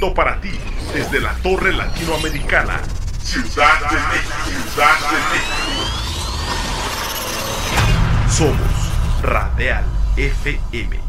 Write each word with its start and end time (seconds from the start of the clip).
para 0.00 0.38
ti 0.40 0.50
desde 0.92 1.20
la 1.20 1.32
Torre 1.36 1.72
Latinoamericana, 1.72 2.80
Ciudad 3.18 3.80
de 3.90 3.96
México, 3.96 4.34
Ciudad 4.44 4.98
de 5.10 5.16
México. 5.32 5.72
Somos 8.28 9.22
Radial 9.22 9.84
FM, 10.16 11.00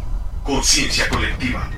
conciencia 0.43 1.09
colectiva. 1.09 1.69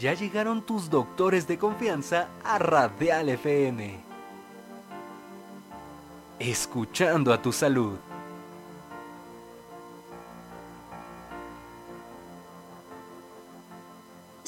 Ya 0.00 0.14
llegaron 0.14 0.62
tus 0.66 0.90
doctores 0.90 1.46
de 1.46 1.58
confianza 1.58 2.28
a 2.44 2.58
Radial 2.58 3.28
FM. 3.28 4.00
Escuchando 6.40 7.32
a 7.32 7.40
tu 7.40 7.52
salud. 7.52 7.98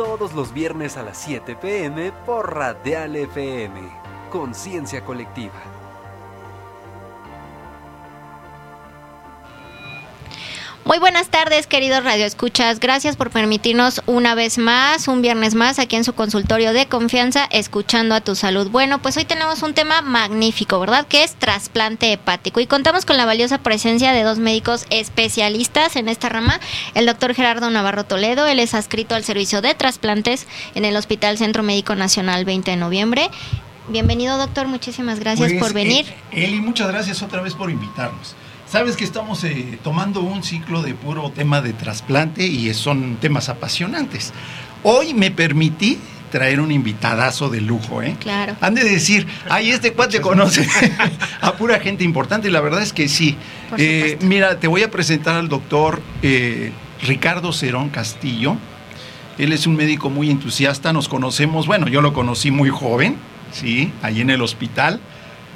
Todos 0.00 0.32
los 0.32 0.54
viernes 0.54 0.96
a 0.96 1.02
las 1.02 1.18
7 1.18 1.56
pm 1.56 2.10
por 2.24 2.54
Radial 2.54 3.16
FM. 3.16 3.82
Conciencia 4.30 5.04
colectiva. 5.04 5.79
Muy 10.86 10.98
buenas 10.98 11.28
tardes, 11.28 11.66
queridos 11.66 12.02
radioescuchas. 12.02 12.80
Gracias 12.80 13.14
por 13.14 13.30
permitirnos 13.30 14.02
una 14.06 14.34
vez 14.34 14.56
más, 14.58 15.06
un 15.08 15.22
viernes 15.22 15.54
más, 15.54 15.78
aquí 15.78 15.94
en 15.94 16.04
su 16.04 16.14
consultorio 16.14 16.72
de 16.72 16.86
confianza, 16.86 17.44
escuchando 17.50 18.14
a 18.14 18.22
tu 18.22 18.34
salud. 18.34 18.68
Bueno, 18.70 19.00
pues 19.00 19.16
hoy 19.16 19.24
tenemos 19.24 19.62
un 19.62 19.74
tema 19.74 20.00
magnífico, 20.02 20.80
¿verdad? 20.80 21.06
Que 21.06 21.22
es 21.22 21.34
trasplante 21.34 22.10
hepático. 22.12 22.58
Y 22.60 22.66
contamos 22.66 23.04
con 23.04 23.18
la 23.18 23.26
valiosa 23.26 23.58
presencia 23.58 24.12
de 24.12 24.22
dos 24.24 24.38
médicos 24.38 24.86
especialistas 24.90 25.94
en 25.96 26.08
esta 26.08 26.28
rama. 26.30 26.58
El 26.94 27.06
doctor 27.06 27.34
Gerardo 27.34 27.70
Navarro 27.70 28.04
Toledo, 28.04 28.46
él 28.46 28.58
es 28.58 28.74
adscrito 28.74 29.14
al 29.14 29.22
servicio 29.22 29.60
de 29.60 29.74
trasplantes 29.74 30.48
en 30.74 30.84
el 30.86 30.96
Hospital 30.96 31.36
Centro 31.38 31.62
Médico 31.62 31.94
Nacional 31.94 32.44
20 32.46 32.70
de 32.70 32.76
noviembre. 32.78 33.30
Bienvenido, 33.88 34.38
doctor. 34.38 34.66
Muchísimas 34.66 35.20
gracias 35.20 35.50
Pues, 35.50 35.62
por 35.62 35.72
venir. 35.74 36.06
eh, 36.32 36.44
Eli, 36.46 36.60
muchas 36.60 36.88
gracias 36.88 37.22
otra 37.22 37.42
vez 37.42 37.54
por 37.54 37.70
invitarnos. 37.70 38.34
Sabes 38.70 38.96
que 38.96 39.04
estamos 39.04 39.42
eh, 39.44 39.78
tomando 39.82 40.20
un 40.20 40.44
ciclo 40.44 40.82
de 40.82 40.94
puro 40.94 41.30
tema 41.30 41.60
de 41.60 41.72
trasplante 41.72 42.46
y 42.46 42.72
son 42.72 43.16
temas 43.16 43.48
apasionantes. 43.48 44.32
Hoy 44.84 45.12
me 45.12 45.32
permití 45.32 45.98
traer 46.30 46.60
un 46.60 46.70
invitadazo 46.70 47.48
de 47.48 47.60
lujo, 47.60 48.00
¿eh? 48.02 48.14
Claro. 48.20 48.54
Han 48.60 48.76
de 48.76 48.84
decir, 48.84 49.26
ay, 49.48 49.70
este 49.70 49.92
cuate 49.92 50.20
conoce 50.20 50.68
a 51.40 51.52
pura 51.54 51.80
gente 51.80 52.04
importante 52.04 52.46
y 52.46 52.52
la 52.52 52.60
verdad 52.60 52.80
es 52.82 52.92
que 52.92 53.08
sí. 53.08 53.36
Por 53.68 53.80
Eh, 53.80 54.00
supuesto. 54.12 54.26
mira, 54.26 54.60
te 54.60 54.68
voy 54.68 54.84
a 54.84 54.90
presentar 54.90 55.34
al 55.34 55.48
doctor 55.48 56.00
eh, 56.22 56.70
Ricardo 57.02 57.52
Cerón 57.52 57.88
Castillo. 57.88 58.56
Él 59.38 59.52
es 59.52 59.66
un 59.66 59.74
médico 59.74 60.10
muy 60.10 60.30
entusiasta, 60.30 60.92
nos 60.92 61.08
conocemos, 61.08 61.66
bueno, 61.66 61.88
yo 61.88 62.02
lo 62.02 62.12
conocí 62.12 62.52
muy 62.52 62.68
joven, 62.70 63.16
sí, 63.52 63.90
ahí 64.02 64.20
en 64.20 64.30
el 64.30 64.42
hospital, 64.42 65.00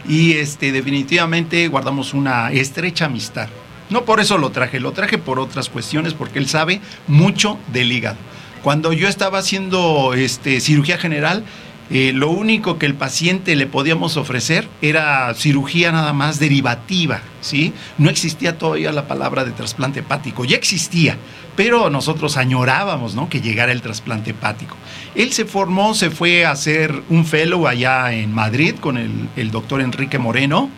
y 0.08 0.34
este, 0.34 0.72
definitivamente 0.72 1.68
guardamos 1.68 2.14
una 2.14 2.52
estrecha 2.52 3.06
amistad. 3.06 3.48
No 3.90 4.04
por 4.04 4.20
eso 4.20 4.38
lo 4.38 4.50
traje, 4.50 4.80
lo 4.80 4.92
traje 4.92 5.18
por 5.18 5.38
otras 5.38 5.68
cuestiones, 5.68 6.14
porque 6.14 6.38
él 6.38 6.48
sabe 6.48 6.80
mucho 7.06 7.58
del 7.72 7.92
hígado. 7.92 8.16
Cuando 8.62 8.92
yo 8.92 9.08
estaba 9.08 9.38
haciendo 9.38 10.14
este, 10.14 10.60
cirugía 10.60 10.96
general, 10.96 11.44
eh, 11.90 12.12
lo 12.14 12.30
único 12.30 12.78
que 12.78 12.86
el 12.86 12.94
paciente 12.94 13.56
le 13.56 13.66
podíamos 13.66 14.16
ofrecer 14.16 14.66
era 14.80 15.32
cirugía 15.34 15.92
nada 15.92 16.14
más 16.14 16.38
derivativa, 16.38 17.20
¿sí? 17.42 17.74
No 17.98 18.08
existía 18.08 18.56
todavía 18.56 18.90
la 18.90 19.06
palabra 19.06 19.44
de 19.44 19.50
trasplante 19.52 20.00
hepático, 20.00 20.46
ya 20.46 20.56
existía, 20.56 21.18
pero 21.56 21.90
nosotros 21.90 22.38
añorábamos, 22.38 23.14
¿no? 23.14 23.28
Que 23.28 23.42
llegara 23.42 23.70
el 23.70 23.82
trasplante 23.82 24.30
hepático. 24.30 24.76
Él 25.14 25.32
se 25.32 25.44
formó, 25.44 25.94
se 25.94 26.10
fue 26.10 26.46
a 26.46 26.52
hacer 26.52 27.02
un 27.10 27.26
fellow 27.26 27.66
allá 27.66 28.14
en 28.14 28.32
Madrid 28.32 28.76
con 28.80 28.96
el, 28.96 29.50
doctor 29.50 29.82
Enrique 29.82 30.18
Moreno, 30.18 30.70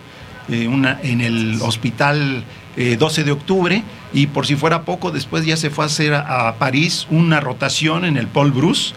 eh, 0.49 0.69
en 1.05 1.21
el 1.21 1.63
hospital 1.63 2.43
eh, 2.77 2.97
12 2.99 3.23
de 3.23 3.31
octubre, 3.31 3.83
y 4.13 4.27
por 4.27 4.45
si 4.45 4.57
fuera 4.57 4.83
poco, 4.83 5.13
después 5.13 5.47
ya 5.47 5.57
se 5.57 5.71
fue 5.71 5.85
a 5.85 5.87
hacer 5.87 6.15
a 6.15 6.57
París 6.59 7.07
una 7.11 7.39
rotación 7.39 8.05
en 8.05 8.17
el 8.17 8.27
Paul 8.27 8.51
Bruce 8.51 8.93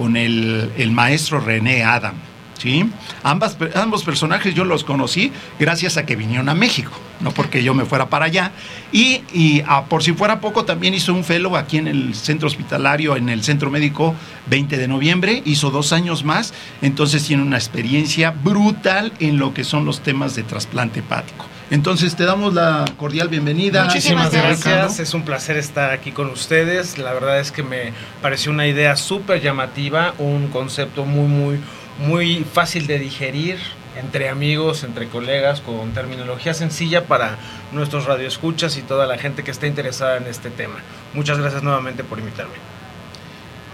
con 0.00 0.16
el, 0.16 0.90
maestro 0.92 1.40
René 1.40 1.84
Adam. 1.84 2.14
¿sí? 2.56 2.88
Ambas, 3.22 3.58
ambos 3.74 4.02
personajes 4.02 4.54
yo 4.54 4.64
los 4.64 4.82
conocí 4.82 5.30
gracias 5.58 5.98
a 5.98 6.06
que 6.06 6.16
vinieron 6.16 6.48
a 6.48 6.54
México, 6.54 6.90
no 7.20 7.32
porque 7.32 7.62
yo 7.62 7.74
me 7.74 7.84
fuera 7.84 8.08
para 8.08 8.24
allá. 8.24 8.52
Y, 8.92 9.20
y, 9.34 9.62
ah, 9.66 9.84
por 9.90 10.02
si 10.02 10.14
fuera 10.14 10.40
poco, 10.40 10.64
también 10.64 10.94
hizo 10.94 11.12
un 11.12 11.22
fellow 11.22 11.54
aquí 11.54 11.76
en 11.76 11.86
el 11.86 12.14
centro 12.14 12.48
hospitalario, 12.48 13.14
en 13.14 13.28
el 13.28 13.44
centro 13.44 13.70
médico 13.70 14.14
20 14.46 14.78
de 14.78 14.88
noviembre, 14.88 15.42
hizo 15.44 15.70
dos 15.70 15.92
años 15.92 16.24
más, 16.24 16.54
entonces 16.80 17.22
tiene 17.26 17.42
una 17.42 17.58
experiencia 17.58 18.30
brutal 18.30 19.12
en 19.20 19.36
lo 19.36 19.52
que 19.52 19.64
son 19.64 19.84
los 19.84 20.00
temas 20.00 20.34
de 20.34 20.44
trasplante 20.44 21.00
hepático. 21.00 21.44
Entonces 21.70 22.16
te 22.16 22.24
damos 22.24 22.52
la 22.52 22.84
cordial 22.96 23.28
bienvenida. 23.28 23.84
Muchísimas 23.84 24.32
gracias, 24.32 24.98
es 24.98 25.14
un 25.14 25.22
placer 25.24 25.56
estar 25.56 25.92
aquí 25.92 26.10
con 26.10 26.28
ustedes. 26.28 26.98
La 26.98 27.12
verdad 27.12 27.38
es 27.38 27.52
que 27.52 27.62
me 27.62 27.92
pareció 28.20 28.50
una 28.50 28.66
idea 28.66 28.96
súper 28.96 29.40
llamativa, 29.40 30.14
un 30.18 30.48
concepto 30.48 31.04
muy, 31.04 31.28
muy, 31.28 31.60
muy 31.98 32.44
fácil 32.44 32.88
de 32.88 32.98
digerir 32.98 33.58
entre 33.96 34.28
amigos, 34.28 34.82
entre 34.82 35.08
colegas, 35.08 35.60
con 35.60 35.92
terminología 35.92 36.54
sencilla 36.54 37.06
para 37.06 37.38
nuestros 37.70 38.04
radioescuchas 38.04 38.76
y 38.76 38.82
toda 38.82 39.06
la 39.06 39.16
gente 39.16 39.44
que 39.44 39.52
esté 39.52 39.68
interesada 39.68 40.16
en 40.16 40.26
este 40.26 40.50
tema. 40.50 40.76
Muchas 41.14 41.38
gracias 41.38 41.62
nuevamente 41.62 42.02
por 42.02 42.18
invitarme. 42.18 42.54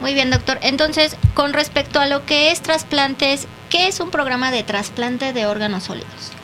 Muy 0.03 0.13
bien, 0.13 0.31
doctor. 0.31 0.59
Entonces, 0.61 1.17
con 1.33 1.55
respecto 1.55 1.99
a 1.99 2.07
lo 2.07 2.27
que 2.27 2.51
es 2.51 2.61
trasplantes, 2.61 3.49
¿qué 3.71 3.89
es 3.89 4.01
un 4.01 4.11
programa 4.11 4.51
de 4.51 4.63
trasplante 4.65 5.33
de 5.33 5.47
órganos 5.47 5.85
sólidos? 5.85 6.37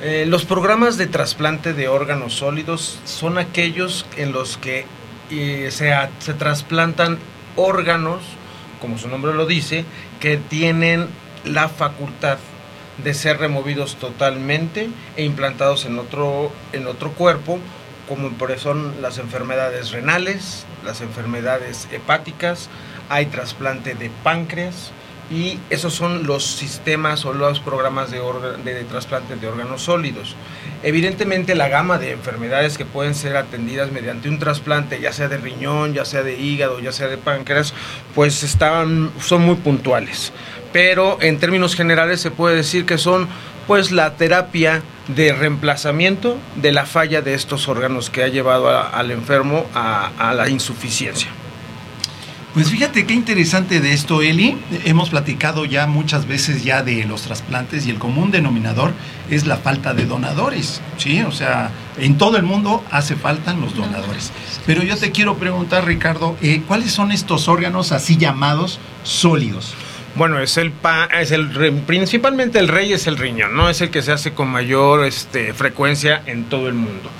Eh, 0.00 0.26
los 0.28 0.44
programas 0.44 0.96
de 0.96 1.08
trasplante 1.08 1.72
de 1.72 1.88
órganos 1.88 2.34
sólidos 2.34 3.00
son 3.04 3.36
aquellos 3.36 4.06
en 4.16 4.30
los 4.30 4.56
que 4.56 4.86
eh, 5.30 5.70
se, 5.72 5.92
se 6.20 6.34
trasplantan 6.34 7.18
órganos, 7.56 8.22
como 8.80 8.96
su 8.96 9.08
nombre 9.08 9.34
lo 9.34 9.44
dice, 9.44 9.84
que 10.20 10.36
tienen 10.36 11.08
la 11.44 11.68
facultad 11.68 12.38
de 13.02 13.12
ser 13.12 13.38
removidos 13.38 13.96
totalmente 13.96 14.88
e 15.16 15.24
implantados 15.24 15.84
en 15.84 15.98
otro, 15.98 16.52
en 16.72 16.86
otro 16.86 17.10
cuerpo, 17.12 17.58
como 18.08 18.30
por 18.30 18.56
son 18.58 19.02
las 19.02 19.18
enfermedades 19.18 19.90
renales, 19.90 20.64
las 20.84 21.00
enfermedades 21.00 21.88
hepáticas, 21.90 22.68
hay 23.08 23.26
trasplante 23.26 23.94
de 23.94 24.10
páncreas, 24.22 24.92
y 25.30 25.58
esos 25.68 25.94
son 25.94 26.26
los 26.26 26.44
sistemas 26.44 27.24
o 27.24 27.32
los 27.32 27.60
programas 27.60 28.10
de, 28.10 28.20
de, 28.64 28.84
trasplante 28.84 29.36
de 29.36 29.46
órganos 29.46 29.82
sólidos. 29.82 30.36
Evidentemente 30.82 31.54
la 31.54 31.68
gama 31.68 31.98
de 31.98 32.12
enfermedades 32.12 32.78
que 32.78 32.86
pueden 32.86 33.14
ser 33.14 33.36
atendidas 33.36 33.92
mediante 33.92 34.28
un 34.28 34.38
trasplante, 34.38 35.00
ya 35.00 35.12
sea 35.12 35.28
de 35.28 35.36
riñón, 35.36 35.92
ya 35.92 36.04
sea 36.04 36.22
de 36.22 36.38
hígado, 36.38 36.80
ya 36.80 36.92
sea 36.92 37.08
de 37.08 37.18
páncreas, 37.18 37.74
pues 38.14 38.42
estaban, 38.42 39.10
son 39.20 39.42
muy 39.42 39.56
puntuales. 39.56 40.32
Pero 40.72 41.18
en 41.20 41.38
términos 41.38 41.74
generales 41.74 42.20
se 42.20 42.30
puede 42.30 42.56
decir 42.56 42.86
que 42.86 42.96
son 42.96 43.28
pues 43.66 43.90
la 43.90 44.14
terapia 44.14 44.82
de 45.08 45.34
reemplazamiento 45.34 46.38
de 46.56 46.72
la 46.72 46.86
falla 46.86 47.20
de 47.20 47.34
estos 47.34 47.68
órganos 47.68 48.08
que 48.08 48.22
ha 48.22 48.28
llevado 48.28 48.70
al 48.70 49.10
enfermo 49.10 49.66
a 49.74 50.32
la 50.34 50.48
insuficiencia. 50.48 51.28
Pues 52.54 52.70
fíjate 52.70 53.06
qué 53.06 53.12
interesante 53.12 53.80
de 53.80 53.92
esto, 53.92 54.22
Eli. 54.22 54.56
Hemos 54.84 55.10
platicado 55.10 55.66
ya 55.66 55.86
muchas 55.86 56.26
veces 56.26 56.64
ya 56.64 56.82
de 56.82 57.04
los 57.04 57.22
trasplantes 57.22 57.86
y 57.86 57.90
el 57.90 57.98
común 57.98 58.30
denominador 58.30 58.94
es 59.30 59.46
la 59.46 59.58
falta 59.58 59.92
de 59.92 60.06
donadores, 60.06 60.80
¿sí? 60.96 61.20
O 61.22 61.30
sea, 61.30 61.70
en 61.98 62.16
todo 62.16 62.38
el 62.38 62.44
mundo 62.44 62.82
hace 62.90 63.16
falta 63.16 63.52
los 63.52 63.76
donadores. 63.76 64.32
Pero 64.64 64.82
yo 64.82 64.96
te 64.96 65.12
quiero 65.12 65.36
preguntar, 65.36 65.84
Ricardo, 65.84 66.36
eh, 66.40 66.62
¿cuáles 66.66 66.90
son 66.90 67.12
estos 67.12 67.48
órganos 67.48 67.92
así 67.92 68.16
llamados 68.16 68.80
sólidos? 69.04 69.74
Bueno, 70.14 70.40
es 70.40 70.56
el 70.56 70.72
es 71.20 71.30
el 71.30 71.50
principalmente 71.86 72.58
el 72.58 72.68
rey 72.68 72.92
es 72.94 73.06
el 73.06 73.18
riñón, 73.18 73.54
¿no? 73.54 73.68
Es 73.68 73.82
el 73.82 73.90
que 73.90 74.02
se 74.02 74.10
hace 74.10 74.32
con 74.32 74.48
mayor 74.48 75.04
este, 75.04 75.52
frecuencia 75.52 76.22
en 76.24 76.44
todo 76.44 76.66
el 76.66 76.74
mundo. 76.74 77.10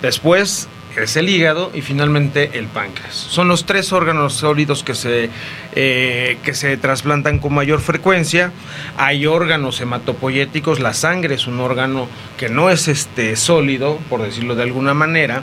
Después 0.00 0.68
es 0.96 1.16
el 1.16 1.28
hígado 1.28 1.70
y 1.74 1.82
finalmente 1.82 2.58
el 2.58 2.66
páncreas. 2.66 3.14
Son 3.14 3.48
los 3.48 3.64
tres 3.66 3.92
órganos 3.92 4.34
sólidos 4.34 4.82
que 4.82 4.94
se, 4.94 5.30
eh, 5.74 6.38
que 6.42 6.54
se 6.54 6.76
trasplantan 6.76 7.38
con 7.38 7.54
mayor 7.54 7.80
frecuencia. 7.80 8.52
Hay 8.96 9.26
órganos 9.26 9.80
hematopoyéticos, 9.80 10.80
la 10.80 10.94
sangre 10.94 11.34
es 11.34 11.46
un 11.46 11.60
órgano 11.60 12.08
que 12.36 12.48
no 12.48 12.70
es 12.70 12.88
este, 12.88 13.36
sólido, 13.36 13.98
por 14.08 14.22
decirlo 14.22 14.54
de 14.54 14.62
alguna 14.62 14.94
manera. 14.94 15.42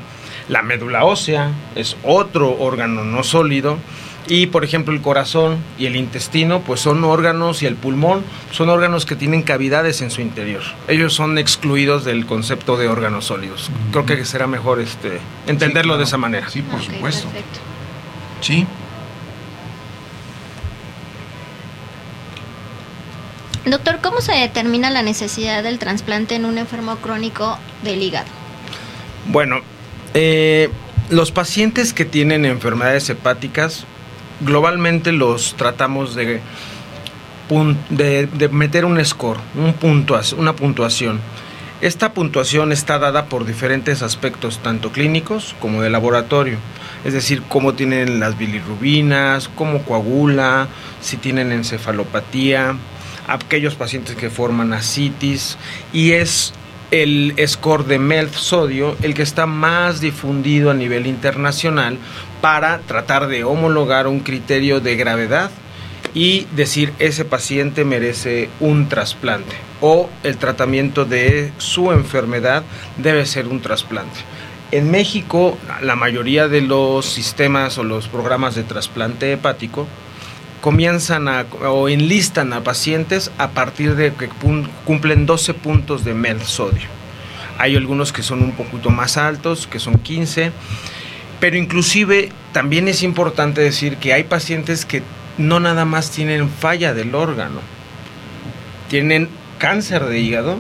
La 0.50 0.62
médula 0.62 1.04
ósea 1.04 1.52
es 1.76 1.98
otro 2.04 2.58
órgano 2.60 3.04
no 3.04 3.24
sólido. 3.24 3.78
Y 4.29 4.47
por 4.47 4.63
ejemplo 4.65 4.94
el 4.94 5.01
corazón 5.01 5.57
y 5.77 5.85
el 5.85 5.95
intestino 5.95 6.62
pues 6.62 6.81
son 6.81 7.03
órganos 7.03 7.63
y 7.63 7.65
el 7.65 7.75
pulmón 7.75 8.24
son 8.51 8.69
órganos 8.69 9.06
que 9.06 9.15
tienen 9.15 9.41
cavidades 9.41 10.01
en 10.01 10.12
su 10.12 10.21
interior. 10.21 10.62
Ellos 10.88 11.13
son 11.13 11.38
excluidos 11.38 12.03
del 12.03 12.25
concepto 12.25 12.77
de 12.77 12.89
órganos 12.89 13.25
sólidos. 13.25 13.69
Creo 13.91 14.06
que 14.06 14.25
será 14.25 14.47
mejor 14.47 14.81
este 14.81 15.19
entenderlo 15.47 15.97
de 15.97 16.03
esa 16.03 16.18
manera. 16.18 16.50
Sí, 16.50 16.62
por 16.62 16.81
supuesto. 16.81 17.27
Sí. 18.41 18.68
Doctor, 23.65 24.00
¿cómo 24.01 24.21
se 24.21 24.33
determina 24.33 24.89
la 24.89 25.01
necesidad 25.01 25.62
del 25.62 25.77
trasplante 25.77 26.35
en 26.35 26.45
un 26.45 26.57
enfermo 26.57 26.97
crónico 26.97 27.57
del 27.83 28.01
hígado? 28.01 28.27
Bueno, 29.27 29.59
eh, 30.13 30.69
los 31.09 31.31
pacientes 31.31 31.94
que 31.94 32.06
tienen 32.06 32.45
enfermedades 32.45 33.09
hepáticas 33.09 33.85
globalmente 34.42 35.12
los 35.12 35.56
tratamos 35.56 36.16
de, 36.16 36.42
de, 37.89 38.50
meter 38.50 38.86
un 38.86 39.04
score, 39.04 39.39
un 39.56 40.06
una 40.38 40.56
puntuación. 40.56 41.19
Esta 41.80 42.12
puntuación 42.13 42.72
está 42.72 42.98
dada 42.98 43.25
por 43.25 43.45
diferentes 43.45 44.01
aspectos, 44.01 44.60
tanto 44.63 44.92
clínicos 44.92 45.56
como 45.60 45.84
de 45.84 45.92
laboratorio. 45.92 46.57
Es 47.06 47.13
decir, 47.13 47.44
cómo 47.48 47.74
tienen 47.75 48.19
las 48.19 48.38
bilirrubinas, 48.38 49.48
cómo 49.50 49.84
coagula, 49.84 50.68
si 51.01 51.18
tienen 51.18 51.51
encefalopatía, 51.51 52.75
aquellos 53.28 53.75
pacientes 53.75 54.16
que 54.16 54.31
forman 54.31 54.74
ascitis, 54.74 55.57
y 55.94 56.13
es 56.13 56.54
el 56.92 57.34
score 57.48 57.86
de 57.86 58.00
MELF 58.00 58.36
sodio 58.36 58.95
el 59.01 59.13
que 59.13 59.24
está 59.24 59.45
más 59.45 60.00
difundido 60.00 60.72
a 60.72 60.74
nivel 60.74 61.06
internacional 61.06 61.98
para 62.42 62.80
tratar 62.80 63.28
de 63.28 63.44
homologar 63.44 64.07
un 64.07 64.22
criterio 64.22 64.80
de 64.80 64.95
gravedad 64.95 65.51
y 66.13 66.48
decir 66.56 66.94
ese 67.00 67.25
paciente 67.25 67.84
merece 67.84 68.50
un 68.60 68.89
trasplante 68.89 69.56
o 69.81 70.10
el 70.24 70.38
tratamiento 70.38 71.06
de 71.06 71.51
su 71.57 71.92
enfermedad 71.92 72.63
debe 72.98 73.25
ser 73.25 73.48
un 73.48 73.62
trasplante. 73.62 74.19
En 74.72 74.92
México, 74.92 75.57
la 75.81 75.95
mayoría 75.95 76.48
de 76.48 76.62
los 76.62 77.06
sistemas 77.06 77.78
o 77.78 77.84
los 77.84 78.07
programas 78.07 78.56
de 78.56 78.63
trasplante 78.63 79.31
hepático 79.31 79.88
comienzan 80.68 81.30
a, 81.30 81.46
o 81.66 81.88
enlistan 81.88 82.52
a 82.52 82.62
pacientes 82.62 83.31
a 83.38 83.52
partir 83.52 83.96
de 83.96 84.14
que 84.14 84.28
cumplen 84.84 85.25
12 85.25 85.54
puntos 85.54 86.04
de 86.04 86.14
MEL 86.14 86.42
sodio. 86.42 86.90
Hay 87.58 87.78
algunos 87.78 88.12
que 88.12 88.22
son 88.22 88.44
un 88.44 88.52
poquito 88.52 88.90
más 88.90 89.16
altos, 89.16 89.66
que 89.66 89.80
son 89.80 89.98
15 89.98 90.52
pero 91.40 91.56
inclusive 91.56 92.31
también 92.52 92.90
es 92.90 93.02
importante 93.02 93.62
decir 93.62 93.96
que 93.96 94.12
hay 94.12 94.25
pacientes 94.25 94.86
que 94.86 95.04
no 95.38 95.62
nada 95.62 95.86
más 95.86 96.12
tienen 96.12 96.50
falla 96.50 96.94
del 96.94 97.13
órgano, 97.13 97.62
tienen 98.90 99.30
cáncer 99.60 100.04
de 100.06 100.20
hígado 100.20 100.60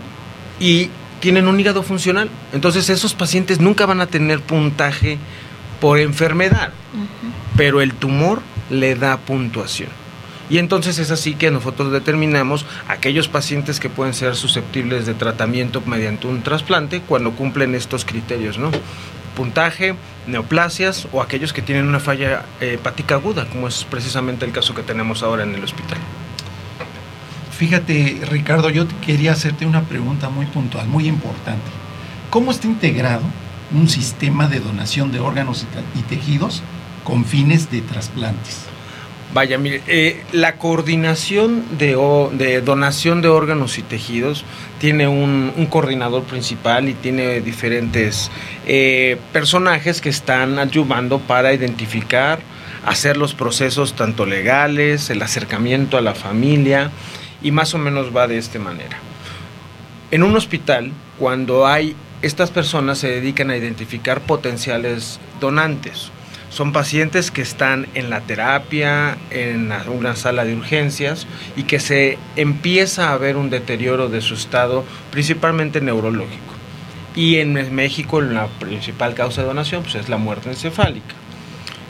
y 0.57 0.89
tienen 1.19 1.49
un 1.49 1.59
hígado 1.59 1.83
funcional. 1.83 2.29
Entonces 2.53 2.89
esos 2.89 3.13
pacientes 3.13 3.59
nunca 3.59 3.85
van 3.85 3.99
a 4.01 4.07
tener 4.07 4.39
puntaje 4.39 5.17
por 5.81 5.99
enfermedad, 5.99 6.71
pero 7.57 7.81
el 7.81 7.93
tumor 7.93 8.41
le 8.69 8.95
da 8.95 9.17
puntuación. 9.17 9.89
Y 10.49 10.59
entonces 10.59 10.97
es 10.97 11.11
así 11.11 11.35
que 11.35 11.51
nosotros 11.51 11.91
determinamos 11.91 12.65
aquellos 12.87 13.27
pacientes 13.27 13.79
que 13.79 13.89
pueden 13.89 14.13
ser 14.13 14.35
susceptibles 14.35 15.05
de 15.05 15.13
tratamiento 15.13 15.81
mediante 15.85 16.27
un 16.27 16.41
trasplante 16.41 17.01
cuando 17.01 17.31
cumplen 17.31 17.75
estos 17.75 18.05
criterios, 18.05 18.57
¿no? 18.57 18.71
puntaje, 19.37 19.93
neoplasias 20.25 21.07
o 21.11 21.21
aquellos 21.21 21.53
que 21.53 21.61
tienen 21.61 21.87
una 21.87 21.99
falla 21.99 22.43
eh, 22.59 22.73
hepática 22.73 23.15
aguda, 23.15 23.45
como 23.45 23.67
es 23.67 23.83
precisamente 23.83 24.45
el 24.45 24.51
caso 24.51 24.73
que 24.73 24.81
tenemos 24.81 25.21
ahora 25.21 25.43
en 25.43 25.53
el 25.53 25.63
hospital. 25.63 25.99
Fíjate, 27.51 28.19
Ricardo, 28.29 28.71
yo 28.71 28.87
quería 29.05 29.33
hacerte 29.33 29.67
una 29.67 29.83
pregunta 29.83 30.29
muy 30.29 30.47
puntual, 30.47 30.87
muy 30.87 31.07
importante. 31.07 31.69
¿Cómo 32.31 32.51
está 32.51 32.65
integrado 32.65 33.21
un 33.71 33.87
sistema 33.87 34.47
de 34.47 34.59
donación 34.59 35.11
de 35.11 35.19
órganos 35.19 35.65
y 35.95 36.01
tejidos 36.01 36.63
con 37.07 37.23
fines 37.23 37.71
de 37.71 37.79
trasplantes? 37.79 38.65
Vaya, 39.33 39.57
mire, 39.57 39.81
eh, 39.87 40.23
la 40.33 40.57
coordinación 40.57 41.63
de, 41.77 42.61
donación 42.65 43.21
de 43.21 43.29
órganos 43.29 43.77
y 43.77 43.81
tejidos 43.81 44.43
tiene 44.77 45.07
un, 45.07 45.53
coordinador 45.69 46.23
principal 46.23 46.89
y 46.89 46.93
tiene 46.95 47.39
diferentes 47.39 48.29
eh, 48.65 49.17
personajes 49.31 50.01
que 50.01 50.09
están 50.09 50.59
ayudando 50.59 51.19
para 51.19 51.53
identificar, 51.53 52.39
hacer 52.85 53.15
los 53.15 53.33
procesos 53.33 53.93
tanto 53.93 54.25
legales, 54.25 55.09
el 55.09 55.21
acercamiento 55.21 55.97
a 55.97 56.01
la 56.01 56.13
familia 56.13 56.91
y 57.41 57.51
más 57.51 57.73
o 57.73 57.77
menos 57.77 58.13
va 58.13 58.27
de 58.27 58.37
esta 58.37 58.59
manera. 58.59 58.97
En 60.11 60.23
un 60.23 60.35
hospital, 60.35 60.91
cuando 61.17 61.67
hay 61.67 61.95
estas 62.21 62.51
personas 62.51 62.97
se 62.97 63.07
dedican 63.07 63.49
a 63.49 63.55
identificar 63.55 64.19
potenciales 64.19 65.21
donantes 65.39 66.11
son 66.57 66.73
pacientes 66.73 67.29
que 67.29 67.43
están 67.43 67.85
en 67.93 68.09
la 68.09 68.21
terapia, 68.21 69.15
en 69.29 69.71
una 69.91 70.15
sala 70.15 70.43
de 70.43 70.55
urgencias 70.55 71.27
y 71.55 71.63
que 71.63 71.79
se 71.79 72.17
empieza 72.35 73.13
a 73.13 73.17
ver 73.19 73.37
un 73.37 73.51
deterioro 73.51 74.09
de 74.09 74.21
su 74.21 74.33
estado, 74.33 74.83
principalmente 75.11 75.81
neurológico. 75.81 76.55
Y 77.15 77.35
en 77.35 77.53
México 77.75 78.21
la 78.21 78.47
principal 78.47 79.13
causa 79.13 79.41
de 79.41 79.47
donación 79.49 79.83
pues, 79.83 79.93
es 79.93 80.09
la 80.09 80.17
muerte 80.17 80.49
encefálica. 80.49 81.13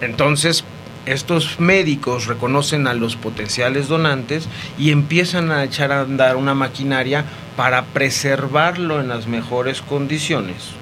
Entonces, 0.01 0.65
estos 1.05 1.61
médicos 1.61 2.25
reconocen 2.25 2.87
a 2.87 2.93
los 2.93 3.15
potenciales 3.15 3.87
donantes 3.87 4.49
y 4.77 4.91
empiezan 4.91 5.49
a 5.49 5.63
echar 5.63 5.93
a 5.93 6.01
andar 6.01 6.35
una 6.35 6.55
maquinaria 6.55 7.23
para 7.55 7.85
preservarlo 7.85 8.99
en 8.99 9.07
las 9.07 9.27
mejores 9.27 9.81
condiciones 9.81 10.73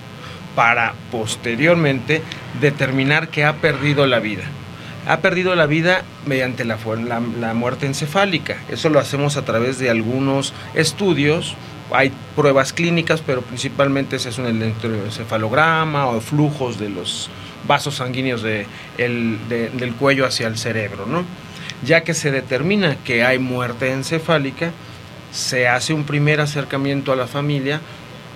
para 0.55 0.93
posteriormente 1.11 2.21
determinar 2.61 3.27
que 3.27 3.45
ha 3.45 3.53
perdido 3.57 4.07
la 4.07 4.19
vida. 4.19 4.43
ha 5.07 5.19
perdido 5.19 5.53
la 5.53 5.67
vida 5.67 6.03
mediante 6.25 6.65
la, 6.65 6.79
la, 7.39 7.53
muerte 7.53 7.85
encefálica. 7.85 8.57
Eso 8.69 8.89
lo 8.89 8.99
hacemos 8.99 9.37
a 9.37 9.45
través 9.45 9.77
de 9.77 9.91
algunos 9.91 10.51
estudios. 10.73 11.55
Hay 11.91 12.11
pruebas 12.35 12.73
clínicas, 12.73 13.21
pero 13.21 13.43
principalmente 13.43 14.15
es 14.15 14.37
un 14.39 14.47
electroencefalograma 14.47 16.07
o 16.07 16.21
flujos 16.21 16.79
de 16.79 16.89
los 16.89 17.29
vasos 17.67 17.95
sanguíneos 17.95 18.41
de, 18.41 18.65
el, 18.97 19.37
de, 19.47 19.69
del 19.69 19.93
cuello 19.93 20.25
hacia 20.25 20.47
el 20.47 20.57
cerebro. 20.57 21.05
¿no? 21.05 21.23
Ya 21.83 22.01
que 22.01 22.15
se 22.15 22.31
determina 22.31 22.95
que 23.03 23.23
hay 23.23 23.37
muerte 23.37 23.91
encefálica, 23.91 24.71
se 25.31 25.67
hace 25.67 25.93
un 25.93 26.05
primer 26.05 26.41
acercamiento 26.41 27.11
a 27.11 27.15
la 27.15 27.27
familia 27.27 27.79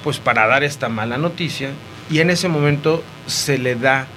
pues 0.04 0.20
para 0.20 0.46
dar 0.48 0.64
esta 0.64 0.88
mala 0.88 1.18
noticia 1.18 1.72
y 2.10 2.20
en 2.20 2.30
ese 2.30 2.48
momento 2.48 3.04
se 3.28 3.58
le 3.58 3.76
da 3.76 4.08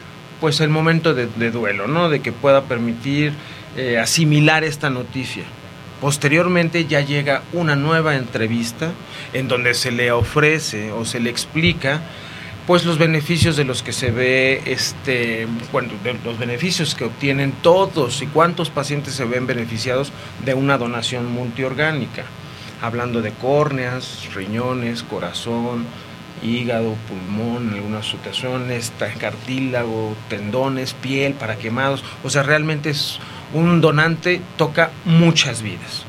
pues 0.41 0.61
el 0.61 0.71
momento 0.71 1.15
de, 1.15 1.51
duelo, 1.51 1.87
¿no? 1.87 2.09
De 2.09 2.21
que 2.21 2.33
pueda 2.33 2.65
permitir 2.65 3.33
eh, 3.77 3.99
asimilar 3.99 4.65
esta 4.65 4.91
noticia. 4.91 5.45
Posteriormente 6.01 6.87
ya 6.87 7.01
llega 7.01 7.43
una 7.53 7.77
nueva 7.77 8.17
entrevista 8.17 8.91
en 9.33 9.47
donde 9.47 9.75
se 9.75 9.93
le 9.93 10.11
ofrece 10.11 10.91
o 10.91 11.05
se 11.05 11.21
le 11.21 11.31
explica 11.31 12.03
pues 12.67 12.85
los 12.85 12.99
beneficios 12.99 13.57
de 13.57 13.65
los 13.65 13.83
que 13.83 13.93
se 13.93 14.11
ve 14.11 14.63
este 14.67 15.47
bueno, 15.71 15.91
de 16.03 16.15
los 16.25 16.39
beneficios 16.39 16.97
que 16.97 17.05
obtienen 17.05 17.53
todos 17.63 18.21
y 18.23 18.27
cuántos 18.27 18.71
pacientes 18.71 19.15
se 19.15 19.25
ven 19.25 19.47
beneficiados 19.47 20.13
de 20.45 20.55
una 20.55 20.77
donación 20.79 21.31
multiorgánica, 21.31 22.25
hablando 22.81 23.23
de 23.23 23.31
córneas, 23.31 24.29
riñones, 24.35 25.05
corazón, 25.05 25.87
hígado, 26.43 26.97
pulmón, 27.09 27.73
algunas 27.75 28.07
situaciones, 28.07 28.93
cartílago, 29.19 30.17
tendones, 30.29 30.95
piel 30.95 31.35
para 31.35 31.57
quemados. 31.57 32.05
O 32.25 32.31
sea, 32.31 32.43
realmente 32.43 32.91
es 32.91 33.19
un 33.53 33.81
donante, 33.81 34.41
toca 34.57 34.91
muchas 35.05 35.63
vidas. 35.63 36.05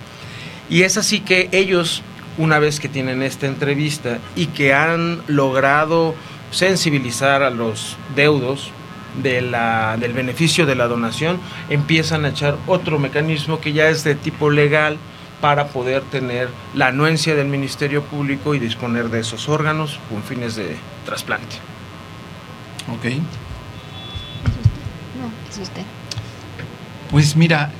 Y 0.69 0.83
es 0.83 0.97
así 0.97 1.19
que 1.19 1.49
ellos, 1.51 2.01
una 2.37 2.59
vez 2.59 2.79
que 2.79 2.89
tienen 2.89 3.21
esta 3.21 3.47
entrevista 3.47 4.19
y 4.35 4.47
que 4.47 4.73
han 4.73 5.21
logrado 5.27 6.15
sensibilizar 6.51 7.43
a 7.43 7.49
los 7.49 7.97
deudos 8.15 8.71
de 9.21 9.41
la, 9.41 9.97
del 9.99 10.13
beneficio 10.13 10.65
de 10.65 10.75
la 10.75 10.87
donación, 10.87 11.39
empiezan 11.69 12.25
a 12.25 12.29
echar 12.29 12.57
otro 12.67 12.97
mecanismo 12.97 13.59
que 13.59 13.73
ya 13.73 13.89
es 13.89 14.03
de 14.03 14.15
tipo 14.15 14.49
legal, 14.49 14.97
para 15.43 15.67
poder 15.67 16.03
tener 16.03 16.47
la 16.73 16.87
anuencia 16.87 17.35
del 17.35 17.47
Ministerio 17.47 18.01
Público 18.01 18.55
y 18.55 18.59
disponer 18.59 19.09
de 19.09 19.19
esos 19.19 19.49
órganos 19.49 19.99
con 20.09 20.23
fines 20.23 20.55
de 20.55 20.77
trasplante. 21.05 21.57
Ok. 22.87 23.03
No, 25.19 25.29
es 25.49 25.57
usted. 25.57 25.81
Pues 27.11 27.35
mira, 27.35 27.73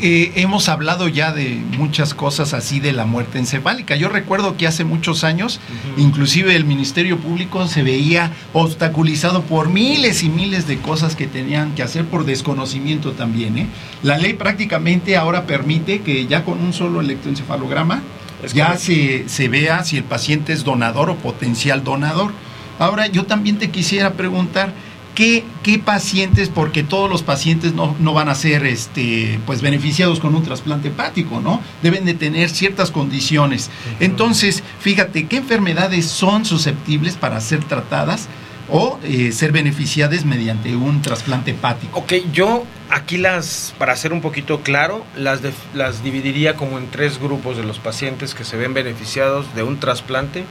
eh, 0.00 0.32
hemos 0.36 0.68
hablado 0.68 1.08
ya 1.08 1.32
de 1.32 1.60
muchas 1.78 2.12
cosas 2.12 2.52
así 2.52 2.80
de 2.80 2.92
la 2.92 3.06
muerte 3.06 3.38
encefálica. 3.38 3.96
Yo 3.96 4.08
recuerdo 4.08 4.56
que 4.56 4.66
hace 4.66 4.84
muchos 4.84 5.24
años, 5.24 5.58
uh 5.58 5.98
-huh. 5.98 6.02
inclusive 6.02 6.54
el 6.54 6.64
Ministerio 6.64 7.18
Público 7.18 7.66
se 7.66 7.82
veía 7.82 8.32
obstaculizado 8.52 9.42
por 9.42 9.70
miles 9.70 10.22
y 10.22 10.28
miles 10.28 10.66
de 10.66 10.78
cosas 10.78 11.16
que 11.16 11.26
tenían 11.26 11.74
que 11.74 11.82
hacer 11.82 12.04
por 12.04 12.26
desconocimiento 12.26 13.12
también. 13.12 13.56
¿eh? 13.56 13.66
La 14.02 14.18
ley 14.18 14.34
prácticamente 14.34 15.16
ahora 15.16 15.46
permite 15.46 16.00
que 16.00 16.26
ya 16.26 16.44
con 16.44 16.60
un 16.60 16.72
solo 16.72 17.00
electroencefalograma 17.00 18.02
es 18.42 18.52
ya 18.52 18.76
se, 18.76 19.28
se 19.28 19.48
vea 19.48 19.82
si 19.84 19.96
el 19.96 20.04
paciente 20.04 20.52
es 20.52 20.62
donador 20.62 21.08
o 21.08 21.16
potencial 21.16 21.82
donador. 21.84 22.32
Ahora 22.78 23.06
yo 23.06 23.24
también 23.24 23.58
te 23.58 23.70
quisiera 23.70 24.12
preguntar, 24.12 24.72
¿Qué, 25.16 25.44
¿Qué, 25.62 25.78
pacientes, 25.78 26.50
porque 26.50 26.82
todos 26.82 27.10
los 27.10 27.22
pacientes 27.22 27.72
no, 27.72 27.96
no, 27.98 28.12
van 28.12 28.28
a 28.28 28.34
ser 28.34 28.66
este, 28.66 29.40
pues, 29.46 29.62
beneficiados 29.62 30.20
con 30.20 30.34
un 30.34 30.42
trasplante 30.42 30.88
hepático, 30.88 31.40
¿no? 31.40 31.62
Deben 31.82 32.04
de 32.04 32.12
tener 32.12 32.50
ciertas 32.50 32.90
condiciones. 32.90 33.70
Entonces, 33.98 34.62
fíjate, 34.78 35.26
¿qué 35.26 35.38
enfermedades 35.38 36.04
son 36.04 36.44
susceptibles 36.44 37.14
para 37.14 37.40
ser 37.40 37.64
tratadas 37.64 38.28
o 38.68 38.98
eh, 39.04 39.32
ser 39.32 39.52
beneficiadas 39.52 40.26
mediante 40.26 40.76
un 40.76 41.00
trasplante 41.00 41.52
hepático? 41.52 41.98
Ok, 41.98 42.12
yo 42.34 42.64
aquí 42.90 43.16
las, 43.16 43.74
para 43.78 43.96
ser 43.96 44.12
un 44.12 44.20
poquito 44.20 44.60
claro, 44.60 45.02
las, 45.16 45.40
de, 45.40 45.52
las 45.72 46.02
dividiría 46.02 46.56
como 46.56 46.76
en 46.76 46.90
tres 46.90 47.18
grupos 47.18 47.56
de 47.56 47.64
los 47.64 47.78
pacientes 47.78 48.34
que 48.34 48.44
se 48.44 48.58
ven 48.58 48.74
beneficiados 48.74 49.46
de 49.54 49.62
un 49.62 49.80
trasplante 49.80 50.44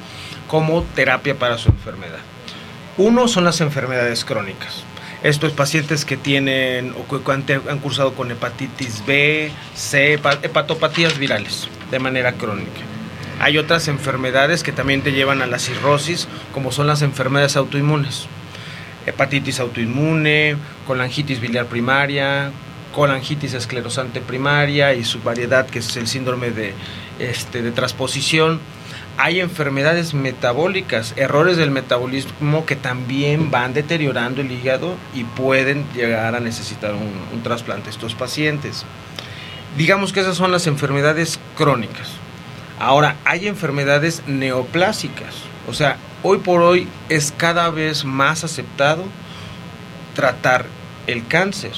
como 0.47 0.81
terapia 0.95 1.37
para 1.37 1.59
su 1.59 1.69
enfermedad. 1.69 2.19
Uno 2.97 3.27
son 3.27 3.43
las 3.43 3.59
enfermedades 3.59 4.23
crónicas. 4.23 4.85
Estos 5.21 5.51
pacientes 5.51 6.05
que 6.05 6.15
tienen 6.15 6.93
o 6.93 7.05
que 7.05 7.31
han 7.69 7.79
cursado 7.79 8.13
con 8.13 8.31
hepatitis 8.31 9.05
B, 9.05 9.51
C, 9.75 10.13
hepatopatías 10.13 11.17
virales 11.17 11.67
de 11.91 11.99
manera 11.99 12.33
crónica. 12.33 12.79
Hay 13.41 13.57
otras 13.57 13.89
enfermedades 13.89 14.63
que 14.63 14.71
también 14.71 15.01
te 15.01 15.11
llevan 15.11 15.41
a 15.41 15.45
la 15.45 15.59
cirrosis, 15.59 16.29
como 16.53 16.71
son 16.71 16.87
las 16.87 17.01
enfermedades 17.01 17.57
autoinmunes. 17.57 18.27
Hepatitis 19.05 19.59
autoinmune, 19.59 20.55
colangitis 20.87 21.41
biliar 21.41 21.65
primaria, 21.65 22.51
colangitis 22.93 23.55
esclerosante 23.55 24.21
primaria 24.21 24.93
y 24.93 25.03
su 25.03 25.21
variedad 25.21 25.65
que 25.65 25.79
es 25.79 25.97
el 25.97 26.07
síndrome 26.07 26.51
de, 26.51 26.73
este, 27.19 27.61
de 27.61 27.71
transposición 27.71 28.61
hay 29.17 29.39
enfermedades 29.39 30.13
metabólicas, 30.13 31.13
errores 31.15 31.57
del 31.57 31.71
metabolismo 31.71 32.65
que 32.65 32.75
también 32.75 33.51
van 33.51 33.73
deteriorando 33.73 34.41
el 34.41 34.51
hígado 34.51 34.95
y 35.13 35.23
pueden 35.23 35.85
llegar 35.93 36.35
a 36.35 36.39
necesitar 36.39 36.93
un, 36.93 37.13
un 37.33 37.43
trasplante 37.43 37.89
estos 37.89 38.15
pacientes. 38.15 38.85
Digamos 39.77 40.13
que 40.13 40.21
esas 40.21 40.37
son 40.37 40.51
las 40.51 40.67
enfermedades 40.67 41.39
crónicas. 41.57 42.09
Ahora, 42.79 43.15
hay 43.23 43.47
enfermedades 43.47 44.21
neoplásicas, 44.27 45.33
o 45.67 45.73
sea, 45.73 45.97
hoy 46.23 46.39
por 46.39 46.61
hoy 46.61 46.87
es 47.07 47.33
cada 47.35 47.69
vez 47.69 48.03
más 48.03 48.43
aceptado 48.43 49.03
tratar 50.13 50.65
el 51.07 51.25
cáncer 51.27 51.71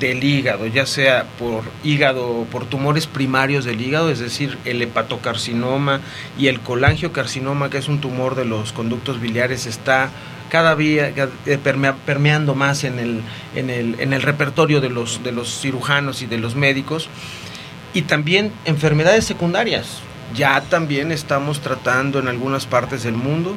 del 0.00 0.22
hígado, 0.22 0.66
ya 0.66 0.86
sea 0.86 1.24
por 1.38 1.64
hígado, 1.82 2.46
por 2.50 2.66
tumores 2.66 3.06
primarios 3.06 3.64
del 3.64 3.80
hígado, 3.80 4.10
es 4.10 4.18
decir, 4.18 4.58
el 4.64 4.80
hepatocarcinoma 4.82 6.00
y 6.38 6.46
el 6.48 6.60
colangiocarcinoma, 6.60 7.70
que 7.70 7.78
es 7.78 7.88
un 7.88 8.00
tumor 8.00 8.34
de 8.34 8.44
los 8.44 8.72
conductos 8.72 9.20
biliares, 9.20 9.66
está 9.66 10.10
cada 10.48 10.76
día 10.76 11.12
permea, 11.62 11.94
permeando 11.94 12.54
más 12.54 12.84
en 12.84 12.98
el, 12.98 13.22
en 13.54 13.70
el, 13.70 14.00
en 14.00 14.12
el 14.12 14.22
repertorio 14.22 14.80
de 14.80 14.88
los, 14.88 15.22
de 15.22 15.32
los 15.32 15.60
cirujanos 15.60 16.22
y 16.22 16.26
de 16.26 16.38
los 16.38 16.54
médicos. 16.54 17.08
Y 17.94 18.02
también 18.02 18.52
enfermedades 18.64 19.24
secundarias. 19.24 20.00
Ya 20.34 20.60
también 20.60 21.10
estamos 21.10 21.60
tratando 21.60 22.18
en 22.18 22.28
algunas 22.28 22.66
partes 22.66 23.02
del 23.02 23.14
mundo 23.14 23.56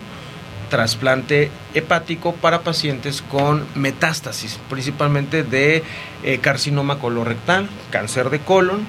trasplante 0.72 1.52
hepático 1.76 2.34
para 2.34 2.62
pacientes 2.62 3.22
con 3.22 3.68
metástasis, 3.76 4.58
principalmente 4.70 5.44
de 5.44 5.84
eh, 6.24 6.40
carcinoma 6.40 6.98
colorectal, 6.98 7.70
cáncer 7.92 8.30
de 8.30 8.40
colon 8.40 8.88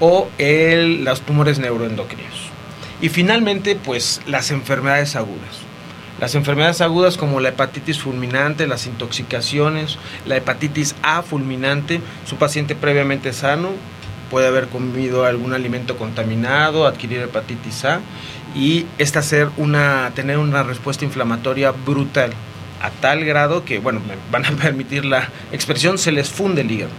o 0.00 0.28
el, 0.38 1.04
los 1.04 1.20
tumores 1.22 1.58
neuroendocrinos. 1.58 2.48
Y 3.02 3.08
finalmente, 3.08 3.74
pues 3.74 4.22
las 4.26 4.52
enfermedades 4.52 5.16
agudas. 5.16 5.60
Las 6.20 6.36
enfermedades 6.36 6.80
agudas 6.80 7.16
como 7.16 7.40
la 7.40 7.48
hepatitis 7.48 7.98
fulminante, 7.98 8.68
las 8.68 8.86
intoxicaciones, 8.86 9.98
la 10.26 10.36
hepatitis 10.36 10.94
A 11.02 11.22
fulminante, 11.22 12.00
su 12.24 12.36
paciente 12.36 12.76
previamente 12.76 13.32
sano 13.32 13.70
puede 14.30 14.46
haber 14.46 14.68
comido 14.68 15.24
algún 15.24 15.52
alimento 15.52 15.96
contaminado, 15.96 16.86
adquirir 16.86 17.20
hepatitis 17.20 17.84
A 17.84 18.00
y 18.54 18.86
esta 18.98 19.20
ser 19.22 19.50
una, 19.56 20.12
tener 20.14 20.38
una 20.38 20.62
respuesta 20.62 21.04
inflamatoria 21.04 21.72
brutal, 21.72 22.32
a 22.80 22.90
tal 22.90 23.24
grado 23.24 23.64
que, 23.64 23.78
bueno, 23.78 24.00
me 24.06 24.14
van 24.30 24.44
a 24.46 24.56
permitir 24.62 25.04
la 25.04 25.28
expresión, 25.52 25.98
se 25.98 26.12
les 26.12 26.28
funde 26.28 26.60
el 26.62 26.70
hígado. 26.70 26.92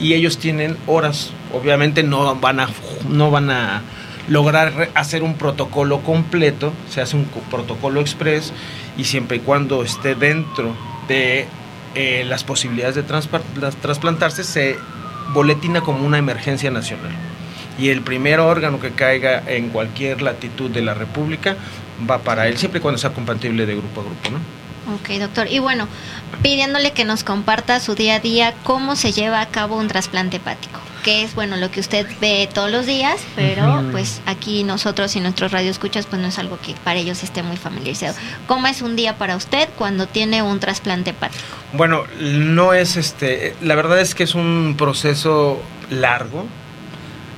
Y 0.00 0.14
ellos 0.14 0.38
tienen 0.38 0.76
horas, 0.86 1.32
obviamente 1.52 2.02
no 2.02 2.34
van 2.36 2.60
a, 2.60 2.68
no 3.08 3.30
van 3.30 3.50
a 3.50 3.82
lograr 4.28 4.90
hacer 4.94 5.22
un 5.22 5.34
protocolo 5.34 6.00
completo, 6.00 6.72
se 6.88 7.00
hace 7.00 7.16
un 7.16 7.26
protocolo 7.50 8.00
express 8.00 8.52
y 8.96 9.04
siempre 9.04 9.38
y 9.38 9.40
cuando 9.40 9.82
esté 9.82 10.14
dentro 10.14 10.74
de 11.08 11.46
eh, 11.94 12.24
las 12.26 12.42
posibilidades 12.42 12.94
de 12.94 13.02
trasplantarse, 13.02 14.44
se 14.44 14.76
boletina 15.34 15.82
como 15.82 16.06
una 16.06 16.18
emergencia 16.18 16.70
nacional 16.70 17.12
y 17.78 17.88
el 17.88 18.02
primer 18.02 18.40
órgano 18.40 18.80
que 18.80 18.90
caiga 18.90 19.42
en 19.46 19.70
cualquier 19.70 20.22
latitud 20.22 20.70
de 20.70 20.82
la 20.82 20.94
República 20.94 21.56
va 22.08 22.18
para 22.18 22.48
él, 22.48 22.58
siempre 22.58 22.78
y 22.78 22.82
cuando 22.82 22.98
sea 22.98 23.10
compatible 23.10 23.66
de 23.66 23.74
grupo 23.74 24.00
a 24.00 24.04
grupo, 24.04 24.30
¿no? 24.30 24.94
Ok, 24.94 25.20
doctor. 25.20 25.46
Y 25.48 25.60
bueno, 25.60 25.86
pidiéndole 26.42 26.92
que 26.92 27.04
nos 27.04 27.22
comparta 27.22 27.78
su 27.80 27.94
día 27.94 28.16
a 28.16 28.20
día, 28.20 28.54
cómo 28.64 28.96
se 28.96 29.12
lleva 29.12 29.40
a 29.40 29.46
cabo 29.46 29.76
un 29.76 29.88
trasplante 29.88 30.38
hepático. 30.38 30.80
que 31.02 31.22
es 31.22 31.34
bueno 31.34 31.56
lo 31.56 31.70
que 31.70 31.80
usted 31.80 32.06
ve 32.20 32.48
todos 32.52 32.70
los 32.70 32.86
días, 32.86 33.20
pero 33.34 33.82
pues 33.90 34.20
aquí 34.26 34.62
nosotros 34.62 35.14
y 35.16 35.20
nuestros 35.20 35.50
radioescuchas 35.52 36.06
pues 36.06 36.22
no 36.22 36.28
es 36.28 36.38
algo 36.38 36.58
que 36.60 36.74
para 36.84 36.98
ellos 37.00 37.22
esté 37.22 37.42
muy 37.42 37.56
familiarizado. 37.56 38.14
¿Cómo 38.46 38.68
es 38.68 38.82
un 38.82 38.96
día 38.96 39.16
para 39.18 39.36
usted 39.36 39.68
cuando 39.76 40.06
tiene 40.06 40.42
un 40.42 40.60
trasplante 40.60 41.10
hepático? 41.10 41.42
Bueno, 41.72 42.04
no 42.20 42.72
es 42.72 42.96
este, 42.96 43.56
la 43.60 43.74
verdad 43.74 44.00
es 44.00 44.14
que 44.14 44.22
es 44.24 44.34
un 44.34 44.76
proceso 44.78 45.60
largo. 45.90 46.46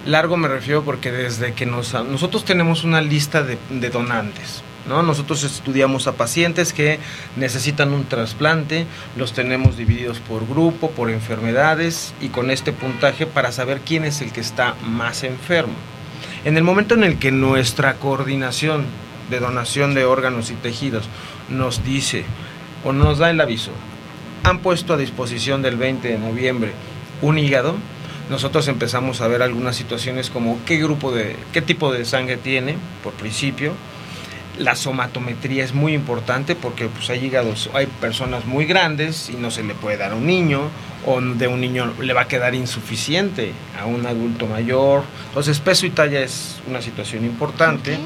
Largo 0.06 0.36
me 0.36 0.48
refiero 0.48 0.82
porque 0.82 1.10
desde 1.10 1.54
que 1.54 1.64
nos, 1.64 1.94
nosotros 1.94 2.44
tenemos 2.44 2.84
una 2.84 3.00
lista 3.00 3.42
de, 3.42 3.90
donantes. 3.90 4.62
¿no? 4.86 5.02
Nosotros 5.02 5.44
estudiamos 5.44 6.06
a 6.06 6.12
pacientes 6.12 6.74
que 6.74 6.98
necesitan 7.36 7.94
un 7.94 8.04
trasplante, 8.04 8.86
los 9.16 9.32
tenemos 9.32 9.78
divididos 9.78 10.18
por 10.20 10.46
grupo, 10.46 10.90
por 10.90 11.10
enfermedades 11.10 12.12
y 12.20 12.28
con 12.28 12.50
este 12.50 12.72
puntaje 12.72 13.24
para 13.24 13.50
saber 13.50 13.80
quién 13.80 14.04
es 14.04 14.20
el 14.20 14.30
que 14.30 14.40
está 14.42 14.74
más 14.84 15.24
enfermo. 15.24 15.74
En 16.44 16.58
el 16.58 16.64
momento 16.64 16.94
en 16.94 17.04
el 17.04 17.18
que 17.18 17.32
nuestra 17.32 17.94
coordinación 17.94 18.84
de 19.30 19.40
donación 19.40 19.94
de 19.94 20.04
órganos 20.04 20.50
y 20.50 20.54
tejidos 20.54 21.08
nos 21.48 21.82
dice 21.82 22.26
o 22.84 22.92
nos 22.92 23.16
da 23.16 23.30
el 23.30 23.40
aviso, 23.40 23.70
han 24.42 24.58
puesto 24.58 24.92
a 24.92 24.98
disposición 24.98 25.62
del 25.62 25.76
20 25.76 26.06
de 26.06 26.18
noviembre 26.18 26.72
un 27.22 27.38
hígado, 27.38 27.76
nosotros 28.30 28.68
empezamos 28.68 29.20
a 29.20 29.28
ver 29.28 29.42
algunas 29.42 29.76
situaciones 29.76 30.30
como 30.30 30.58
qué 30.64 30.78
grupo 30.78 31.12
de, 31.12 31.36
qué 31.52 31.62
tipo 31.62 31.92
de 31.92 32.04
sangre 32.04 32.36
tiene, 32.36 32.76
por 33.02 33.12
principio, 33.12 33.72
la 34.58 34.76
somatometría 34.76 35.64
es 35.64 35.74
muy 35.74 35.94
importante 35.94 36.54
porque 36.54 36.86
pues, 36.86 37.10
hay 37.10 37.24
hígados, 37.24 37.70
hay 37.74 37.86
personas 37.86 38.46
muy 38.46 38.66
grandes 38.66 39.28
y 39.28 39.34
no 39.34 39.50
se 39.50 39.62
le 39.62 39.74
puede 39.74 39.96
dar 39.96 40.12
a 40.12 40.14
un 40.14 40.26
niño, 40.26 40.70
o 41.06 41.20
de 41.20 41.48
un 41.48 41.60
niño 41.60 41.92
le 42.00 42.12
va 42.14 42.22
a 42.22 42.28
quedar 42.28 42.54
insuficiente 42.54 43.52
a 43.78 43.86
un 43.86 44.06
adulto 44.06 44.46
mayor. 44.46 45.02
Entonces, 45.28 45.60
peso 45.60 45.86
y 45.86 45.90
talla 45.90 46.20
es 46.20 46.60
una 46.66 46.80
situación 46.80 47.24
importante. 47.24 47.98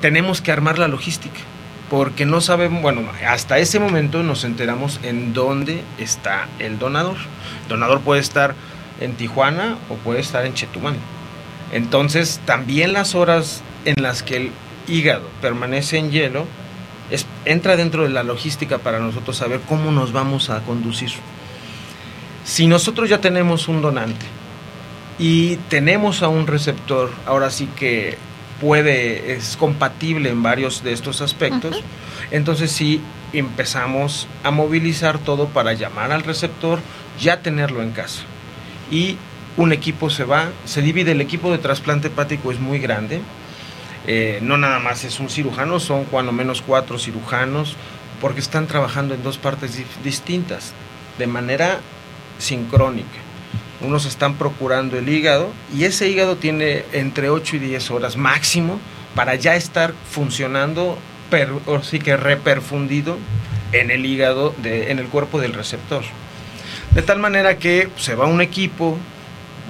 Tenemos 0.00 0.40
que 0.40 0.52
armar 0.52 0.78
la 0.78 0.88
logística, 0.88 1.40
porque 1.90 2.24
no 2.24 2.40
sabemos, 2.40 2.80
bueno, 2.80 3.02
hasta 3.26 3.58
ese 3.58 3.78
momento 3.80 4.22
nos 4.22 4.44
enteramos 4.44 5.00
en 5.02 5.34
dónde 5.34 5.82
está 5.98 6.48
el 6.58 6.78
donador. 6.78 7.16
El 7.64 7.68
donador 7.68 8.00
puede 8.00 8.20
estar 8.20 8.54
en 9.00 9.14
Tijuana 9.14 9.76
o 9.88 9.94
puede 9.94 10.20
estar 10.20 10.46
en 10.46 10.54
Chetumal. 10.54 10.96
Entonces, 11.72 12.40
también 12.44 12.92
las 12.92 13.14
horas 13.14 13.62
en 13.84 14.02
las 14.02 14.22
que 14.22 14.36
el 14.36 14.50
hígado 14.88 15.28
permanece 15.40 15.98
en 15.98 16.10
hielo, 16.10 16.46
es, 17.10 17.26
entra 17.44 17.76
dentro 17.76 18.02
de 18.02 18.10
la 18.10 18.22
logística 18.22 18.78
para 18.78 18.98
nosotros 18.98 19.36
saber 19.36 19.60
cómo 19.68 19.92
nos 19.92 20.12
vamos 20.12 20.50
a 20.50 20.60
conducir. 20.60 21.10
Si 22.44 22.66
nosotros 22.66 23.08
ya 23.08 23.20
tenemos 23.20 23.68
un 23.68 23.82
donante 23.82 24.26
y 25.18 25.56
tenemos 25.68 26.22
a 26.22 26.28
un 26.28 26.46
receptor, 26.46 27.10
ahora 27.26 27.50
sí 27.50 27.68
que 27.76 28.18
puede, 28.60 29.32
es 29.32 29.56
compatible 29.56 30.30
en 30.30 30.42
varios 30.42 30.82
de 30.82 30.92
estos 30.92 31.20
aspectos, 31.20 31.82
entonces 32.30 32.70
sí 32.70 33.00
empezamos 33.32 34.28
a 34.44 34.50
movilizar 34.50 35.18
todo 35.18 35.46
para 35.48 35.72
llamar 35.72 36.12
al 36.12 36.22
receptor, 36.22 36.78
ya 37.20 37.42
tenerlo 37.42 37.82
en 37.82 37.90
casa. 37.92 38.22
Y 38.90 39.16
un 39.56 39.72
equipo 39.72 40.10
se 40.10 40.24
va, 40.24 40.50
se 40.64 40.82
divide, 40.82 41.12
el 41.12 41.20
equipo 41.20 41.50
de 41.50 41.58
trasplante 41.58 42.08
hepático 42.08 42.52
es 42.52 42.60
muy 42.60 42.78
grande, 42.78 43.20
eh, 44.06 44.38
no 44.42 44.56
nada 44.58 44.78
más 44.78 45.04
es 45.04 45.18
un 45.18 45.28
cirujano, 45.28 45.80
son 45.80 46.04
cuando 46.04 46.30
menos 46.30 46.62
cuatro 46.62 46.98
cirujanos, 46.98 47.76
porque 48.20 48.40
están 48.40 48.66
trabajando 48.66 49.14
en 49.14 49.22
dos 49.22 49.38
partes 49.38 49.82
distintas, 50.04 50.72
de 51.18 51.26
manera 51.26 51.80
sincrónica. 52.38 53.18
Unos 53.80 54.06
están 54.06 54.34
procurando 54.34 54.96
el 54.98 55.08
hígado 55.08 55.50
y 55.74 55.84
ese 55.84 56.08
hígado 56.08 56.36
tiene 56.36 56.84
entre 56.92 57.28
8 57.28 57.56
y 57.56 57.58
10 57.58 57.90
horas 57.90 58.16
máximo 58.16 58.80
para 59.14 59.34
ya 59.34 59.54
estar 59.54 59.92
funcionando, 60.10 60.98
o 61.66 61.82
sí 61.82 61.98
que 61.98 62.16
reperfundido 62.16 63.18
en 63.72 63.90
el 63.90 64.06
hígado, 64.06 64.54
de, 64.62 64.90
en 64.90 64.98
el 64.98 65.06
cuerpo 65.06 65.40
del 65.40 65.52
receptor. 65.52 66.04
De 66.92 67.02
tal 67.02 67.18
manera 67.18 67.58
que 67.58 67.88
se 67.96 68.14
va 68.14 68.26
un 68.26 68.40
equipo, 68.40 68.96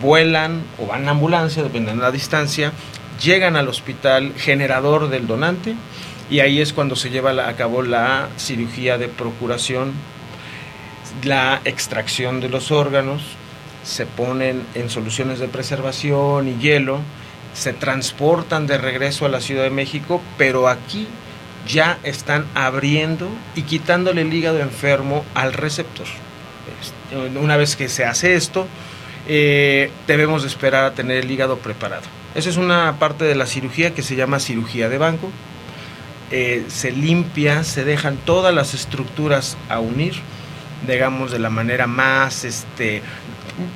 vuelan 0.00 0.62
o 0.78 0.86
van 0.86 1.02
en 1.02 1.08
ambulancia, 1.08 1.62
dependiendo 1.62 2.02
de 2.02 2.08
la 2.08 2.12
distancia, 2.12 2.72
llegan 3.22 3.56
al 3.56 3.68
hospital 3.68 4.34
generador 4.36 5.08
del 5.08 5.26
donante 5.26 5.74
y 6.30 6.40
ahí 6.40 6.60
es 6.60 6.72
cuando 6.72 6.96
se 6.96 7.10
lleva 7.10 7.30
a 7.48 7.56
cabo 7.56 7.82
la 7.82 8.28
cirugía 8.36 8.98
de 8.98 9.08
procuración, 9.08 9.92
la 11.22 11.60
extracción 11.64 12.40
de 12.40 12.48
los 12.48 12.70
órganos, 12.70 13.22
se 13.84 14.06
ponen 14.06 14.64
en 14.74 14.90
soluciones 14.90 15.38
de 15.38 15.48
preservación 15.48 16.48
y 16.48 16.56
hielo, 16.58 17.00
se 17.54 17.72
transportan 17.72 18.66
de 18.66 18.78
regreso 18.78 19.24
a 19.24 19.28
la 19.28 19.40
Ciudad 19.40 19.62
de 19.62 19.70
México, 19.70 20.20
pero 20.36 20.68
aquí 20.68 21.06
ya 21.66 21.98
están 22.02 22.46
abriendo 22.54 23.28
y 23.54 23.62
quitándole 23.62 24.22
el 24.22 24.34
hígado 24.34 24.58
enfermo 24.58 25.24
al 25.34 25.52
receptor. 25.52 26.06
Este, 26.80 27.38
una 27.38 27.56
vez 27.56 27.76
que 27.76 27.88
se 27.88 28.04
hace 28.04 28.34
esto, 28.34 28.66
eh, 29.28 29.90
debemos 30.06 30.44
esperar 30.44 30.84
a 30.84 30.94
tener 30.94 31.18
el 31.18 31.30
hígado 31.30 31.58
preparado. 31.58 32.04
Esa 32.34 32.50
es 32.50 32.56
una 32.56 32.98
parte 32.98 33.24
de 33.24 33.34
la 33.34 33.46
cirugía 33.46 33.94
que 33.94 34.02
se 34.02 34.16
llama 34.16 34.40
cirugía 34.40 34.88
de 34.88 34.98
banco. 34.98 35.30
Eh, 36.30 36.64
se 36.68 36.92
limpia, 36.92 37.64
se 37.64 37.84
dejan 37.84 38.16
todas 38.16 38.54
las 38.54 38.74
estructuras 38.74 39.56
a 39.68 39.80
unir, 39.80 40.14
digamos 40.86 41.30
de 41.30 41.38
la 41.38 41.50
manera 41.50 41.86
más 41.86 42.44
este, 42.44 43.02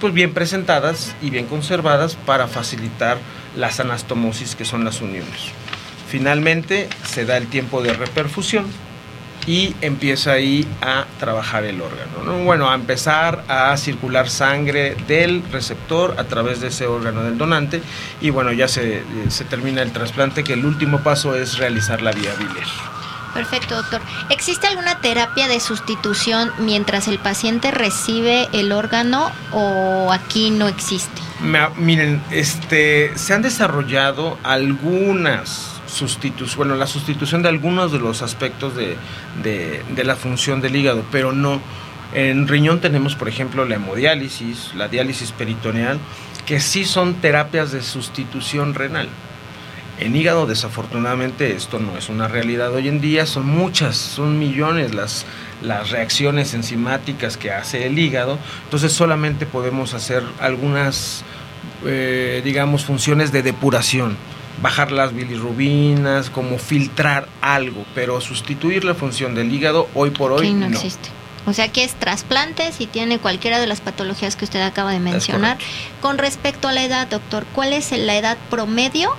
pues 0.01 0.13
bien 0.13 0.35
presentadas 0.35 1.15
y 1.23 1.31
bien 1.31 1.47
conservadas 1.47 2.17
para 2.17 2.49
facilitar 2.49 3.19
las 3.57 3.81
anastomosis 3.81 4.57
que 4.57 4.65
son 4.65 4.85
las 4.85 5.01
uniones. 5.01 5.53
Finalmente 6.09 6.89
se 7.07 7.25
da 7.25 7.37
el 7.37 7.47
tiempo 7.47 7.83
de 7.83 7.93
reperfusión 7.93 8.67
y 9.47 9.75
empieza 9.81 10.33
ahí 10.33 10.67
a 10.81 11.07
trabajar 11.19 11.65
el 11.65 11.81
órgano. 11.81 12.45
Bueno, 12.45 12.71
a 12.71 12.75
empezar 12.75 13.45
a 13.49 13.77
circular 13.77 14.29
sangre 14.29 14.97
del 15.07 15.43
receptor 15.51 16.15
a 16.19 16.25
través 16.25 16.61
de 16.61 16.69
ese 16.69 16.87
órgano 16.87 17.23
del 17.23 17.39
donante 17.39 17.83
y 18.21 18.31
bueno, 18.31 18.53
ya 18.53 18.69
se, 18.69 19.03
se 19.29 19.45
termina 19.45 19.83
el 19.83 19.93
trasplante 19.93 20.45
que 20.45 20.55
el 20.55 20.65
último 20.65 21.01
paso 21.03 21.35
es 21.35 21.59
realizar 21.59 22.03
la 22.03 22.13
vía 22.13 22.33
biliar. 22.35 22.67
Perfecto, 23.35 23.77
doctor. 23.77 24.01
¿Existe 24.29 24.67
alguna 24.67 25.01
terapia 25.01 25.47
de 25.47 25.61
sustitución 25.61 26.51
mientras 26.59 27.07
el 27.07 27.19
paciente 27.19 27.71
recibe 27.71 28.49
el 28.53 28.73
órgano 28.73 29.31
o 29.53 30.13
aquí 30.13 30.51
no 30.51 30.69
existe? 30.69 31.21
miren, 31.77 32.23
este, 32.31 33.17
se 33.17 33.33
han 33.33 33.43
desarrollado 33.43 34.37
algunas 34.43 35.70
sustitución, 35.91 36.57
bueno, 36.57 36.75
la 36.77 36.87
sustitución 36.87 37.43
de 37.43 37.49
algunos 37.49 37.93
de 37.93 37.99
los 37.99 38.23
aspectos 38.23 38.75
de, 38.77 38.97
de, 39.43 40.05
la 40.05 40.17
función 40.17 40.61
del 40.61 40.77
hígado, 40.77 41.05
pero 41.11 41.33
no. 41.33 41.61
En 42.13 42.49
riñón 42.49 42.81
tenemos, 42.81 43.15
por 43.15 43.29
ejemplo, 43.29 43.65
la 43.65 43.77
hemodiálisis, 43.77 44.75
la 44.75 44.89
diálisis 44.89 45.33
peritoneal, 45.33 45.99
que 46.47 46.59
sí 46.61 46.85
son 46.85 47.15
terapias 47.15 47.71
de 47.71 47.83
sustitución 47.83 48.75
renal. 48.75 49.09
En 49.99 50.17
hígado, 50.17 50.47
desafortunadamente, 50.47 51.55
esto 51.55 51.79
no 51.79 51.97
es 51.99 52.09
una 52.09 52.27
realidad 52.27 52.73
hoy 52.73 52.89
en 52.89 53.01
día, 53.01 53.27
son 53.27 53.47
muchas, 53.47 53.97
son 53.97 54.39
millones 54.39 54.95
las, 54.95 55.27
las 55.63 55.91
reacciones 55.91 56.55
enzimáticas 56.55 57.37
que 57.37 57.53
hace 57.53 57.87
el 57.87 57.99
hígado, 57.99 58.39
entonces 58.65 58.93
solamente 58.93 59.45
podemos 59.45 59.93
hacer 59.93 60.23
algunas, 60.41 61.23
eh, 61.85 62.41
digamos, 62.43 62.85
funciones 62.85 63.31
de 63.31 63.43
depuración 63.43 64.17
bajar 64.63 64.93
las 64.93 65.15
bilirrubinas, 65.15 66.31
como 66.31 66.59
filtrar 66.59 67.29
algo, 67.41 67.85
pero 67.95 68.21
sustituir 68.21 68.85
la 68.85 68.95
función 68.95 69.35
del 69.35 69.53
hígado 69.53 69.89
hoy 69.95 70.11
por 70.11 70.33
hoy 70.33 70.53
no, 70.53 70.67
existe. 70.67 71.09
O 71.47 71.53
sea 71.53 71.69
que 71.69 71.85
es 71.85 71.95
trasplante 71.95 72.71
si 72.73 72.87
tiene 72.87 73.19
cualquiera 73.19 73.59
de 73.59 73.67
las 73.67 73.81
patologías 73.81 74.37
que 74.37 74.45
usted 74.45 74.61
acaba 74.61 74.93
de 74.93 75.01
mencionar. 75.01 75.59
Con 76.01 76.19
respecto 76.19 76.69
a 76.69 76.73
la 76.73 76.85
edad, 76.85 77.09
doctor, 77.09 77.47
¿cuál 77.55 77.73
es 77.73 77.91
la 77.93 78.17
edad 78.17 78.37
promedio 78.51 79.11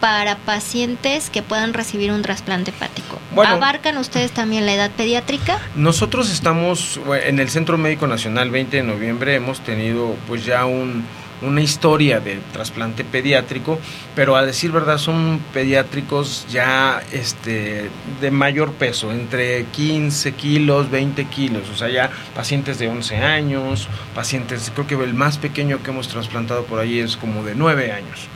para 0.00 0.36
pacientes 0.36 1.30
que 1.30 1.42
puedan 1.42 1.74
recibir 1.74 2.12
un 2.12 2.22
trasplante 2.22 2.70
hepático? 2.70 3.18
¿Abarcan 3.36 3.98
ustedes 3.98 4.30
también 4.30 4.64
la 4.64 4.74
edad 4.74 4.90
pediátrica? 4.92 5.58
Nosotros 5.74 6.30
estamos 6.30 7.00
en 7.24 7.40
el 7.40 7.50
Centro 7.50 7.78
Médico 7.78 8.06
Nacional 8.06 8.50
20 8.50 8.76
de 8.76 8.82
noviembre, 8.84 9.34
hemos 9.34 9.60
tenido 9.60 10.14
pues 10.28 10.44
ya 10.44 10.64
un 10.66 11.04
una 11.42 11.60
historia 11.60 12.20
de 12.20 12.38
trasplante 12.52 13.04
pediátrico, 13.04 13.78
pero 14.14 14.36
a 14.36 14.44
decir 14.44 14.72
verdad 14.72 14.98
son 14.98 15.40
pediátricos 15.52 16.46
ya 16.50 17.02
este, 17.12 17.90
de 18.20 18.30
mayor 18.30 18.72
peso, 18.72 19.12
entre 19.12 19.64
15 19.64 20.32
kilos, 20.32 20.90
20 20.90 21.24
kilos, 21.26 21.68
o 21.70 21.76
sea, 21.76 21.88
ya 21.88 22.10
pacientes 22.34 22.78
de 22.78 22.88
11 22.88 23.16
años, 23.16 23.88
pacientes, 24.14 24.70
creo 24.74 24.86
que 24.86 24.94
el 24.94 25.14
más 25.14 25.38
pequeño 25.38 25.82
que 25.82 25.90
hemos 25.90 26.08
trasplantado 26.08 26.64
por 26.64 26.80
ahí 26.80 27.00
es 27.00 27.16
como 27.16 27.44
de 27.44 27.54
9 27.54 27.92
años. 27.92 28.28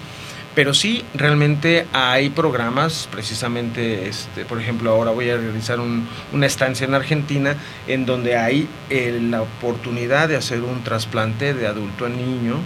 Pero 0.52 0.74
sí, 0.74 1.04
realmente 1.14 1.86
hay 1.92 2.28
programas, 2.28 3.08
precisamente, 3.10 4.08
este, 4.08 4.44
por 4.44 4.60
ejemplo, 4.60 4.90
ahora 4.90 5.12
voy 5.12 5.30
a 5.30 5.36
realizar 5.36 5.78
una 5.78 6.46
estancia 6.46 6.84
en 6.84 6.94
Argentina 6.94 7.54
en 7.86 8.04
donde 8.04 8.36
hay 8.36 8.68
la 8.90 9.42
oportunidad 9.42 10.28
de 10.28 10.36
hacer 10.36 10.62
un 10.62 10.82
trasplante 10.82 11.54
de 11.54 11.68
adulto 11.68 12.04
a 12.04 12.08
niño 12.08 12.56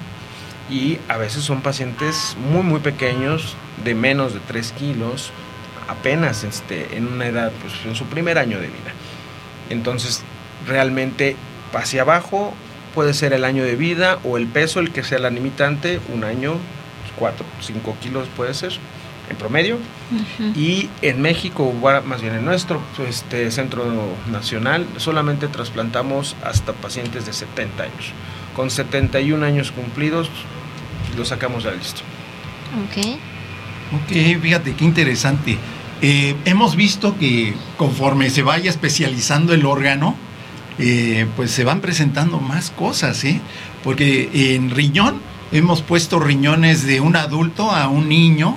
y 0.71 0.99
a 1.09 1.17
veces 1.17 1.45
son 1.45 1.61
pacientes 1.61 2.37
muy 2.51 2.63
muy 2.63 2.81
pequeños, 2.81 3.57
de 3.85 3.95
menos 3.95 4.35
de 4.35 4.41
3 4.41 4.73
kilos, 4.73 5.31
apenas 5.89 6.45
este, 6.45 6.97
en 6.97 7.07
una 7.07 7.27
edad, 7.27 7.53
pues 7.61 7.75
en 7.85 7.95
su 7.95 8.05
primer 8.07 8.39
año 8.39 8.59
de 8.59 8.69
vida. 8.69 8.93
Entonces, 9.71 10.23
realmente 10.67 11.37
hacia 11.73 12.03
abajo 12.03 12.55
puede 12.95 13.15
ser 13.15 13.33
el 13.33 13.45
año 13.45 13.65
de 13.65 13.77
vida 13.77 14.19
o 14.25 14.37
el 14.37 14.47
peso 14.47 14.81
el 14.81 14.93
que 14.93 15.03
sea 15.03 15.19
la 15.19 15.31
limitante, 15.31 16.01
un 16.13 16.25
año, 16.25 16.57
4, 17.19 17.45
5 17.61 17.97
kilos 18.01 18.29
puede 18.37 18.55
ser 18.55 18.73
en 19.29 19.37
promedio. 19.37 19.79
Y 20.55 20.91
en 21.03 21.23
México, 21.23 21.73
más 22.05 22.21
bien 22.21 22.35
en 22.35 22.45
nuestro 22.45 22.81
este, 23.09 23.51
centro 23.51 23.85
nacional, 24.31 24.87
solamente 24.99 25.49
trasplantamos 25.49 26.37
hasta 26.45 26.73
pacientes 26.73 27.27
de 27.27 27.33
70 27.33 27.83
años. 27.83 28.13
Con 28.55 28.71
71 28.71 29.45
años 29.45 29.73
cumplidos, 29.73 30.31
lo 31.17 31.25
sacamos 31.25 31.65
de 31.65 31.71
la 31.71 31.77
lista. 31.77 32.01
Ok. 32.85 33.19
Ok, 33.93 34.43
fíjate 34.43 34.75
qué 34.75 34.85
interesante. 34.85 35.59
Eh, 36.03 36.35
hemos 36.45 36.77
visto 36.77 37.17
que 37.19 37.55
conforme 37.77 38.31
se 38.31 38.43
vaya 38.43 38.71
especializando 38.71 39.55
el 39.55 39.65
órgano, 39.67 40.17
eh, 40.79 41.27
pues 41.37 41.51
se 41.51 41.65
van 41.65 41.81
presentando 41.81 42.41
más 42.41 42.71
cosas, 42.71 43.23
¿eh? 43.25 43.41
Porque 43.83 44.55
en 44.55 44.71
riñón 44.71 45.21
hemos 45.53 45.83
puesto 45.83 46.19
riñones 46.19 46.85
de 46.85 47.01
un 47.01 47.17
adulto 47.17 47.71
a 47.71 47.89
un 47.89 48.09
niño, 48.09 48.57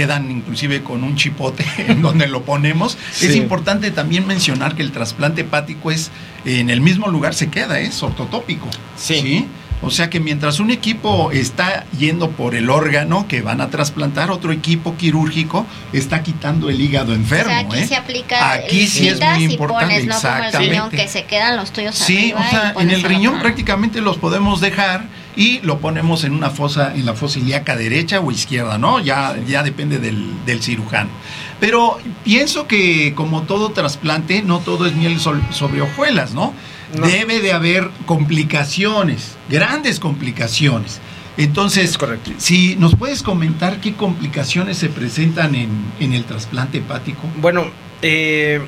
quedan 0.00 0.30
inclusive 0.30 0.82
con 0.82 1.04
un 1.04 1.14
chipote 1.14 1.62
en 1.88 2.00
donde 2.00 2.26
lo 2.26 2.42
ponemos. 2.42 2.96
Es 3.20 3.36
importante 3.36 3.90
también 3.90 4.26
mencionar 4.26 4.74
que 4.74 4.80
el 4.80 4.92
trasplante 4.92 5.42
hepático 5.42 5.90
es 5.90 6.10
en 6.46 6.70
el 6.70 6.80
mismo 6.80 7.08
lugar 7.08 7.34
se 7.34 7.50
queda, 7.50 7.80
es 7.80 8.02
ortotópico. 8.02 8.66
¿sí? 8.96 9.46
O 9.82 9.90
sea 9.90 10.08
que 10.08 10.18
mientras 10.18 10.58
un 10.58 10.70
equipo 10.70 11.32
está 11.32 11.84
yendo 11.98 12.30
por 12.30 12.54
el 12.54 12.70
órgano 12.70 13.28
que 13.28 13.42
van 13.42 13.60
a 13.60 13.68
trasplantar, 13.68 14.30
otro 14.30 14.52
equipo 14.52 14.96
quirúrgico 14.96 15.66
está 15.92 16.22
quitando 16.22 16.70
el 16.70 16.80
hígado 16.80 17.12
enfermo. 17.12 17.52
aquí 17.54 17.78
¿eh? 17.80 17.86
se 17.86 17.96
aplica. 17.96 18.52
Aquí 18.52 18.86
sí 18.86 19.08
es 19.08 19.20
muy 19.20 19.44
importante. 19.52 20.06
no 20.06 20.18
Como 20.18 20.44
el 20.44 20.52
riñón 20.52 20.90
que 20.90 21.08
se 21.08 21.24
quedan 21.24 21.56
los 21.56 21.72
tuyos 21.72 21.94
Sí, 21.94 22.32
o 22.34 22.50
sea, 22.50 22.72
en 22.78 22.90
el 22.90 23.02
riñón 23.02 23.38
prácticamente 23.38 24.00
los 24.00 24.16
podemos 24.16 24.62
dejar 24.62 25.04
y 25.36 25.60
lo 25.60 25.78
ponemos 25.78 26.24
en 26.24 26.32
una 26.32 26.50
fosa, 26.50 26.94
en 26.94 27.06
la 27.06 27.14
fosa 27.14 27.38
ilíaca 27.38 27.76
derecha 27.76 28.20
o 28.20 28.30
izquierda, 28.30 28.78
¿no? 28.78 29.00
Ya, 29.00 29.36
ya 29.46 29.62
depende 29.62 29.98
del, 29.98 30.44
del 30.44 30.62
cirujano. 30.62 31.10
Pero 31.60 31.98
pienso 32.24 32.66
que 32.66 33.14
como 33.14 33.42
todo 33.42 33.70
trasplante, 33.70 34.42
no 34.42 34.60
todo 34.60 34.86
es 34.86 34.94
miel 34.94 35.20
sobre 35.20 35.82
hojuelas, 35.82 36.32
¿no? 36.32 36.54
Debe 36.92 37.40
de 37.40 37.52
haber 37.52 37.88
complicaciones, 38.06 39.36
grandes 39.48 40.00
complicaciones. 40.00 41.00
Entonces, 41.36 41.96
si 42.38 42.76
nos 42.76 42.96
puedes 42.96 43.22
comentar 43.22 43.80
qué 43.80 43.94
complicaciones 43.94 44.76
se 44.78 44.88
presentan 44.88 45.54
en, 45.54 46.12
el 46.12 46.24
trasplante 46.24 46.78
hepático. 46.78 47.22
Bueno, 47.36 47.66
eh, 48.02 48.60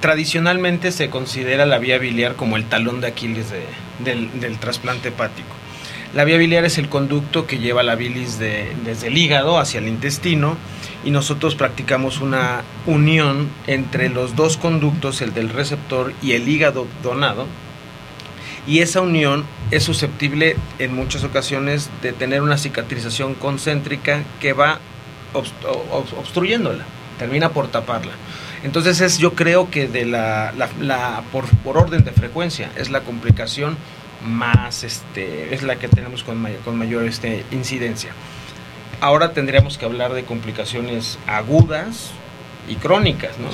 tradicionalmente 0.00 0.92
se 0.92 1.10
considera 1.10 1.66
la 1.66 1.78
vía 1.78 1.98
biliar 1.98 2.36
como 2.36 2.56
el 2.56 2.64
talón 2.64 3.00
de 3.00 3.08
Aquiles 3.08 3.46
del, 3.98 4.58
trasplante 4.58 5.08
hepático. 5.08 5.53
La 6.14 6.22
vía 6.22 6.36
biliar 6.36 6.64
es 6.64 6.78
el 6.78 6.88
conducto 6.88 7.46
que 7.48 7.58
lleva 7.58 7.82
la 7.82 7.96
bilis 7.96 8.38
desde 8.38 9.08
el 9.08 9.18
hígado 9.18 9.58
hacia 9.58 9.78
el 9.78 9.88
intestino 9.88 10.56
y 11.04 11.10
nosotros 11.10 11.56
practicamos 11.56 12.20
una 12.20 12.62
unión 12.86 13.50
entre 13.66 14.08
los 14.08 14.36
dos 14.36 14.56
conductos, 14.56 15.20
el 15.22 15.34
del 15.34 15.48
receptor 15.48 16.12
y 16.22 16.32
el 16.32 16.48
hígado 16.48 16.86
donado, 17.02 17.46
y 18.66 18.78
esa 18.78 19.00
unión 19.00 19.44
es 19.72 19.82
susceptible 19.82 20.56
en 20.78 20.94
muchas 20.94 21.24
ocasiones 21.24 21.90
de 22.00 22.12
tener 22.12 22.42
una 22.42 22.58
cicatrización 22.58 23.34
concéntrica 23.34 24.22
que 24.40 24.52
va 24.52 24.78
obstruyéndola, 25.32 26.84
termina 27.18 27.50
por 27.50 27.68
taparla. 27.68 28.12
Entonces 28.62 29.00
es 29.00 29.18
yo 29.18 29.34
creo 29.34 29.70
que 29.70 29.88
de 29.88 30.06
la, 30.06 30.54
por, 31.32 31.76
orden 31.76 32.04
de 32.04 32.12
frecuencia 32.12 32.70
es 32.76 32.90
la 32.90 33.00
complicación 33.00 33.76
más 34.24 34.84
este 34.84 35.54
es 35.54 35.62
la 35.62 35.76
que 35.76 35.88
tenemos 35.88 36.24
con 36.24 36.40
mayor, 36.40 36.60
con 36.60 36.78
mayor 36.78 37.04
este, 37.04 37.44
incidencia. 37.50 38.12
Ahora 39.00 39.32
tendríamos 39.32 39.78
que 39.78 39.84
hablar 39.84 40.12
de 40.14 40.24
complicaciones 40.24 41.18
agudas 41.26 42.10
y 42.68 42.76
crónicas, 42.76 43.38
¿no? 43.38 43.48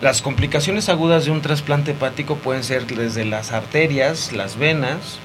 Las 0.00 0.20
complicaciones 0.20 0.88
agudas 0.88 1.24
de 1.24 1.30
un 1.30 1.40
trasplante 1.40 1.92
hepático 1.92 2.36
pueden 2.36 2.62
ser 2.62 2.86
desde 2.86 3.24
las 3.24 3.52
arterias, 3.52 4.32
las 4.32 4.58
venas, 4.58 5.18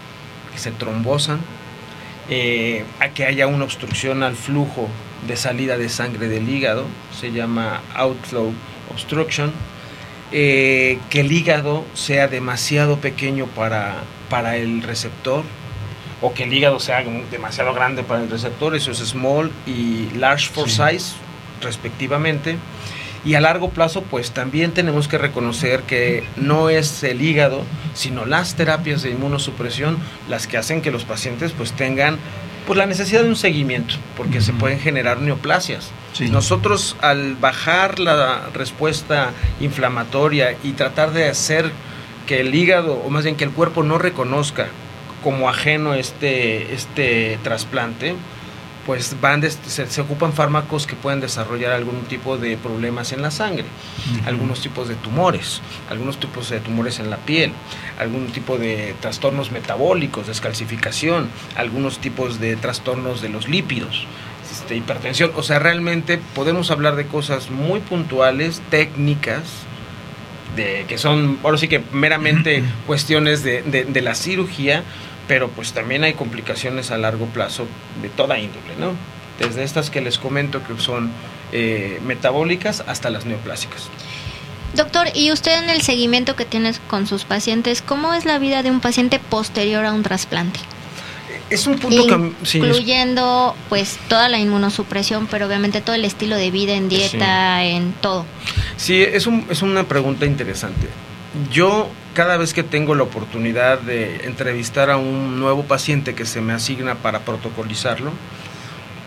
que 0.53 0.59
se 0.59 0.71
trombosan, 0.71 1.39
eh, 2.29 2.85
a 2.99 3.09
que 3.09 3.25
haya 3.25 3.47
una 3.47 3.65
obstrucción 3.65 4.23
al 4.23 4.35
flujo 4.35 4.87
de 5.27 5.35
salida 5.35 5.77
de 5.77 5.89
sangre 5.89 6.29
del 6.29 6.47
hígado, 6.47 6.85
se 7.19 7.31
llama 7.31 7.81
outflow 7.95 8.53
obstruction, 8.89 9.51
eh, 10.31 10.99
que 11.09 11.21
el 11.21 11.31
hígado 11.31 11.85
sea 11.93 12.27
demasiado 12.27 12.97
pequeño 12.97 13.47
para, 13.47 14.03
para 14.29 14.57
el 14.57 14.81
receptor, 14.83 15.43
o 16.21 16.33
que 16.33 16.43
el 16.43 16.53
hígado 16.53 16.79
sea 16.79 17.03
demasiado 17.31 17.73
grande 17.73 18.03
para 18.03 18.21
el 18.21 18.29
receptor, 18.29 18.75
eso 18.75 18.91
es 18.91 18.99
small 18.99 19.51
y 19.65 20.09
large 20.15 20.49
for 20.49 20.69
size, 20.69 21.15
respectivamente. 21.61 22.57
Y 23.23 23.35
a 23.35 23.41
largo 23.41 23.69
plazo 23.69 24.01
pues 24.03 24.31
también 24.31 24.71
tenemos 24.71 25.07
que 25.07 25.17
reconocer 25.17 25.81
que 25.83 26.23
no 26.37 26.69
es 26.69 27.03
el 27.03 27.21
hígado, 27.21 27.63
sino 27.93 28.25
las 28.25 28.55
terapias 28.55 29.03
de 29.03 29.11
inmunosupresión 29.11 29.97
las 30.27 30.47
que 30.47 30.57
hacen 30.57 30.81
que 30.81 30.89
los 30.89 31.05
pacientes 31.05 31.51
pues 31.51 31.71
tengan 31.73 32.17
pues 32.65 32.77
la 32.77 32.85
necesidad 32.85 33.23
de 33.23 33.29
un 33.29 33.35
seguimiento, 33.35 33.95
porque 34.15 34.41
se 34.41 34.53
pueden 34.53 34.79
generar 34.79 35.19
neoplasias. 35.19 35.91
Nosotros 36.29 36.95
al 37.01 37.35
bajar 37.35 37.99
la 37.99 38.49
respuesta 38.53 39.31
inflamatoria 39.59 40.55
y 40.63 40.73
tratar 40.73 41.13
de 41.13 41.29
hacer 41.29 41.71
que 42.27 42.41
el 42.41 42.53
hígado, 42.53 42.95
o 42.95 43.09
más 43.09 43.23
bien 43.23 43.35
que 43.35 43.43
el 43.43 43.51
cuerpo 43.51 43.83
no 43.83 43.97
reconozca 43.97 44.67
como 45.23 45.49
ajeno 45.49 45.93
este, 45.93 46.73
este 46.73 47.39
trasplante, 47.43 48.15
pues 48.85 49.15
van 49.21 49.43
se, 49.49 50.01
ocupan 50.01 50.33
fármacos 50.33 50.87
que 50.87 50.95
pueden 50.95 51.19
desarrollar 51.19 51.71
algún 51.71 52.01
tipo 52.03 52.37
de 52.37 52.57
problemas 52.57 53.11
en 53.11 53.21
la 53.21 53.31
sangre, 53.31 53.65
algunos 54.25 54.61
tipos 54.61 54.87
de 54.87 54.95
tumores, 54.95 55.61
algunos 55.89 56.19
tipos 56.19 56.49
de 56.49 56.59
tumores 56.59 56.99
en 56.99 57.09
la 57.09 57.17
piel, 57.17 57.51
algún 57.99 58.27
tipo 58.27 58.57
de 58.57 58.95
trastornos 58.99 59.51
metabólicos, 59.51 60.27
descalcificación, 60.27 61.29
algunos 61.55 61.99
tipos 61.99 62.39
de 62.39 62.55
trastornos 62.55 63.21
de 63.21 63.29
los 63.29 63.47
lípidos, 63.47 64.05
este, 64.51 64.75
hipertensión. 64.75 65.31
O 65.35 65.43
sea, 65.43 65.59
realmente 65.59 66.19
podemos 66.33 66.71
hablar 66.71 66.95
de 66.95 67.05
cosas 67.05 67.51
muy 67.51 67.79
puntuales, 67.81 68.61
técnicas, 68.69 69.43
de, 70.55 70.85
que 70.87 70.97
son, 70.97 71.39
ahora 71.43 71.57
sí 71.57 71.67
que 71.67 71.81
meramente 71.93 72.63
cuestiones 72.85 73.43
de, 73.43 73.61
de 73.61 74.01
la 74.01 74.15
cirugía, 74.15 74.83
pero 75.31 75.47
pues 75.47 75.71
también 75.71 76.03
hay 76.03 76.13
complicaciones 76.13 76.91
a 76.91 76.97
largo 76.97 77.25
plazo 77.27 77.65
de 78.01 78.09
toda 78.09 78.37
índole, 78.37 78.75
¿no? 78.77 78.91
Desde 79.39 79.63
estas 79.63 79.89
que 79.89 80.01
les 80.01 80.17
comento 80.17 80.61
que 80.61 80.77
son 80.77 81.09
eh, 81.53 82.01
metabólicas 82.05 82.83
hasta 82.85 83.09
las 83.09 83.25
neoplásicas. 83.25 83.87
Doctor, 84.75 85.07
y 85.15 85.31
usted 85.31 85.63
en 85.63 85.69
el 85.69 85.83
seguimiento 85.83 86.35
que 86.35 86.43
tiene 86.43 86.73
con 86.89 87.07
sus 87.07 87.23
pacientes, 87.23 87.81
¿cómo 87.81 88.13
es 88.13 88.25
la 88.25 88.39
vida 88.39 88.61
de 88.61 88.71
un 88.71 88.81
paciente 88.81 89.19
posterior 89.19 89.85
a 89.85 89.93
un 89.93 90.03
trasplante? 90.03 90.59
Es 91.49 91.65
un 91.65 91.79
punto 91.79 92.07
que 92.07 92.57
incluyendo 92.57 93.55
pues 93.69 93.99
toda 94.09 94.27
la 94.27 94.37
inmunosupresión, 94.37 95.27
pero 95.27 95.47
obviamente 95.47 95.79
todo 95.79 95.95
el 95.95 96.03
estilo 96.03 96.35
de 96.35 96.51
vida 96.51 96.73
en 96.73 96.89
dieta, 96.89 97.63
en 97.63 97.93
todo. 97.93 98.25
Sí, 98.75 99.01
es, 99.01 99.27
un, 99.27 99.45
es 99.49 99.61
una 99.61 99.85
pregunta 99.85 100.25
interesante. 100.25 100.89
Yo 101.53 101.87
cada 102.13 102.37
vez 102.37 102.53
que 102.53 102.63
tengo 102.63 102.95
la 102.95 103.03
oportunidad 103.03 103.79
de 103.79 104.25
entrevistar 104.25 104.89
a 104.89 104.97
un 104.97 105.39
nuevo 105.39 105.63
paciente 105.63 106.13
que 106.15 106.25
se 106.25 106.41
me 106.41 106.53
asigna 106.53 106.95
para 106.95 107.19
protocolizarlo, 107.19 108.11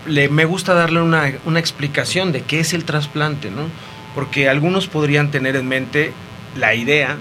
le, 0.07 0.29
me 0.29 0.45
gusta 0.45 0.75
darle 0.75 1.01
una, 1.01 1.33
una 1.45 1.61
explicación 1.61 2.33
de 2.33 2.43
qué 2.43 2.61
es 2.61 2.73
el 2.75 2.85
trasplante, 2.85 3.51
¿no? 3.51 3.69
Porque 4.15 4.49
algunos 4.49 4.87
podrían 4.87 5.31
tener 5.31 5.57
en 5.57 5.67
mente 5.67 6.13
la 6.57 6.75
idea 6.75 7.17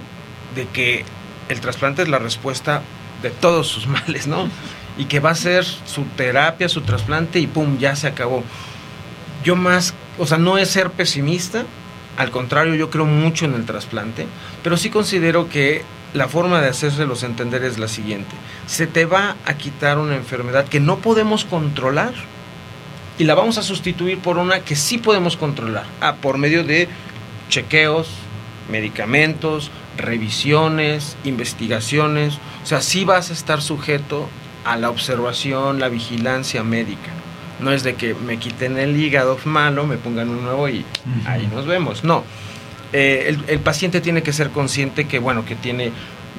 de 0.55 0.67
que 0.67 1.05
el 1.49 1.59
trasplante 1.59 2.03
es 2.03 2.07
la 2.07 2.19
respuesta 2.19 2.81
de 3.21 3.29
todos 3.29 3.67
sus 3.67 3.87
males, 3.87 4.27
¿no? 4.27 4.49
Y 4.97 5.05
que 5.05 5.19
va 5.19 5.31
a 5.31 5.35
ser 5.35 5.65
su 5.65 6.03
terapia, 6.15 6.69
su 6.69 6.81
trasplante 6.81 7.39
y 7.39 7.47
pum, 7.47 7.77
ya 7.79 7.95
se 7.95 8.07
acabó. 8.07 8.43
Yo 9.43 9.55
más, 9.55 9.93
o 10.17 10.27
sea, 10.27 10.37
no 10.37 10.57
es 10.57 10.69
ser 10.69 10.91
pesimista, 10.91 11.65
al 12.17 12.31
contrario, 12.31 12.75
yo 12.75 12.89
creo 12.89 13.05
mucho 13.05 13.45
en 13.45 13.53
el 13.53 13.65
trasplante, 13.65 14.27
pero 14.61 14.77
sí 14.77 14.89
considero 14.89 15.49
que 15.49 15.83
la 16.13 16.27
forma 16.27 16.61
de 16.61 16.69
hacérselos 16.69 17.23
entender 17.23 17.63
es 17.63 17.79
la 17.79 17.87
siguiente. 17.87 18.35
Se 18.67 18.85
te 18.85 19.05
va 19.05 19.35
a 19.45 19.55
quitar 19.55 19.97
una 19.97 20.15
enfermedad 20.15 20.67
que 20.67 20.79
no 20.79 20.99
podemos 20.99 21.43
controlar 21.43 22.13
y 23.17 23.23
la 23.23 23.35
vamos 23.35 23.57
a 23.57 23.63
sustituir 23.63 24.19
por 24.19 24.37
una 24.37 24.59
que 24.59 24.75
sí 24.75 24.97
podemos 24.97 25.37
controlar, 25.37 25.85
ah, 26.01 26.15
por 26.21 26.37
medio 26.37 26.63
de 26.63 26.87
chequeos, 27.49 28.09
medicamentos, 28.69 29.71
revisiones, 29.97 31.17
investigaciones. 31.23 32.35
O 32.63 32.65
sea, 32.65 32.81
sí 32.81 33.05
vas 33.05 33.29
a 33.29 33.33
estar 33.33 33.61
sujeto 33.61 34.27
a 34.65 34.77
la 34.77 34.89
observación, 34.89 35.79
la 35.79 35.89
vigilancia 35.89 36.63
médica. 36.63 37.11
No 37.63 37.71
es 37.71 37.83
de 37.83 37.95
que 37.95 38.13
me 38.13 38.37
quiten 38.37 38.77
el 38.77 38.95
hígado 38.99 39.37
malo, 39.45 39.87
me 39.87 39.97
pongan 39.97 40.29
un 40.29 40.43
nuevo 40.43 40.67
y 40.69 40.85
ahí 41.25 41.47
nos 41.53 41.65
vemos. 41.65 42.03
No. 42.03 42.23
Eh, 42.91 43.25
el, 43.29 43.43
el 43.47 43.59
paciente 43.59 44.01
tiene 44.01 44.21
que 44.21 44.33
ser 44.33 44.49
consciente 44.51 45.07
que, 45.07 45.17
bueno, 45.19 45.45
que 45.45 45.55
tiene 45.55 45.91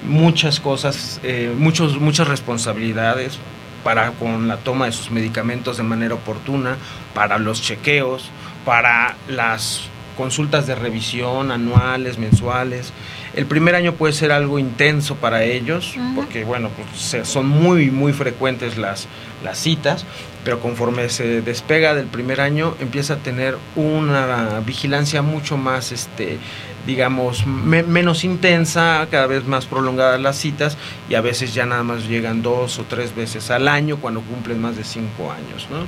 muchas 0.07 0.61
cosas, 0.61 1.21
eh, 1.23 1.53
muchos, 1.57 1.99
muchas 1.99 2.29
responsabilidades 2.29 3.39
para 3.83 4.13
con 4.13 4.49
la 4.49 4.57
toma 4.57 4.87
de 4.87 4.93
sus 4.93 5.11
medicamentos 5.11 5.77
de 5.77 5.83
manera 5.83 6.15
oportuna, 6.15 6.77
para 7.15 7.39
los 7.39 7.61
chequeos, 7.61 8.31
para 8.65 9.17
las 9.29 9.89
consultas 10.17 10.67
de 10.67 10.75
revisión 10.75 11.51
anuales, 11.51 12.19
mensuales. 12.19 12.93
El 13.35 13.47
primer 13.47 13.75
año 13.75 13.93
puede 13.93 14.13
ser 14.13 14.33
algo 14.33 14.59
intenso 14.59 15.17
para 15.17 15.43
ellos, 15.43 15.97
porque 16.15 16.45
bueno, 16.45 16.71
pues, 16.71 17.27
son 17.27 17.47
muy, 17.47 17.91
muy 17.91 18.13
frecuentes 18.13 18.79
las, 18.79 19.07
las 19.43 19.59
citas, 19.59 20.07
pero 20.45 20.61
conforme 20.61 21.09
se 21.09 21.41
despega 21.41 21.95
del 21.95 22.07
primer 22.07 22.41
año 22.41 22.77
empieza 22.81 23.15
a 23.15 23.17
tener 23.17 23.57
una 23.75 24.61
vigilancia 24.61 25.23
mucho 25.23 25.57
más 25.57 25.91
este 25.91 26.39
digamos 26.87 27.47
menos 27.47 28.25
intensa 28.25 29.09
cada 29.11 29.27
vez 29.27 29.47
más 29.47 29.65
prolongadas 29.67 30.21
las 30.21 30.37
citas 30.37 30.77
y 31.09 31.15
a 31.15 31.23
veces 31.23 31.55
ya 31.55 31.65
nada 31.65 31.83
más 31.83 32.07
llegan 32.07 32.43
dos 32.43 32.79
o 32.79 32.85
tres 32.85 33.15
veces 33.17 33.51
al 33.51 33.69
año 33.69 33.97
cuando 33.97 34.21
cumplen 34.21 34.61
más 34.61 34.77
de 34.77 34.85
cinco 34.85 35.33
años 35.33 35.67
¿no? 35.71 35.87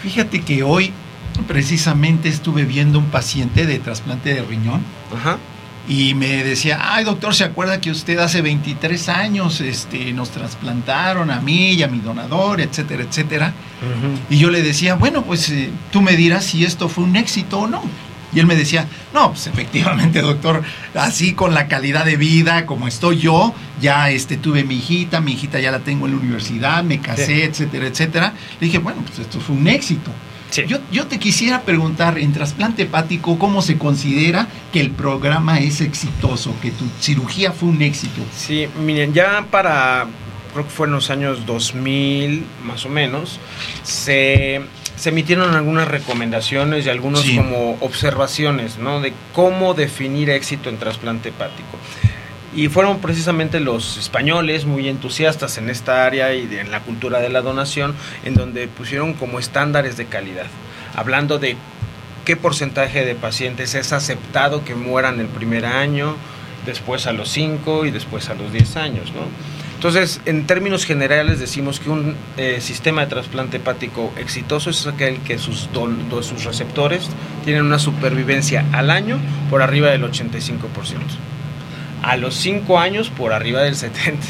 fíjate 0.00 0.42
que 0.42 0.62
hoy 0.62 0.92
precisamente 1.48 2.28
estuve 2.28 2.64
viendo 2.64 3.00
un 3.00 3.06
paciente 3.06 3.66
de 3.66 3.80
trasplante 3.80 4.32
de 4.32 4.42
riñón 4.42 4.82
Ajá 5.12 5.38
y 5.86 6.14
me 6.14 6.42
decía, 6.44 6.78
ay 6.80 7.04
doctor, 7.04 7.34
¿se 7.34 7.44
acuerda 7.44 7.80
que 7.80 7.90
usted 7.90 8.18
hace 8.18 8.40
23 8.40 9.08
años 9.10 9.60
este, 9.60 10.12
nos 10.12 10.30
trasplantaron 10.30 11.30
a 11.30 11.40
mí 11.40 11.72
y 11.72 11.82
a 11.82 11.88
mi 11.88 11.98
donador, 11.98 12.60
etcétera, 12.60 13.02
etcétera? 13.02 13.52
Y 14.30 14.38
yo 14.38 14.50
le 14.50 14.62
decía, 14.62 14.94
bueno, 14.94 15.22
pues 15.22 15.50
eh, 15.50 15.70
tú 15.92 16.00
me 16.00 16.16
dirás 16.16 16.44
si 16.44 16.64
esto 16.64 16.88
fue 16.88 17.04
un 17.04 17.16
éxito 17.16 17.60
o 17.60 17.66
no. 17.66 17.82
Y 18.32 18.40
él 18.40 18.46
me 18.46 18.56
decía, 18.56 18.88
no, 19.12 19.30
pues 19.30 19.46
efectivamente, 19.46 20.20
doctor, 20.20 20.62
así 20.94 21.34
con 21.34 21.54
la 21.54 21.68
calidad 21.68 22.04
de 22.04 22.16
vida 22.16 22.66
como 22.66 22.88
estoy 22.88 23.18
yo, 23.18 23.54
ya 23.80 24.10
este, 24.10 24.36
tuve 24.36 24.64
mi 24.64 24.76
hijita, 24.76 25.20
mi 25.20 25.32
hijita 25.32 25.60
ya 25.60 25.70
la 25.70 25.80
tengo 25.80 26.06
en 26.06 26.12
la 26.12 26.18
universidad, 26.18 26.82
me 26.82 26.98
casé, 27.00 27.44
etcétera, 27.44 27.86
etcétera. 27.86 28.32
Le 28.58 28.66
dije, 28.66 28.78
bueno, 28.78 29.02
pues 29.06 29.20
esto 29.20 29.38
fue 29.38 29.54
un 29.54 29.68
éxito. 29.68 30.10
Yo, 30.62 30.78
yo 30.92 31.06
te 31.06 31.18
quisiera 31.18 31.62
preguntar, 31.62 32.18
en 32.18 32.32
trasplante 32.32 32.82
hepático, 32.82 33.38
¿cómo 33.38 33.62
se 33.62 33.76
considera 33.76 34.48
que 34.72 34.80
el 34.80 34.90
programa 34.90 35.58
es 35.58 35.80
exitoso, 35.80 36.54
que 36.62 36.70
tu 36.70 36.84
cirugía 37.00 37.52
fue 37.52 37.68
un 37.68 37.82
éxito? 37.82 38.22
Sí, 38.36 38.68
miren, 38.84 39.12
ya 39.12 39.46
para, 39.50 40.06
creo 40.52 40.64
que 40.64 40.70
fue 40.70 40.86
en 40.86 40.92
los 40.92 41.10
años 41.10 41.44
2000, 41.46 42.44
más 42.64 42.86
o 42.86 42.88
menos, 42.88 43.40
se, 43.82 44.60
se 44.96 45.08
emitieron 45.08 45.54
algunas 45.54 45.88
recomendaciones 45.88 46.86
y 46.86 46.88
algunos 46.88 47.24
como 47.24 47.76
observaciones, 47.80 48.78
¿no? 48.78 49.00
De 49.00 49.12
cómo 49.32 49.74
definir 49.74 50.30
éxito 50.30 50.68
en 50.68 50.78
trasplante 50.78 51.30
hepático. 51.30 51.78
Y 52.54 52.68
fueron 52.68 53.00
precisamente 53.00 53.58
los 53.58 53.96
españoles 53.96 54.64
muy 54.64 54.88
entusiastas 54.88 55.58
en 55.58 55.68
esta 55.68 56.06
área 56.06 56.34
y 56.34 56.42
en 56.56 56.70
la 56.70 56.80
cultura 56.80 57.18
de 57.18 57.28
la 57.28 57.42
donación, 57.42 57.94
en 58.24 58.34
donde 58.34 58.68
pusieron 58.68 59.14
como 59.14 59.40
estándares 59.40 59.96
de 59.96 60.06
calidad, 60.06 60.46
hablando 60.94 61.40
de 61.40 61.56
qué 62.24 62.36
porcentaje 62.36 63.04
de 63.04 63.16
pacientes 63.16 63.74
es 63.74 63.92
aceptado 63.92 64.64
que 64.64 64.76
mueran 64.76 65.18
el 65.18 65.26
primer 65.26 65.66
año, 65.66 66.14
después 66.64 67.06
a 67.06 67.12
los 67.12 67.28
5 67.30 67.86
y 67.86 67.90
después 67.90 68.30
a 68.30 68.34
los 68.34 68.52
10 68.52 68.76
años. 68.76 69.12
¿no? 69.12 69.22
Entonces, 69.74 70.20
en 70.24 70.46
términos 70.46 70.84
generales 70.84 71.40
decimos 71.40 71.80
que 71.80 71.90
un 71.90 72.14
eh, 72.36 72.60
sistema 72.60 73.02
de 73.02 73.08
trasplante 73.08 73.56
hepático 73.56 74.12
exitoso 74.16 74.70
es 74.70 74.86
aquel 74.86 75.18
que 75.22 75.38
sus, 75.38 75.68
sus 76.22 76.44
receptores 76.44 77.10
tienen 77.44 77.64
una 77.64 77.80
supervivencia 77.80 78.64
al 78.72 78.90
año 78.90 79.18
por 79.50 79.60
arriba 79.60 79.90
del 79.90 80.04
85% 80.04 81.33
a 82.04 82.16
los 82.16 82.34
5 82.34 82.78
años 82.78 83.10
por 83.10 83.32
arriba 83.32 83.62
del 83.62 83.76
70 83.76 84.26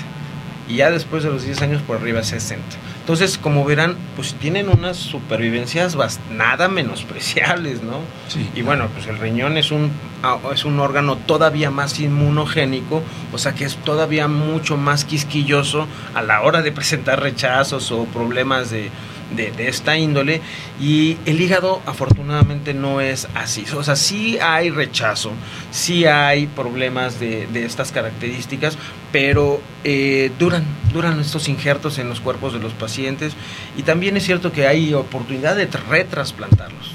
y 0.68 0.76
ya 0.76 0.90
después 0.90 1.24
de 1.24 1.30
los 1.30 1.44
10 1.44 1.62
años 1.62 1.82
por 1.82 1.96
arriba 1.96 2.18
del 2.18 2.26
60. 2.26 2.62
Entonces, 3.00 3.36
como 3.36 3.66
verán, 3.66 3.96
pues 4.16 4.34
tienen 4.34 4.70
unas 4.70 4.96
supervivencias 4.96 5.98
nada 6.30 6.68
menospreciables, 6.68 7.82
¿no? 7.82 7.98
Sí, 8.28 8.48
y 8.54 8.62
bueno, 8.62 8.88
pues 8.94 9.06
el 9.08 9.18
riñón 9.18 9.58
es 9.58 9.72
un, 9.72 9.90
ah, 10.22 10.38
es 10.54 10.64
un 10.64 10.80
órgano 10.80 11.16
todavía 11.16 11.70
más 11.70 12.00
inmunogénico, 12.00 13.02
o 13.30 13.36
sea 13.36 13.52
que 13.52 13.66
es 13.66 13.76
todavía 13.76 14.26
mucho 14.26 14.78
más 14.78 15.04
quisquilloso 15.04 15.86
a 16.14 16.22
la 16.22 16.40
hora 16.40 16.62
de 16.62 16.72
presentar 16.72 17.20
rechazos 17.20 17.92
o 17.92 18.04
problemas 18.06 18.70
de, 18.70 18.90
de, 19.36 19.52
esta 19.68 19.96
índole 19.96 20.40
y 20.80 21.16
el 21.26 21.40
hígado 21.40 21.82
afortunadamente 21.86 22.74
no 22.74 23.00
es 23.00 23.28
así. 23.34 23.64
O 23.76 23.82
sea, 23.82 23.96
sí 23.96 24.38
hay 24.40 24.70
rechazo, 24.70 25.32
sí 25.70 26.06
hay 26.06 26.46
problemas 26.46 27.20
de, 27.20 27.48
estas 27.64 27.92
características, 27.92 28.78
pero 29.12 29.60
eh, 29.84 30.30
duran, 30.38 30.64
duran 30.92 31.20
estos 31.20 31.48
injertos 31.48 31.98
en 31.98 32.08
los 32.08 32.20
cuerpos 32.20 32.52
de 32.52 32.58
los 32.58 32.72
pacientes 32.72 33.34
y 33.76 33.82
también 33.82 34.16
es 34.16 34.24
cierto 34.24 34.52
que 34.52 34.66
hay 34.66 34.94
oportunidad 34.94 35.56
de 35.56 35.66
retrasplantarlos. 35.66 36.93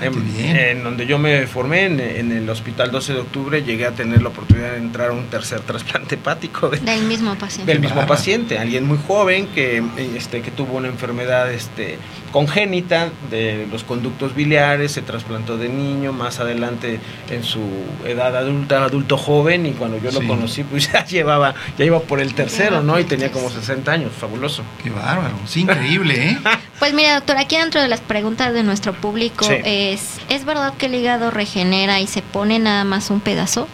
Ah, 0.00 0.06
en, 0.38 0.84
donde 0.84 1.06
yo 1.06 1.18
me 1.18 1.46
formé, 1.46 1.86
en, 1.86 2.32
el 2.32 2.48
hospital 2.48 2.90
12 2.90 3.14
de 3.14 3.20
octubre, 3.20 3.62
llegué 3.62 3.86
a 3.86 3.92
tener 3.92 4.22
la 4.22 4.28
oportunidad 4.28 4.72
de 4.72 4.78
entrar 4.78 5.10
a 5.10 5.12
un 5.12 5.26
tercer 5.26 5.60
trasplante 5.60 6.14
hepático. 6.16 6.68
del 6.68 7.02
mismo 7.04 7.34
paciente. 7.36 7.72
Del 7.72 7.80
mismo 7.80 8.06
paciente, 8.06 8.58
alguien 8.58 8.86
muy 8.86 8.98
joven 9.06 9.48
que, 9.48 9.82
este, 10.16 10.42
que 10.42 10.50
tuvo 10.50 10.76
una 10.76 10.88
enfermedad 10.88 11.52
este, 11.52 11.98
congénita 12.32 13.10
de 13.30 13.66
los 13.70 13.84
conductos 13.84 14.34
biliares, 14.34 14.92
se 14.92 15.02
trasplantó 15.02 15.56
de 15.56 15.68
niño, 15.68 16.12
más 16.12 16.40
adelante 16.40 17.00
en 17.30 17.42
su 17.42 17.60
edad 18.06 18.36
adulta, 18.36 18.84
adulto 18.84 19.16
joven, 19.16 19.66
y 19.66 19.72
cuando 19.72 19.98
yo 19.98 20.10
lo 20.10 20.26
conocí, 20.26 20.64
pues 20.64 20.92
ya 20.92 21.04
llevaba, 21.04 21.54
ya 21.76 21.84
iba 21.84 22.00
por 22.00 22.20
el 22.20 22.34
tercero, 22.34 22.82
¿no? 22.82 22.98
Y 22.98 23.04
tenía 23.04 23.30
como 23.30 23.50
60 23.50 23.90
años, 23.90 24.12
fabuloso. 24.18 24.62
Qué 24.82 24.90
bárbaro, 24.90 25.36
es 25.44 25.56
increíble, 25.56 26.30
¿eh? 26.30 26.38
pues 26.78 26.94
mira, 26.94 27.14
doctor, 27.14 27.36
aquí 27.38 27.56
dentro 27.56 27.80
de 27.80 27.88
las 27.88 28.00
preguntas 28.00 28.52
de 28.52 28.62
nuestro 28.62 28.92
público, 28.92 29.48
es, 29.50 30.18
¿es 30.28 30.44
verdad 30.44 30.74
que 30.74 30.86
el 30.86 30.94
hígado 30.94 31.30
regenera 31.30 32.00
y 32.00 32.06
se 32.06 32.22
pone 32.22 32.58
nada 32.58 32.84
más 32.84 33.10
un 33.10 33.20
pedazo? 33.20 33.68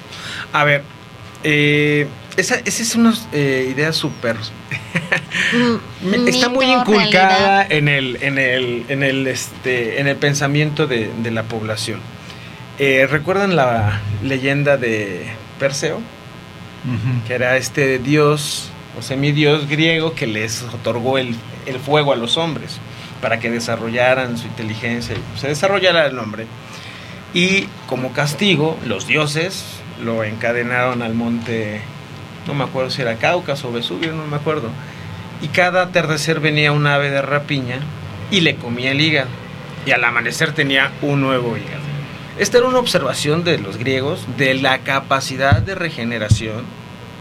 A 0.53 0.65
ver, 0.65 0.83
eh, 1.43 2.07
esa, 2.37 2.57
esa, 2.57 2.83
es 2.83 2.95
una 2.95 3.15
eh, 3.33 3.69
idea 3.71 3.93
súper 3.93 4.37
Mm, 5.53 6.29
está 6.29 6.49
muy 6.49 6.67
inculcada 6.67 7.67
en 7.69 7.89
el, 7.89 8.19
en 8.21 8.39
el, 8.39 8.85
en 8.89 9.03
el, 9.03 9.27
este, 9.27 10.01
en 10.01 10.07
el 10.07 10.17
pensamiento 10.17 10.87
de, 10.87 11.11
la 11.31 11.43
población. 11.45 12.01
Eh, 12.79 13.07
¿Recuerdan 13.11 13.57
la 13.57 14.01
leyenda 14.23 14.77
de 14.77 15.27
Perseo? 15.59 16.01
Que 17.27 17.35
era 17.35 17.57
este 17.57 17.99
dios 17.99 18.69
o 18.99 19.03
semidios 19.03 19.69
griego 19.69 20.15
que 20.15 20.27
les 20.27 20.63
otorgó 20.65 21.17
el, 21.17 21.35
el, 21.65 21.79
fuego 21.79 22.13
a 22.13 22.17
los 22.17 22.37
hombres 22.37 22.79
para 23.21 23.39
que 23.39 23.51
desarrollaran 23.51 24.39
su 24.39 24.47
inteligencia 24.47 25.17
y 25.17 25.39
se 25.39 25.49
desarrollara 25.49 26.07
el 26.07 26.19
hombre. 26.19 26.47
Y 27.33 27.69
como 27.89 28.13
castigo, 28.13 28.79
los 28.87 29.07
dioses 29.07 29.65
lo 30.03 30.25
encadenaron 30.25 31.03
al 31.03 31.15
monte, 31.15 31.81
no 32.47 32.55
me 32.55 32.65
acuerdo 32.65 32.91
si 32.91 33.03
era 33.03 33.17
Cáucaso 33.17 33.69
o 33.69 33.73
Vesubio, 33.73 34.13
no 34.13 34.27
me 34.27 34.37
acuerdo 34.37 34.71
y 35.45 35.49
cada 35.49 35.83
atardecer 35.83 36.41
venía 36.41 36.73
un 36.73 36.87
ave 36.87 37.11
de 37.11 37.21
rapiña 37.21 37.79
y 38.31 38.41
le 38.41 38.57
comía 38.57 38.93
el 38.93 39.01
hígado. 39.01 39.29
Y 39.85 39.91
al 39.91 40.03
amanecer 40.03 40.53
tenía 40.53 40.91
un 41.03 41.21
nuevo 41.21 41.57
hígado. 41.57 41.85
Esta 42.39 42.59
era 42.59 42.67
una 42.67 42.79
observación 42.79 43.45
de 43.45 43.59
los 43.59 43.77
griegos 43.77 44.27
de 44.39 44.55
la 44.55 44.79
capacidad 44.79 45.61
de 45.61 45.75
regeneración. 45.75 46.65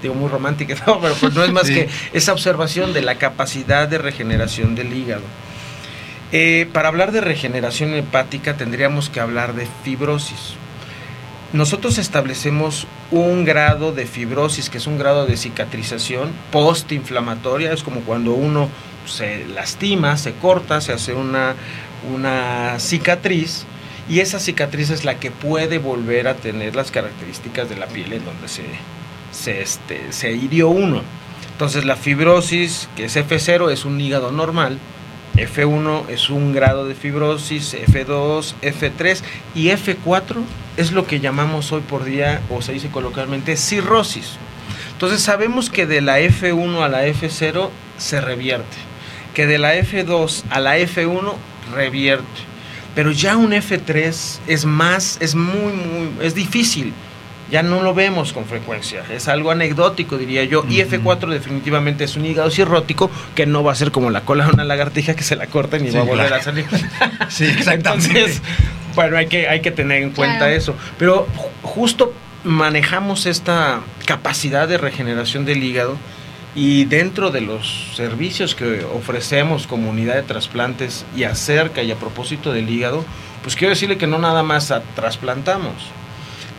Digo, 0.01 0.15
muy 0.15 0.29
romántica, 0.29 0.75
pero 1.01 1.13
pues 1.15 1.33
no 1.33 1.43
es 1.43 1.51
más 1.51 1.69
que 1.69 1.89
esa 2.13 2.31
observación 2.31 2.93
de 2.93 3.01
la 3.01 3.15
capacidad 3.15 3.89
de 3.89 3.97
regeneración 3.97 4.73
del 4.73 4.93
hígado. 4.93 5.23
Eh, 6.33 6.67
para 6.73 6.89
hablar 6.89 7.13
de 7.13 7.21
regeneración 7.21 7.93
hepática 7.93 8.57
tendríamos 8.57 9.09
que 9.09 9.21
hablar 9.21 9.53
de 9.53 9.67
fibrosis 9.83 10.57
nosotros 11.53 11.99
establecemos 11.99 12.87
un 13.11 13.45
grado 13.45 13.91
de 13.91 14.07
fibrosis, 14.07 14.71
que 14.71 14.79
es 14.79 14.87
un 14.87 14.97
grado 14.97 15.27
de 15.27 15.37
cicatrización 15.37 16.31
postinflamatoria, 16.51 17.71
es 17.71 17.83
como 17.83 18.01
cuando 18.01 18.33
uno 18.33 18.69
se 19.05 19.45
lastima, 19.45 20.17
se 20.17 20.33
corta, 20.33 20.81
se 20.81 20.93
hace 20.93 21.13
una, 21.13 21.53
una 22.11 22.79
cicatriz, 22.79 23.65
y 24.09 24.19
esa 24.19 24.39
cicatriz 24.39 24.89
es 24.89 25.05
la 25.05 25.19
que 25.19 25.29
puede 25.29 25.77
volver 25.77 26.27
a 26.27 26.33
tener 26.33 26.75
las 26.75 26.89
características 26.89 27.69
de 27.69 27.75
la 27.75 27.85
piel 27.85 28.13
en 28.13 28.25
donde 28.25 28.47
se, 28.47 28.63
se, 29.31 29.61
este, 29.61 30.11
se 30.11 30.31
hirió 30.31 30.69
uno. 30.69 31.03
Entonces 31.51 31.85
la 31.85 31.95
fibrosis, 31.95 32.89
que 32.95 33.05
es 33.05 33.15
F0, 33.15 33.71
es 33.71 33.85
un 33.85 34.01
hígado 34.01 34.31
normal, 34.31 34.79
F1 35.35 36.09
es 36.09 36.29
un 36.29 36.53
grado 36.53 36.85
de 36.85 36.95
fibrosis, 36.95 37.75
F2, 37.75 38.53
F3 38.61 39.21
y 39.55 39.69
F4 39.69 40.43
es 40.77 40.91
lo 40.91 41.05
que 41.05 41.19
llamamos 41.19 41.71
hoy 41.71 41.81
por 41.81 42.03
día, 42.03 42.41
o 42.49 42.61
se 42.61 42.73
dice 42.73 42.89
coloquialmente, 42.89 43.57
cirrosis. 43.57 44.37
Entonces 44.91 45.21
sabemos 45.21 45.69
que 45.69 45.85
de 45.85 46.01
la 46.01 46.19
F1 46.19 46.83
a 46.83 46.87
la 46.87 47.07
F0 47.07 47.69
se 47.97 48.21
revierte. 48.21 48.77
Que 49.33 49.47
de 49.47 49.57
la 49.57 49.75
F2 49.75 50.43
a 50.49 50.59
la 50.59 50.77
F1 50.77 51.33
revierte. 51.73 52.25
Pero 52.95 53.11
ya 53.11 53.37
un 53.37 53.51
F3 53.51 54.39
es 54.47 54.65
más, 54.65 55.17
es 55.19 55.33
muy, 55.35 55.73
muy, 55.73 56.25
es 56.25 56.35
difícil. 56.35 56.93
Ya 57.53 57.61
no 57.63 57.81
lo 57.83 57.93
vemos 57.93 58.33
con 58.33 58.45
frecuencia. 58.45 59.03
Es 59.13 59.27
algo 59.27 59.51
anecdótico, 59.51 60.17
diría 60.17 60.43
yo. 60.43 60.65
Y 60.67 60.79
F4 60.81 61.29
definitivamente 61.29 62.03
es 62.03 62.15
un 62.17 62.25
hígado 62.25 62.49
cirrótico 62.49 63.11
que 63.35 63.45
no 63.45 63.63
va 63.63 63.71
a 63.71 63.75
ser 63.75 63.91
como 63.91 64.09
la 64.09 64.21
cola 64.21 64.45
de 64.47 64.53
una 64.53 64.63
lagartija 64.63 65.15
que 65.15 65.21
se 65.23 65.35
la 65.35 65.45
corta 65.45 65.77
y 65.77 65.81
Sí, 65.91 65.95
va 65.95 66.01
a 66.01 66.03
volver 66.03 66.27
claro. 66.27 66.41
a 66.41 66.43
salir. 66.43 66.65
Sí, 67.29 67.45
exactamente. 67.45 68.07
Entonces, 68.07 68.41
bueno, 68.95 69.17
hay 69.17 69.27
que, 69.27 69.47
hay 69.47 69.61
que 69.61 69.69
tener 69.71 70.01
en 70.01 70.09
cuenta 70.11 70.39
Claro. 70.39 70.53
eso. 70.53 70.75
Pero 70.97 71.27
ju- 71.37 71.49
justo 71.61 72.11
manejamos 72.43 73.25
esta 73.27 73.81
capacidad 74.05 74.67
de 74.67 74.77
regeneración 74.79 75.45
del 75.45 75.63
hígado 75.63 75.95
y 76.55 76.85
dentro 76.85 77.29
de 77.31 77.41
los 77.41 77.91
servicios 77.95 78.55
que 78.55 78.83
ofrecemos 78.93 79.67
como 79.67 79.89
unidad 79.91 80.15
de 80.15 80.23
trasplantes 80.23 81.05
y 81.15 81.23
acerca 81.23 81.83
y 81.83 81.91
a 81.91 81.95
propósito 81.97 82.51
del 82.51 82.69
hígado, 82.69 83.05
pues 83.43 83.55
quiero 83.55 83.69
decirle 83.69 83.97
que 83.97 84.07
no 84.07 84.17
nada 84.17 84.41
más 84.43 84.71
a- 84.71 84.81
trasplantamos. 84.95 85.73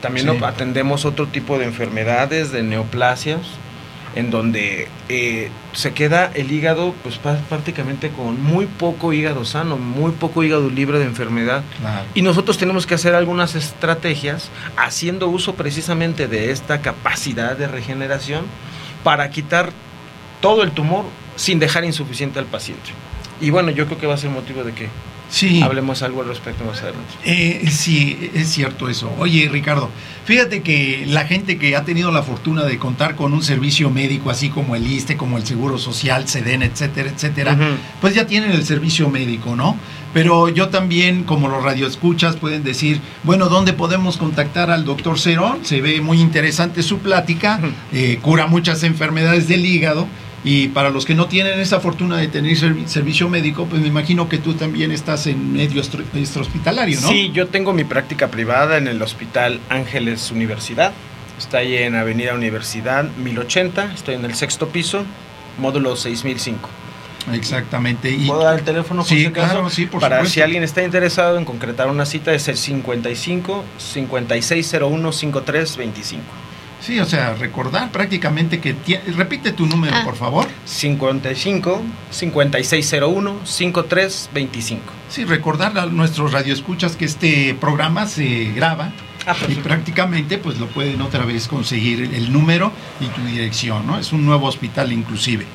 También 0.05 0.29
Sí. 0.39 0.45
atendemos 0.45 1.05
otro 1.05 1.27
tipo 1.27 1.59
de 1.59 1.65
enfermedades, 1.65 2.53
de 2.53 2.63
neoplasias, 2.63 3.41
en 4.15 4.31
donde 4.31 4.89
eh, 5.09 5.51
se 5.73 5.93
queda 5.93 6.31
el 6.35 6.53
hígado 6.53 6.95
pues 7.03 7.19
prácticamente 7.19 8.11
con 8.11 8.41
muy 8.41 8.67
poco 8.67 9.13
hígado 9.13 9.45
sano, 9.45 9.77
muy 9.77 10.13
poco 10.13 10.43
hígado 10.45 10.71
libre 10.71 10.99
de 11.01 11.05
enfermedad. 11.07 11.63
Claro. 11.81 12.05
Y 12.15 12.23
nosotros 12.23 12.57
tenemos 12.57 12.87
que 12.87 12.95
hacer 12.95 13.15
algunas 13.15 13.55
estrategias 13.57 14.51
haciendo 14.77 15.29
uso 15.29 15.55
precisamente 15.55 16.29
de 16.29 16.53
esta 16.53 16.81
capacidad 16.81 17.57
de 17.57 17.67
regeneración 17.67 18.45
para 19.03 19.31
quitar 19.31 19.71
todo 20.41 20.63
el 20.63 20.71
tumor 20.71 21.07
sin 21.37 21.59
dejar 21.59 21.85
insuficiente 21.85 22.39
al 22.39 22.47
paciente. 22.47 22.91
Y 23.41 23.51
bueno, 23.51 23.71
yo 23.73 23.87
creo 23.87 23.99
que 23.99 24.07
va 24.07 24.15
a 24.15 24.19
ser 24.19 24.31
motivo 24.31 24.63
de 24.63 24.73
que 24.75 24.89
Sí. 25.35 25.61
hablemos 25.63 26.03
algo 26.03 26.23
al 26.23 26.29
respecto 26.29 26.65
más 26.65 26.81
adelante. 26.81 27.13
Eh, 27.25 27.69
sí, 27.69 28.31
es 28.35 28.49
cierto 28.51 28.89
eso. 28.89 29.13
Oye, 29.19 29.49
Ricardo, 29.51 29.91
fíjate 30.25 30.63
que 30.63 31.07
la 31.09 31.27
gente 31.27 31.59
que 31.59 31.75
ha 31.75 31.85
tenido 31.85 32.13
la 32.13 32.23
fortuna 32.23 32.63
de 32.63 32.79
contar 32.79 33.17
con 33.17 33.33
un 33.33 33.43
servicio 33.43 33.91
médico 33.91 34.31
así 34.31 34.49
como 34.49 34.77
el 34.77 34.87
ISTE, 34.87 35.17
como 35.17 35.37
el 35.37 35.45
Seguro 35.45 35.77
Social, 35.77 36.29
SEDEN, 36.29 36.63
etcétera, 36.63 37.11
etcétera, 37.11 37.59
pues 38.01 38.15
ya 38.15 38.29
tienen 38.29 38.53
el 38.53 38.65
servicio 38.65 39.11
médico, 39.11 39.57
¿no? 39.57 39.77
Pero 40.13 40.49
yo 40.49 40.69
también, 40.69 41.25
como 41.25 41.49
los 41.49 41.65
radioescuchas, 41.65 42.37
pueden 42.37 42.63
decir, 42.63 43.01
bueno, 43.25 43.49
¿dónde 43.49 43.73
podemos 43.73 44.17
contactar 44.17 44.71
al 44.71 44.85
doctor 44.85 45.19
Cerón? 45.19 45.65
Se 45.65 45.81
ve 45.81 46.01
muy 46.01 46.21
interesante 46.21 46.85
su 46.85 46.99
plática, 46.99 47.59
eh, 47.93 48.21
cura 48.23 48.47
muchas 48.47 48.85
enfermedades 48.85 49.49
del 49.49 49.67
hígado. 49.67 50.07
Y 50.45 50.69
para 50.69 50.91
los 50.91 51.07
que 51.07 51.15
no 51.15 51.27
tienen 51.27 51.59
esa 51.59 51.81
fortuna 51.81 52.19
de 52.19 52.29
tener 52.29 52.55
servi- 52.57 52.87
servicio 52.87 53.31
médico, 53.31 53.67
pues 53.67 53.81
me 53.81 53.89
imagino 53.89 54.29
que 54.29 54.37
tú 54.37 54.53
también 54.55 54.93
estás 54.93 55.27
en 55.27 55.55
medio 55.55 55.81
extrahospitalario, 55.81 57.01
¿no? 57.01 57.09
Sí, 57.09 57.31
yo 57.33 57.47
tengo 57.49 57.73
mi 57.73 57.85
práctica 57.85 58.29
privada 58.29 58.77
en 58.77 58.87
el 58.87 59.01
Hospital 59.01 59.59
Ángeles 59.71 60.31
Universidad. 60.31 60.93
Está 61.39 61.59
ahí 61.59 61.75
en 61.77 61.95
Avenida 61.95 62.35
Universidad 62.35 63.05
1080. 63.17 63.93
Estoy 63.95 64.17
en 64.17 64.25
el 64.27 64.35
sexto 64.35 64.69
piso, 64.69 65.05
módulo 65.59 65.97
6005. 65.97 66.69
Exactamente. 67.33 68.11
Y, 68.11 68.27
¿Puedo 68.27 68.45
dar 68.45 68.59
el 68.59 68.65
teléfono 68.65 69.01
por 69.01 69.09
Sí, 69.09 69.21
si 69.21 69.27
acaso? 69.27 69.51
claro, 69.55 69.71
sí, 69.71 69.87
por 69.87 70.01
Para 70.01 70.17
supuesto. 70.19 70.35
si 70.35 70.43
alguien 70.43 70.63
está 70.63 70.83
interesado 70.85 71.39
en 71.39 71.47
concretar 71.47 71.89
una 71.89 72.05
cita 72.05 72.35
es 72.35 72.47
el 72.49 72.59
55 72.59 73.65
5601 73.79 75.11
5325. 75.13 76.23
Sí, 76.85 77.01
o 77.01 77.07
sea, 77.07 77.35
recordar 77.35 77.91
prácticamente 77.91 78.61
que... 78.61 78.75
Repite 79.17 79.53
tu 79.53 79.67
número, 79.67 79.95
Ah. 79.97 80.03
por 80.05 80.17
favor. 80.17 80.47
55 80.65 81.83
5601 82.11 83.41
5325. 83.45 84.83
Sí, 85.09 85.25
recordar 85.25 85.77
a 85.79 85.87
nuestros 85.87 86.33
radioescuchas 86.33 86.97
que 86.97 87.05
este 87.05 87.55
programa 87.61 88.07
se 88.07 88.53
graba 88.55 88.93
Ah, 89.27 89.35
y 89.49 89.55
prácticamente 89.55 90.37
pues 90.37 90.59
lo 90.59 90.67
pueden 90.67 91.01
otra 91.01 91.25
vez 91.25 91.49
conseguir 91.49 92.11
el 92.15 92.31
número 92.31 92.71
y 93.01 93.07
tu 93.07 93.25
dirección, 93.25 93.87
¿no? 93.87 93.99
Es 93.99 94.13
un 94.13 94.27
nuevo 94.27 94.47
hospital 94.47 94.93
inclusive. 94.93 95.47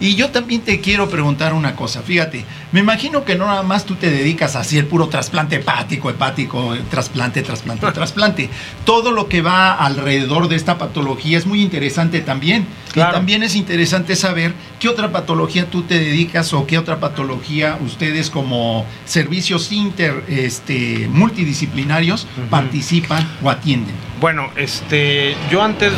Y 0.00 0.16
yo 0.16 0.30
también 0.30 0.62
te 0.62 0.80
quiero 0.80 1.08
preguntar 1.08 1.54
una 1.54 1.76
cosa, 1.76 2.02
fíjate, 2.02 2.44
me 2.72 2.80
imagino 2.80 3.24
que 3.24 3.36
no 3.36 3.46
nada 3.46 3.62
más 3.62 3.84
tú 3.84 3.94
te 3.94 4.10
dedicas 4.10 4.56
así 4.56 4.76
el 4.76 4.86
puro 4.86 5.08
trasplante 5.08 5.56
hepático, 5.56 6.10
hepático, 6.10 6.76
trasplante, 6.90 7.42
trasplante, 7.42 7.86
trasplante. 7.92 8.50
Todo 8.84 9.12
lo 9.12 9.28
que 9.28 9.42
va 9.42 9.72
alrededor 9.72 10.48
de 10.48 10.56
esta 10.56 10.76
patología 10.78 11.38
es 11.38 11.46
muy 11.46 11.62
interesante 11.62 12.20
también. 12.20 12.66
Claro. 12.92 13.10
Y 13.10 13.14
también 13.14 13.42
es 13.42 13.54
interesante 13.54 14.16
saber 14.16 14.52
qué 14.80 14.88
otra 14.88 15.12
patología 15.12 15.70
tú 15.70 15.82
te 15.82 15.98
dedicas 15.98 16.52
o 16.52 16.66
qué 16.66 16.78
otra 16.78 16.98
patología 16.98 17.78
ustedes 17.80 18.30
como 18.30 18.84
servicios 19.04 19.70
inter, 19.72 20.24
este, 20.28 21.08
multidisciplinarios 21.10 22.26
participan 22.50 23.28
o 23.42 23.50
atienden. 23.50 23.94
Bueno, 24.20 24.50
este, 24.56 25.36
yo 25.50 25.62
antes, 25.62 25.92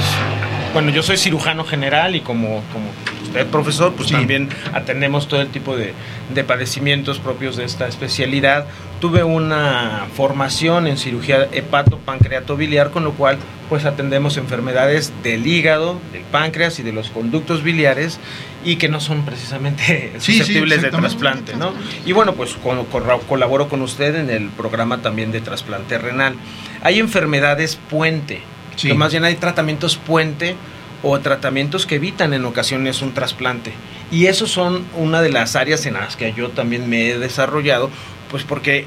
bueno, 0.72 0.90
yo 0.90 1.02
soy 1.02 1.16
cirujano 1.16 1.64
general 1.64 2.16
y 2.16 2.20
como, 2.20 2.62
como 2.72 2.90
usted, 3.40 3.50
profesor, 3.50 3.92
pues 3.94 4.08
Sí. 4.08 4.14
también 4.14 4.48
atendemos 4.72 5.28
todo 5.28 5.40
el 5.42 5.48
tipo 5.48 5.76
de, 5.76 5.92
de 6.34 6.44
padecimientos 6.44 7.18
propios 7.18 7.56
de 7.56 7.64
esta 7.64 7.86
especialidad. 7.88 8.66
Tuve 9.00 9.22
una 9.24 10.06
formación 10.14 10.86
en 10.86 10.96
cirugía 10.96 11.46
hepato-pancreato-biliar, 11.52 12.90
con 12.90 13.04
lo 13.04 13.12
cual 13.12 13.38
pues 13.68 13.84
atendemos 13.84 14.36
enfermedades 14.36 15.12
del 15.24 15.46
hígado, 15.46 15.98
del 16.12 16.22
páncreas 16.22 16.78
y 16.78 16.82
de 16.82 16.92
los 16.92 17.10
conductos 17.10 17.62
biliares 17.64 18.20
y 18.64 18.76
que 18.76 18.88
no 18.88 19.00
son 19.00 19.24
precisamente 19.24 20.12
Sí, 20.18 20.32
sí, 20.32 20.38
susceptibles 20.38 20.82
de 20.82 20.90
trasplante, 20.90 21.56
¿no? 21.56 21.72
Y 22.04 22.12
bueno, 22.12 22.34
pues 22.34 22.54
con- 22.54 22.84
corra- 22.86 23.18
colaboro 23.28 23.68
con 23.68 23.82
usted 23.82 24.14
en 24.14 24.30
el 24.30 24.48
programa 24.50 24.98
también 25.02 25.32
de 25.32 25.40
trasplante 25.40 25.98
renal. 25.98 26.34
Hay 26.82 26.98
enfermedades 27.00 27.76
puente, 27.90 28.40
que 28.80 28.94
más 28.94 29.10
bien 29.10 29.24
hay 29.24 29.34
tratamientos 29.34 29.96
puente 29.96 30.54
o 31.02 31.18
tratamientos 31.20 31.86
que 31.86 31.96
evitan 31.96 32.32
en 32.34 32.44
ocasiones 32.44 33.02
un 33.02 33.12
trasplante. 33.12 33.72
Y 34.10 34.26
esos 34.26 34.50
son 34.50 34.84
una 34.94 35.20
de 35.20 35.30
las 35.30 35.56
áreas 35.56 35.84
en 35.86 35.94
las 35.94 36.16
que 36.16 36.32
yo 36.32 36.50
también 36.50 36.88
me 36.88 37.10
he 37.10 37.18
desarrollado, 37.18 37.90
pues 38.30 38.44
porque 38.44 38.86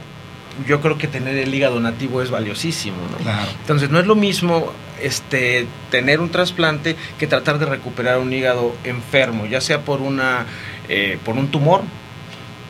yo 0.67 0.81
creo 0.81 0.97
que 0.97 1.07
tener 1.07 1.37
el 1.37 1.53
hígado 1.53 1.79
nativo 1.79 2.21
es 2.21 2.31
valiosísimo, 2.31 2.97
¿no? 3.11 3.17
Claro. 3.17 3.49
Entonces 3.61 3.89
no 3.89 3.99
es 3.99 4.07
lo 4.07 4.15
mismo 4.15 4.71
este 5.01 5.67
tener 5.91 6.19
un 6.19 6.29
trasplante 6.29 6.95
que 7.17 7.27
tratar 7.27 7.59
de 7.59 7.65
recuperar 7.65 8.19
un 8.19 8.33
hígado 8.33 8.75
enfermo, 8.83 9.45
ya 9.45 9.61
sea 9.61 9.81
por 9.81 10.01
una 10.01 10.45
eh, 10.89 11.17
por 11.23 11.35
un 11.35 11.49
tumor, 11.49 11.83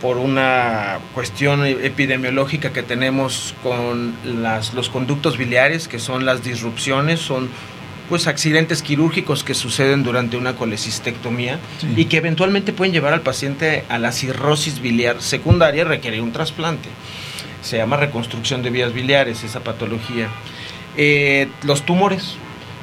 por 0.01 0.17
una 0.17 0.99
cuestión 1.13 1.65
epidemiológica 1.65 2.71
que 2.71 2.83
tenemos 2.83 3.55
con 3.63 4.13
las, 4.23 4.73
los 4.73 4.89
conductos 4.89 5.37
biliares, 5.37 5.87
que 5.87 5.99
son 5.99 6.25
las 6.25 6.43
disrupciones, 6.43 7.19
son 7.19 7.49
pues 8.09 8.27
accidentes 8.27 8.81
quirúrgicos 8.81 9.43
que 9.43 9.53
suceden 9.53 10.03
durante 10.03 10.35
una 10.35 10.55
colecistectomía 10.55 11.59
Sí. 11.79 11.93
y 11.95 12.05
que 12.05 12.17
eventualmente 12.17 12.73
pueden 12.73 12.91
llevar 12.93 13.13
al 13.13 13.21
paciente 13.21 13.83
a 13.87 13.99
la 13.99 14.11
cirrosis 14.11 14.81
biliar 14.81 15.21
secundaria 15.21 15.81
y 15.81 15.85
requerir 15.85 16.21
un 16.21 16.31
trasplante. 16.33 16.89
Se 17.61 17.77
llama 17.77 17.97
reconstrucción 17.97 18.63
de 18.63 18.69
vías 18.71 18.93
biliares, 18.93 19.43
esa 19.43 19.59
patología. 19.61 20.27
Eh, 20.97 21.47
los 21.63 21.83
tumores, 21.85 22.35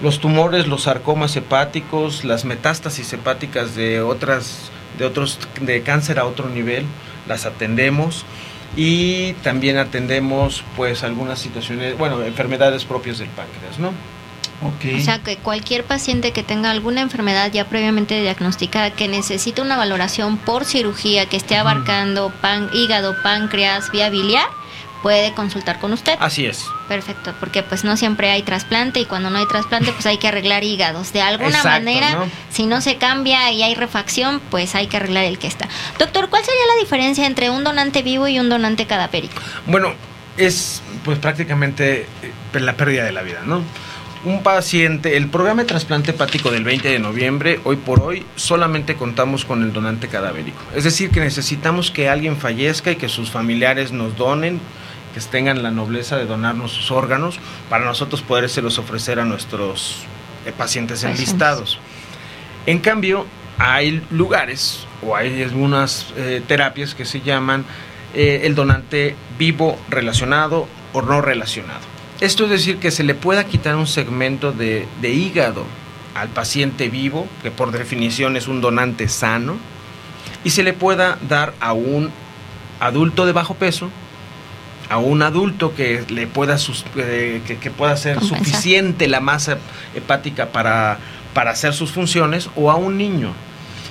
los 0.02 0.20
tumores, 0.20 0.66
los 0.68 0.84
sarcomas 0.84 1.34
hepáticos, 1.36 2.24
las 2.24 2.44
metástasis 2.44 3.12
hepáticas 3.12 3.74
de 3.74 4.00
otras, 4.00 4.70
de 4.98 5.06
otros, 5.06 5.38
de 5.60 5.82
cáncer 5.82 6.18
a 6.18 6.24
otro 6.26 6.48
nivel, 6.48 6.84
las 7.26 7.46
atendemos 7.46 8.24
y 8.76 9.32
también 9.42 9.78
atendemos 9.78 10.62
pues 10.76 11.02
algunas 11.02 11.38
situaciones, 11.38 11.96
bueno, 11.98 12.22
enfermedades 12.22 12.84
propias 12.84 13.18
del 13.18 13.28
páncreas, 13.28 13.78
¿no? 13.78 13.92
O 14.62 15.00
sea, 15.00 15.18
que 15.22 15.36
cualquier 15.36 15.84
paciente 15.84 16.32
que 16.32 16.42
tenga 16.42 16.70
alguna 16.70 17.00
enfermedad 17.02 17.50
ya 17.52 17.66
previamente 17.66 18.20
diagnosticada 18.20 18.90
que 18.90 19.06
necesita 19.08 19.62
una 19.62 19.76
valoración 19.76 20.38
por 20.38 20.64
cirugía 20.64 21.26
que 21.26 21.36
esté 21.36 21.56
abarcando 21.56 22.30
pan- 22.40 22.70
hígado, 22.72 23.14
páncreas, 23.22 23.90
vía 23.92 24.08
biliar, 24.08 24.46
puede 25.02 25.34
consultar 25.34 25.78
con 25.78 25.92
usted. 25.92 26.16
Así 26.20 26.46
es. 26.46 26.64
Perfecto, 26.88 27.34
porque 27.38 27.62
pues 27.62 27.84
no 27.84 27.96
siempre 27.96 28.30
hay 28.30 28.42
trasplante 28.42 28.98
y 29.00 29.04
cuando 29.04 29.28
no 29.30 29.38
hay 29.38 29.46
trasplante 29.46 29.92
pues 29.92 30.06
hay 30.06 30.16
que 30.18 30.28
arreglar 30.28 30.64
hígados. 30.64 31.12
De 31.12 31.20
alguna 31.20 31.48
Exacto, 31.58 31.68
manera, 31.84 32.12
¿no? 32.12 32.26
si 32.50 32.64
no 32.66 32.80
se 32.80 32.96
cambia 32.96 33.52
y 33.52 33.62
hay 33.62 33.74
refacción, 33.74 34.40
pues 34.50 34.74
hay 34.74 34.86
que 34.86 34.96
arreglar 34.96 35.24
el 35.24 35.38
que 35.38 35.46
está. 35.48 35.68
Doctor, 35.98 36.28
¿cuál 36.30 36.44
sería 36.44 36.66
la 36.74 36.80
diferencia 36.80 37.26
entre 37.26 37.50
un 37.50 37.62
donante 37.62 38.02
vivo 38.02 38.26
y 38.26 38.38
un 38.40 38.48
donante 38.48 38.86
cadavérico? 38.86 39.40
Bueno, 39.66 39.92
es 40.38 40.82
pues 41.04 41.18
prácticamente 41.18 42.06
eh, 42.22 42.60
la 42.60 42.74
pérdida 42.76 43.04
de 43.04 43.12
la 43.12 43.22
vida, 43.22 43.42
¿no? 43.44 43.62
Un 44.26 44.42
paciente, 44.42 45.16
el 45.16 45.28
programa 45.28 45.62
de 45.62 45.68
trasplante 45.68 46.10
hepático 46.10 46.50
del 46.50 46.64
20 46.64 46.88
de 46.88 46.98
noviembre, 46.98 47.60
hoy 47.62 47.76
por 47.76 48.00
hoy, 48.00 48.26
solamente 48.34 48.96
contamos 48.96 49.44
con 49.44 49.62
el 49.62 49.72
donante 49.72 50.08
cadavérico. 50.08 50.58
Es 50.74 50.82
decir, 50.82 51.10
que 51.10 51.20
necesitamos 51.20 51.92
que 51.92 52.08
alguien 52.08 52.36
fallezca 52.36 52.90
y 52.90 52.96
que 52.96 53.08
sus 53.08 53.30
familiares 53.30 53.92
nos 53.92 54.16
donen, 54.16 54.60
que 55.14 55.20
tengan 55.20 55.62
la 55.62 55.70
nobleza 55.70 56.16
de 56.16 56.26
donarnos 56.26 56.72
sus 56.72 56.90
órganos 56.90 57.38
para 57.70 57.84
nosotros 57.84 58.20
podérselos 58.20 58.80
ofrecer 58.80 59.20
a 59.20 59.24
nuestros 59.24 59.98
eh, 60.44 60.50
pacientes 60.50 61.02
Pacientes. 61.02 61.20
enlistados. 61.20 61.78
En 62.66 62.80
cambio, 62.80 63.26
hay 63.58 64.02
lugares 64.10 64.88
o 65.06 65.14
hay 65.14 65.40
algunas 65.40 66.12
eh, 66.16 66.42
terapias 66.48 66.96
que 66.96 67.04
se 67.04 67.20
llaman 67.20 67.64
eh, 68.12 68.40
el 68.42 68.56
donante 68.56 69.14
vivo 69.38 69.78
relacionado 69.88 70.66
o 70.92 71.00
no 71.00 71.20
relacionado. 71.20 71.95
Esto 72.20 72.44
es 72.44 72.50
decir 72.50 72.78
que 72.78 72.90
se 72.90 73.04
le 73.04 73.14
pueda 73.14 73.44
quitar 73.44 73.76
un 73.76 73.86
segmento 73.86 74.52
de, 74.52 74.86
de 75.02 75.10
hígado 75.12 75.64
al 76.14 76.28
paciente 76.28 76.88
vivo, 76.88 77.26
que 77.42 77.50
por 77.50 77.72
definición 77.72 78.36
es 78.36 78.48
un 78.48 78.60
donante 78.62 79.08
sano, 79.08 79.56
y 80.44 80.50
se 80.50 80.62
le 80.62 80.72
pueda 80.72 81.18
dar 81.28 81.52
a 81.60 81.72
un 81.74 82.10
adulto 82.80 83.26
de 83.26 83.32
bajo 83.32 83.54
peso, 83.54 83.90
a 84.88 84.96
un 84.98 85.20
adulto 85.22 85.74
que 85.74 86.04
le 86.08 86.26
pueda 86.26 86.56
eh, 86.96 87.42
que, 87.46 87.58
que 87.58 87.70
pueda 87.70 87.96
ser 87.96 88.16
Compensar. 88.18 88.38
suficiente 88.46 89.08
la 89.08 89.20
masa 89.20 89.58
hepática 89.94 90.46
para, 90.52 90.98
para 91.34 91.50
hacer 91.50 91.74
sus 91.74 91.90
funciones, 91.90 92.48
o 92.56 92.70
a 92.70 92.76
un 92.76 92.96
niño. 92.96 93.32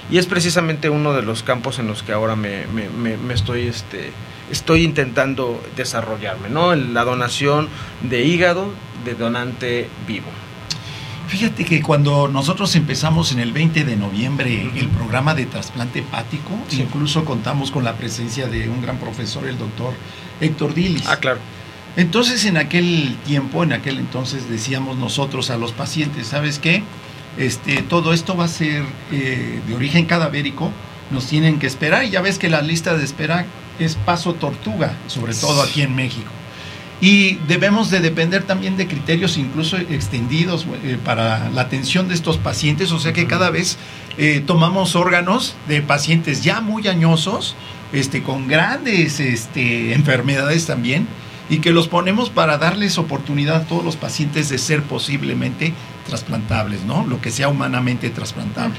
Y 0.09 0.17
es 0.17 0.25
precisamente 0.25 0.89
uno 0.89 1.13
de 1.13 1.21
los 1.21 1.43
campos 1.43 1.77
en 1.79 1.87
los 1.87 2.01
que 2.01 2.11
ahora 2.13 2.35
me, 2.35 2.65
me- 2.67 2.89
me- 2.89 3.17
me 3.17 3.33
estoy, 3.33 3.67
este, 3.67 4.11
estoy 4.51 4.83
intentando 4.83 5.61
desarrollarme, 5.75 6.49
¿no? 6.49 6.75
La 6.75 7.03
donación 7.03 7.67
de 8.03 8.25
hígado 8.25 8.71
de 9.03 9.15
donante 9.15 9.87
vivo. 10.07 10.27
Fíjate 11.27 11.65
que 11.65 11.81
cuando 11.81 12.27
nosotros 12.27 12.75
empezamos 12.75 13.31
en 13.31 13.39
el 13.39 13.51
20 13.51 13.83
de 13.83 13.95
noviembre 13.95 14.69
el 14.75 14.87
programa 14.89 15.33
de 15.33 15.45
trasplante 15.47 15.99
hepático, 15.99 16.51
Sí. 16.67 16.81
incluso 16.83 17.25
contamos 17.25 17.71
con 17.71 17.83
la 17.83 17.95
presencia 17.95 18.47
de 18.47 18.69
un 18.69 18.81
gran 18.81 18.97
profesor, 18.99 19.47
el 19.47 19.57
doctor 19.57 19.93
Héctor 20.39 20.73
Dilis. 20.75 21.07
Ah, 21.07 21.17
claro. 21.17 21.39
Entonces, 21.97 22.45
en 22.45 22.57
aquel 22.57 23.15
tiempo, 23.25 23.63
en 23.63 23.73
aquel 23.73 23.97
entonces, 23.97 24.49
decíamos 24.49 24.97
nosotros 24.97 25.49
a 25.49 25.57
los 25.57 25.71
pacientes, 25.71 26.27
¿sabes 26.27 26.59
qué? 26.59 26.83
Este, 27.37 27.81
todo 27.81 28.13
esto 28.13 28.35
va 28.37 28.45
a 28.45 28.49
ser 28.49 28.83
eh, 29.11 29.59
de 29.67 29.73
origen 29.75 30.05
cadavérico, 30.05 30.71
nos 31.09 31.25
tienen 31.25 31.57
que 31.57 31.67
esperar, 31.67 32.03
y 32.03 32.09
ya 32.11 32.21
ves 32.21 32.37
que 32.37 32.49
la 32.49 32.61
lista 32.61 32.95
de 32.97 33.03
espera 33.03 33.45
es 33.79 33.95
paso 33.95 34.33
tortuga, 34.33 34.97
sobre 35.07 35.33
todo 35.33 35.61
aquí 35.61 35.81
en 35.81 35.95
México. 35.95 36.31
Y 37.01 37.35
debemos 37.47 37.91
de 37.91 37.99
depender 37.99 38.43
también 38.43 38.77
de 38.77 38.87
criterios 38.87 39.37
incluso 39.37 39.77
extendidos 39.77 40.65
eh, 40.83 40.97
para 41.03 41.49
la 41.49 41.61
atención 41.61 42.07
de 42.07 42.13
estos 42.13 42.37
pacientes, 42.37 42.91
o 42.91 42.99
sea 42.99 43.11
que 43.11 43.27
cada 43.27 43.49
vez 43.49 43.77
eh, 44.17 44.41
tomamos 44.45 44.95
órganos 44.95 45.55
de 45.67 45.81
pacientes 45.81 46.43
ya 46.43 46.61
muy 46.61 46.87
añosos, 46.87 47.55
este, 47.91 48.23
con 48.23 48.47
grandes 48.47 49.19
este, 49.19 49.93
enfermedades 49.93 50.65
también, 50.65 51.07
y 51.49 51.59
que 51.59 51.71
los 51.71 51.87
ponemos 51.87 52.29
para 52.29 52.57
darles 52.57 52.97
oportunidad 52.97 53.57
a 53.57 53.65
todos 53.65 53.83
los 53.83 53.97
pacientes 53.97 54.49
de 54.49 54.57
ser 54.57 54.81
posiblemente 54.81 55.73
trasplantables, 56.05 56.83
¿no? 56.83 57.05
Lo 57.05 57.19
que 57.21 57.31
sea 57.31 57.47
humanamente 57.49 58.09
trasplantable. 58.09 58.75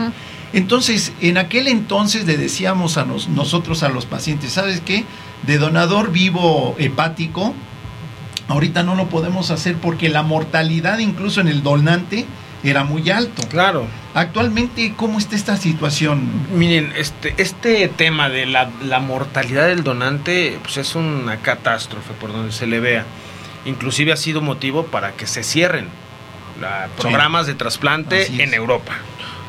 Entonces, 0.52 1.12
en 1.20 1.38
aquel 1.38 1.68
entonces 1.68 2.24
le 2.26 2.36
decíamos 2.36 2.96
a 2.98 3.04
nos- 3.04 3.28
nosotros 3.28 3.82
a 3.82 3.88
los 3.88 4.06
pacientes, 4.06 4.52
¿sabes 4.52 4.80
qué? 4.80 5.04
De 5.46 5.58
donador 5.58 6.12
vivo 6.12 6.74
hepático, 6.78 7.52
ahorita 8.48 8.82
no 8.82 8.94
lo 8.94 9.08
podemos 9.08 9.50
hacer 9.50 9.76
porque 9.76 10.08
la 10.08 10.22
mortalidad 10.22 10.98
incluso 10.98 11.40
en 11.40 11.48
el 11.48 11.62
donante 11.62 12.24
era 12.62 12.84
muy 12.84 13.10
alto. 13.10 13.42
Claro. 13.48 13.86
Actualmente, 14.14 14.94
¿cómo 14.96 15.18
está 15.18 15.36
esta 15.36 15.56
situación? 15.56 16.22
Miren, 16.54 16.92
este, 16.96 17.34
este 17.36 17.86
tema 17.88 18.28
de 18.28 18.46
la, 18.46 18.70
la 18.82 18.98
mortalidad 19.00 19.66
del 19.66 19.84
donante 19.84 20.58
pues 20.62 20.76
es 20.78 20.94
una 20.94 21.36
catástrofe 21.38 22.12
por 22.20 22.32
donde 22.32 22.52
se 22.52 22.66
le 22.66 22.80
vea. 22.80 23.04
Inclusive 23.66 24.12
ha 24.12 24.16
sido 24.16 24.40
motivo 24.40 24.86
para 24.86 25.12
que 25.12 25.26
se 25.26 25.42
cierren 25.42 25.88
la- 26.60 26.88
programas 26.98 27.46
de 27.46 27.54
trasplante 27.54 28.42
en 28.42 28.54
Europa. 28.54 28.92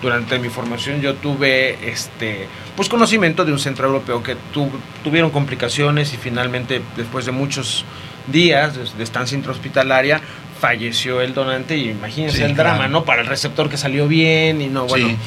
Durante 0.02 0.38
mi 0.38 0.50
formación 0.50 1.02
yo 1.02 1.16
tuve 1.16 1.90
este 1.90 2.48
pues 2.76 2.88
conocimiento 2.88 3.44
de 3.46 3.52
un 3.52 3.58
centro 3.60 3.88
europeo 3.88 4.22
que 4.22 4.36
tu- 4.54 4.70
tuvieron 5.04 5.32
complicaciones 5.32 6.14
y 6.14 6.18
finalmente 6.18 6.82
después 6.96 7.26
de 7.26 7.32
muchos 7.32 7.84
días 8.28 8.76
de, 8.76 8.84
de 8.98 9.04
estancia 9.04 9.36
intrahospitalaria 9.36 10.22
falleció 10.62 11.22
el 11.22 11.34
donante 11.34 11.78
y 11.78 11.90
imagínense 11.90 12.38
Sí, 12.38 12.44
el 12.44 12.54
claro. 12.54 12.70
drama, 12.72 12.88
¿no? 12.88 13.06
Para 13.06 13.22
el 13.22 13.28
receptor 13.28 13.70
que 13.70 13.78
salió 13.78 14.08
bien 14.08 14.62
y 14.62 14.68
no, 14.68 14.86
bueno. 14.86 15.08
Sí. 15.08 15.18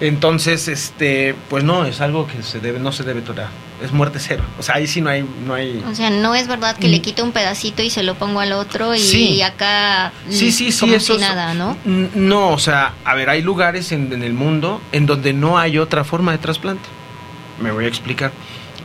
Entonces, 0.00 0.66
este, 0.68 1.34
pues 1.48 1.62
no, 1.64 1.84
es 1.84 2.00
algo 2.00 2.26
que 2.26 2.42
se 2.42 2.58
debe, 2.60 2.78
no 2.80 2.90
se 2.92 3.04
debe 3.04 3.20
tolerar. 3.20 3.50
Es 3.82 3.92
muerte 3.92 4.18
cero. 4.20 4.44
O 4.58 4.62
sea, 4.62 4.76
ahí 4.76 4.86
sí 4.86 5.00
no 5.00 5.10
hay, 5.10 5.24
no 5.44 5.54
hay. 5.54 5.82
O 5.90 5.94
sea, 5.94 6.08
no 6.10 6.34
es 6.34 6.46
verdad 6.46 6.76
que 6.76 6.86
le 6.88 7.00
quito 7.02 7.24
un 7.24 7.32
pedacito 7.32 7.82
y 7.82 7.90
se 7.90 8.02
lo 8.02 8.14
pongo 8.14 8.38
al 8.40 8.52
otro 8.52 8.94
y, 8.94 8.98
Sí. 9.00 9.42
acá 9.42 10.12
Sí, 10.30 10.52
sí, 10.52 10.70
sí, 10.70 10.80
como 10.80 10.94
eso 10.94 11.14
si 11.18 11.22
es- 11.22 11.28
nada, 11.28 11.52
¿no? 11.54 11.76
No, 11.84 12.50
o 12.50 12.58
sea, 12.58 12.92
a 13.04 13.14
ver, 13.14 13.28
hay 13.28 13.42
lugares 13.42 13.90
en, 13.92 14.12
en 14.12 14.22
el 14.22 14.34
mundo 14.34 14.80
en 14.92 15.06
donde 15.06 15.32
no 15.32 15.58
hay 15.58 15.78
otra 15.78 16.04
forma 16.04 16.30
de 16.32 16.38
trasplante. 16.38 16.88
Me 17.60 17.72
voy 17.72 17.86
a 17.86 17.88
explicar. 17.88 18.30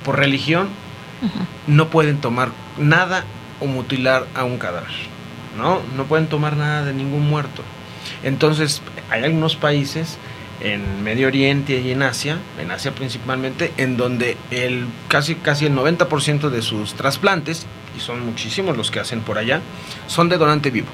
Por 0.03 0.17
religión, 0.17 0.69
no 1.67 1.89
pueden 1.89 2.17
tomar 2.17 2.49
nada 2.77 3.23
o 3.59 3.65
mutilar 3.65 4.25
a 4.35 4.43
un 4.45 4.57
cadáver. 4.57 4.89
¿No? 5.57 5.79
No 5.95 6.05
pueden 6.05 6.27
tomar 6.27 6.55
nada 6.55 6.85
de 6.85 6.93
ningún 6.93 7.27
muerto. 7.29 7.63
Entonces, 8.23 8.81
hay 9.09 9.23
algunos 9.23 9.55
países 9.55 10.17
en 10.61 11.03
Medio 11.03 11.27
Oriente 11.27 11.79
y 11.79 11.91
en 11.91 12.01
Asia, 12.01 12.37
en 12.59 12.71
Asia 12.71 12.91
principalmente, 12.93 13.71
en 13.77 13.95
donde 13.97 14.37
el 14.51 14.85
casi 15.07 15.35
casi 15.35 15.65
el 15.67 15.73
90% 15.73 16.49
de 16.49 16.61
sus 16.61 16.93
trasplantes, 16.95 17.65
y 17.95 17.99
son 17.99 18.25
muchísimos 18.25 18.75
los 18.77 18.89
que 18.91 18.99
hacen 18.99 19.21
por 19.21 19.37
allá, 19.37 19.61
son 20.07 20.29
de 20.29 20.37
donante 20.37 20.71
vivo. 20.71 20.87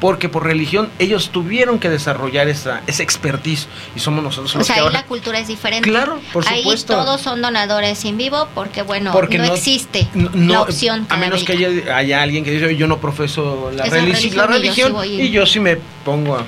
Porque 0.00 0.28
por 0.28 0.44
religión 0.44 0.90
ellos 0.98 1.30
tuvieron 1.30 1.78
que 1.78 1.88
desarrollar 1.88 2.48
esa, 2.48 2.82
esa 2.86 3.02
expertise 3.02 3.68
y 3.96 4.00
somos 4.00 4.22
nosotros 4.22 4.54
O 4.54 4.58
los 4.58 4.66
sea, 4.66 4.74
que 4.76 4.80
ahí 4.80 4.86
ahora... 4.86 5.00
la 5.00 5.06
cultura 5.06 5.38
es 5.38 5.48
diferente. 5.48 5.88
Claro, 5.88 6.20
por 6.32 6.46
ahí 6.48 6.58
supuesto. 6.62 6.94
todos 6.94 7.20
son 7.22 7.40
donadores 7.40 8.04
en 8.04 8.18
vivo 8.18 8.48
porque, 8.54 8.82
bueno, 8.82 9.12
Porque 9.12 9.38
no, 9.38 9.46
no- 9.46 9.54
existe 9.54 10.06
No, 10.14 10.52
la 10.52 10.60
opción. 10.62 11.06
a 11.08 11.16
menos 11.16 11.44
que 11.44 11.52
haya, 11.52 11.96
haya 11.96 12.20
alguien 12.22 12.44
que 12.44 12.50
dice, 12.50 12.66
"Oye, 12.66 12.76
yo 12.76 12.86
no 12.86 13.00
profeso 13.00 13.70
la, 13.74 13.86
religi- 13.86 13.90
religión 14.32 14.36
la 14.36 14.44
y 14.44 14.46
yo 14.46 14.46
sí 14.46 14.52
religión 14.58 14.92
voy 14.92 15.08
y 15.08 15.26
en- 15.26 15.32
yo 15.32 15.46
sí 15.46 15.60
me 15.60 15.76
pongo 16.04 16.38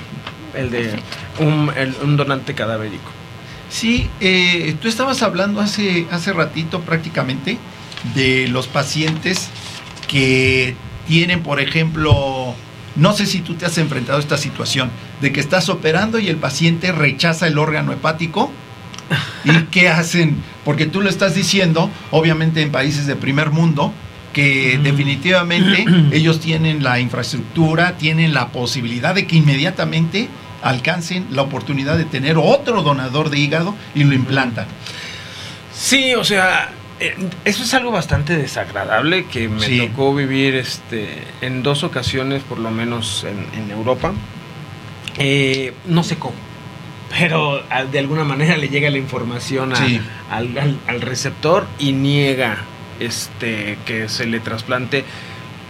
el 0.53 0.69
de 0.69 0.99
un, 1.39 1.71
el- 1.75 1.95
un 2.03 2.17
donante 2.17 2.53
cadavérico. 2.53 3.11
Sí, 3.69 4.09
eh, 4.21 4.75
tú 4.81 4.87
estabas 4.87 5.21
hablando 5.23 5.59
hace, 5.61 6.07
hace 6.11 6.31
ratito 6.33 6.81
prácticamente 6.81 7.57
de 8.15 8.47
los 8.47 8.67
pacientes 8.67 9.49
que 10.07 10.75
tienen, 11.07 11.41
por 11.43 11.59
ejemplo, 11.59 12.53
no 12.95 13.13
sé 13.13 13.25
si 13.25 13.39
tú 13.41 13.55
te 13.55 13.65
has 13.65 13.77
enfrentado 13.77 14.17
a 14.17 14.21
esta 14.21 14.37
situación, 14.37 14.89
de 15.21 15.31
que 15.33 15.39
estás 15.39 15.67
operando 15.69 16.19
y 16.19 16.27
el 16.29 16.37
paciente 16.37 16.91
rechaza 16.91 17.47
el 17.47 17.57
órgano 17.57 17.91
hepático. 17.91 18.51
¿Y 19.43 19.51
qué 19.71 19.89
hacen? 19.89 20.37
Porque 20.63 20.85
tú 20.85 21.01
lo 21.01 21.09
estás 21.09 21.35
diciendo, 21.35 21.89
obviamente 22.11 22.61
en 22.61 22.71
países 22.71 23.05
de 23.05 23.15
primer 23.15 23.51
mundo, 23.51 23.93
que 24.33 24.79
definitivamente 24.81 25.85
ellos 26.11 26.39
tienen 26.39 26.83
la 26.83 26.99
infraestructura, 27.01 27.97
tienen 27.97 28.33
la 28.33 28.49
posibilidad 28.49 29.13
de 29.15 29.27
que 29.27 29.35
inmediatamente 29.37 30.29
alcancen 30.61 31.27
la 31.31 31.43
oportunidad 31.43 31.97
de 31.97 32.05
tener 32.05 32.37
otro 32.37 32.81
donador 32.81 33.29
de 33.29 33.39
hígado 33.39 33.75
y 33.95 34.03
lo 34.03 34.13
implantan. 34.13 34.65
Sí, 35.73 36.15
o 36.15 36.23
sea, 36.23 36.71
eh, 36.99 37.15
eso 37.45 37.63
es 37.63 37.73
algo 37.73 37.91
bastante 37.91 38.35
desagradable 38.37 39.25
que 39.25 39.47
me 39.49 39.65
Sí. 39.65 39.77
tocó 39.77 40.15
vivir 40.15 40.55
este, 40.55 41.19
en 41.41 41.61
dos 41.63 41.83
ocasiones, 41.83 42.41
por 42.43 42.57
lo 42.59 42.71
menos 42.71 43.23
en, 43.25 43.61
en 43.61 43.71
Europa. 43.71 44.13
Eh, 45.19 45.73
no 45.85 46.03
sé 46.03 46.17
cómo, 46.17 46.35
pero 47.17 47.63
de 47.91 47.99
alguna 47.99 48.23
manera 48.23 48.55
le 48.57 48.69
llega 48.69 48.89
la 48.89 48.97
información 48.97 49.73
a- 49.73 49.75
Sí. 49.75 49.99
al, 50.29 50.57
al- 50.57 50.79
al 50.87 51.01
receptor 51.01 51.67
y 51.79 51.91
niega 51.93 52.57
este, 52.99 53.77
que 53.85 54.09
se 54.09 54.25
le 54.25 54.39
trasplante 54.39 55.05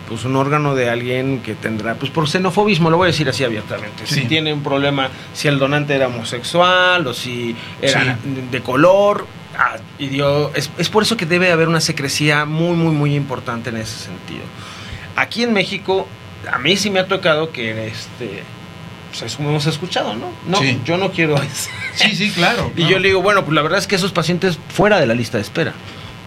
pues 0.08 0.24
un 0.26 0.36
órgano 0.36 0.74
de 0.76 0.90
alguien 0.90 1.42
que 1.42 1.54
tendrá, 1.56 1.96
pues 1.96 2.12
por 2.12 2.28
xenofobismo, 2.30 2.90
lo 2.90 2.98
voy 2.98 3.06
a 3.08 3.12
decir 3.12 3.28
así 3.30 3.44
abiertamente, 3.44 4.06
Sí. 4.08 4.16
si 4.22 4.22
tiene 4.26 4.54
un 4.54 4.64
problema, 4.64 5.10
si 5.34 5.48
el 5.48 5.60
donante 5.60 5.96
era 5.96 6.08
homosexual 6.08 7.06
o 7.06 7.14
si 7.14 7.56
era 7.82 8.18
de 8.52 8.62
color, 8.62 9.28
ah, 9.58 9.76
y 10.00 10.08
dio, 10.08 10.54
es, 10.56 10.70
es 10.78 10.90
por 10.90 11.04
eso 11.04 11.18
que 11.18 11.26
debe 11.26 11.52
haber 11.52 11.68
una 11.68 11.82
secrecía 11.82 12.46
muy, 12.46 12.76
muy, 12.76 12.94
muy 12.94 13.16
importante 13.16 13.70
en 13.70 13.78
ese 13.78 13.98
sentido. 14.06 14.44
Aquí 15.16 15.44
en 15.44 15.54
México, 15.54 16.08
a 16.52 16.58
mí 16.60 16.78
sí 16.78 16.90
me 16.90 17.00
ha 17.00 17.08
tocado 17.08 17.52
que, 17.52 17.88
este, 17.88 18.44
pues 19.10 19.24
eso 19.24 19.42
hemos 19.42 19.66
escuchado, 19.66 20.16
¿no? 20.16 20.30
No, 20.48 20.60
Sí. 20.60 20.80
yo 20.86 20.98
no 20.98 21.12
quiero 21.12 21.36
eso. 21.36 21.70
Sí, 21.96 22.16
sí, 22.16 22.32
claro. 22.32 22.72
Y 22.78 22.88
yo 22.88 23.00
le 23.00 23.10
digo, 23.10 23.22
bueno, 23.22 23.44
pues 23.44 23.56
la 23.56 23.62
verdad 23.62 23.80
es 23.80 23.88
que 23.88 23.96
esos 23.96 24.12
pacientes 24.12 24.60
fuera 24.70 25.00
de 25.00 25.08
la 25.08 25.14
lista 25.16 25.38
de 25.38 25.44
espera, 25.44 25.74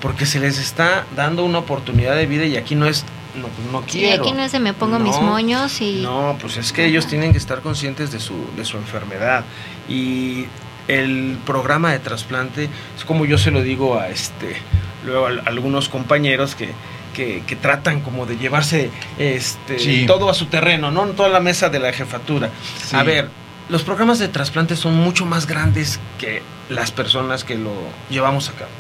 porque 0.03 0.27
se 0.27 0.41
les 0.41 0.59
está 0.59 1.05
dando 1.15 1.45
una 1.45 1.59
oportunidad 1.59 2.17
de 2.17 2.27
vida 2.27 2.45
y 2.47 2.57
aquí 2.57 2.75
no 2.75 2.87
es, 2.87 3.05
no, 3.37 3.49
pues 3.49 3.73
no 3.73 3.83
Sí, 3.89 3.99
quiero. 4.01 4.23
aquí 4.23 4.33
no 4.33 4.43
es 4.43 4.53
de 4.53 4.61
me 4.61 4.73
pongo 4.75 4.99
mis 4.99 5.19
moños 5.21 5.81
y... 5.81 6.03
No, 6.03 6.37
pues 6.41 6.57
es 6.57 6.73
que 6.73 6.87
ellos 6.87 7.07
tienen 7.07 7.33
que 7.33 7.39
estar 7.39 7.61
conscientes 7.61 8.11
de 8.13 8.21
su, 8.21 8.35
de 8.57 8.65
su 8.65 8.77
enfermedad. 8.77 9.45
Y 9.89 10.47
el 10.89 11.39
programa 11.47 11.93
de 11.93 11.99
trasplante, 12.01 12.69
es 12.97 13.05
como 13.05 13.25
yo 13.25 13.39
se 13.39 13.51
lo 13.51 13.63
digo 13.63 13.99
a 13.99 14.09
este 14.09 14.57
luego 15.05 15.27
a, 15.27 15.31
a 15.31 15.43
algunos 15.47 15.89
compañeros 15.89 16.55
que, 16.55 16.71
que, 17.15 17.43
que 17.47 17.57
tratan 17.57 18.01
como 18.01 18.27
de 18.27 18.37
llevarse 18.37 18.91
este 19.19 19.79
Sí. 19.79 20.05
todo 20.07 20.29
a 20.29 20.35
su 20.35 20.47
terreno, 20.47 20.91
¿no? 20.91 21.07
Toda 21.09 21.29
la 21.29 21.41
mesa 21.41 21.69
de 21.69 21.79
la 21.79 21.93
jefatura. 21.93 22.51
Sí. 22.85 22.97
A 22.97 23.03
ver, 23.03 23.29
los 23.69 23.83
programas 23.83 24.19
de 24.19 24.29
trasplante 24.29 24.75
son 24.77 24.97
mucho 24.97 25.25
más 25.27 25.47
grandes 25.47 26.01
que 26.19 26.43
las 26.69 26.91
personas 26.91 27.45
que 27.45 27.55
lo 27.57 27.73
llevamos 28.11 28.49
a 28.49 28.53
cabo. 28.53 28.71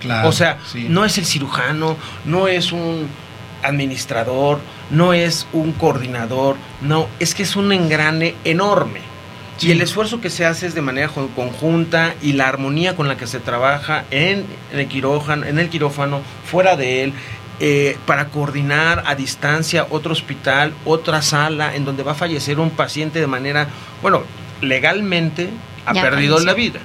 Claro, 0.00 0.28
o 0.28 0.32
sea, 0.32 0.58
sí. 0.72 0.86
no 0.88 1.04
es 1.04 1.18
el 1.18 1.26
cirujano, 1.26 1.96
no 2.24 2.48
es 2.48 2.72
un 2.72 3.06
administrador, 3.62 4.60
no 4.90 5.12
es 5.12 5.46
un 5.52 5.72
coordinador, 5.72 6.56
no, 6.80 7.08
es 7.18 7.34
que 7.34 7.42
es 7.42 7.56
un 7.56 7.72
engrane 7.72 8.34
enorme. 8.44 9.00
Sí. 9.58 9.68
Y 9.68 9.72
el 9.72 9.82
esfuerzo 9.82 10.20
que 10.22 10.30
se 10.30 10.46
hace 10.46 10.66
es 10.66 10.74
de 10.74 10.80
manera 10.80 11.08
conjunta 11.08 12.14
y 12.22 12.32
la 12.32 12.48
armonía 12.48 12.96
con 12.96 13.08
la 13.08 13.16
que 13.16 13.26
se 13.26 13.40
trabaja 13.40 14.04
en 14.10 14.46
el 14.72 14.86
quirófano, 14.88 15.44
en 15.46 15.58
el 15.58 15.68
quirófano, 15.68 16.22
fuera 16.50 16.76
de 16.76 17.04
él, 17.04 17.12
eh, 17.62 17.98
para 18.06 18.28
coordinar 18.28 19.02
a 19.06 19.14
distancia 19.14 19.86
otro 19.90 20.12
hospital, 20.12 20.72
otra 20.86 21.20
sala 21.20 21.76
en 21.76 21.84
donde 21.84 22.02
va 22.02 22.12
a 22.12 22.14
fallecer 22.14 22.58
un 22.58 22.70
paciente 22.70 23.20
de 23.20 23.26
manera, 23.26 23.68
bueno, 24.00 24.22
legalmente 24.62 25.50
ha 25.84 25.92
Ya 25.92 26.02
perdido 26.02 26.36
falleció. 26.36 26.46
la 26.46 26.54
vida 26.54 26.80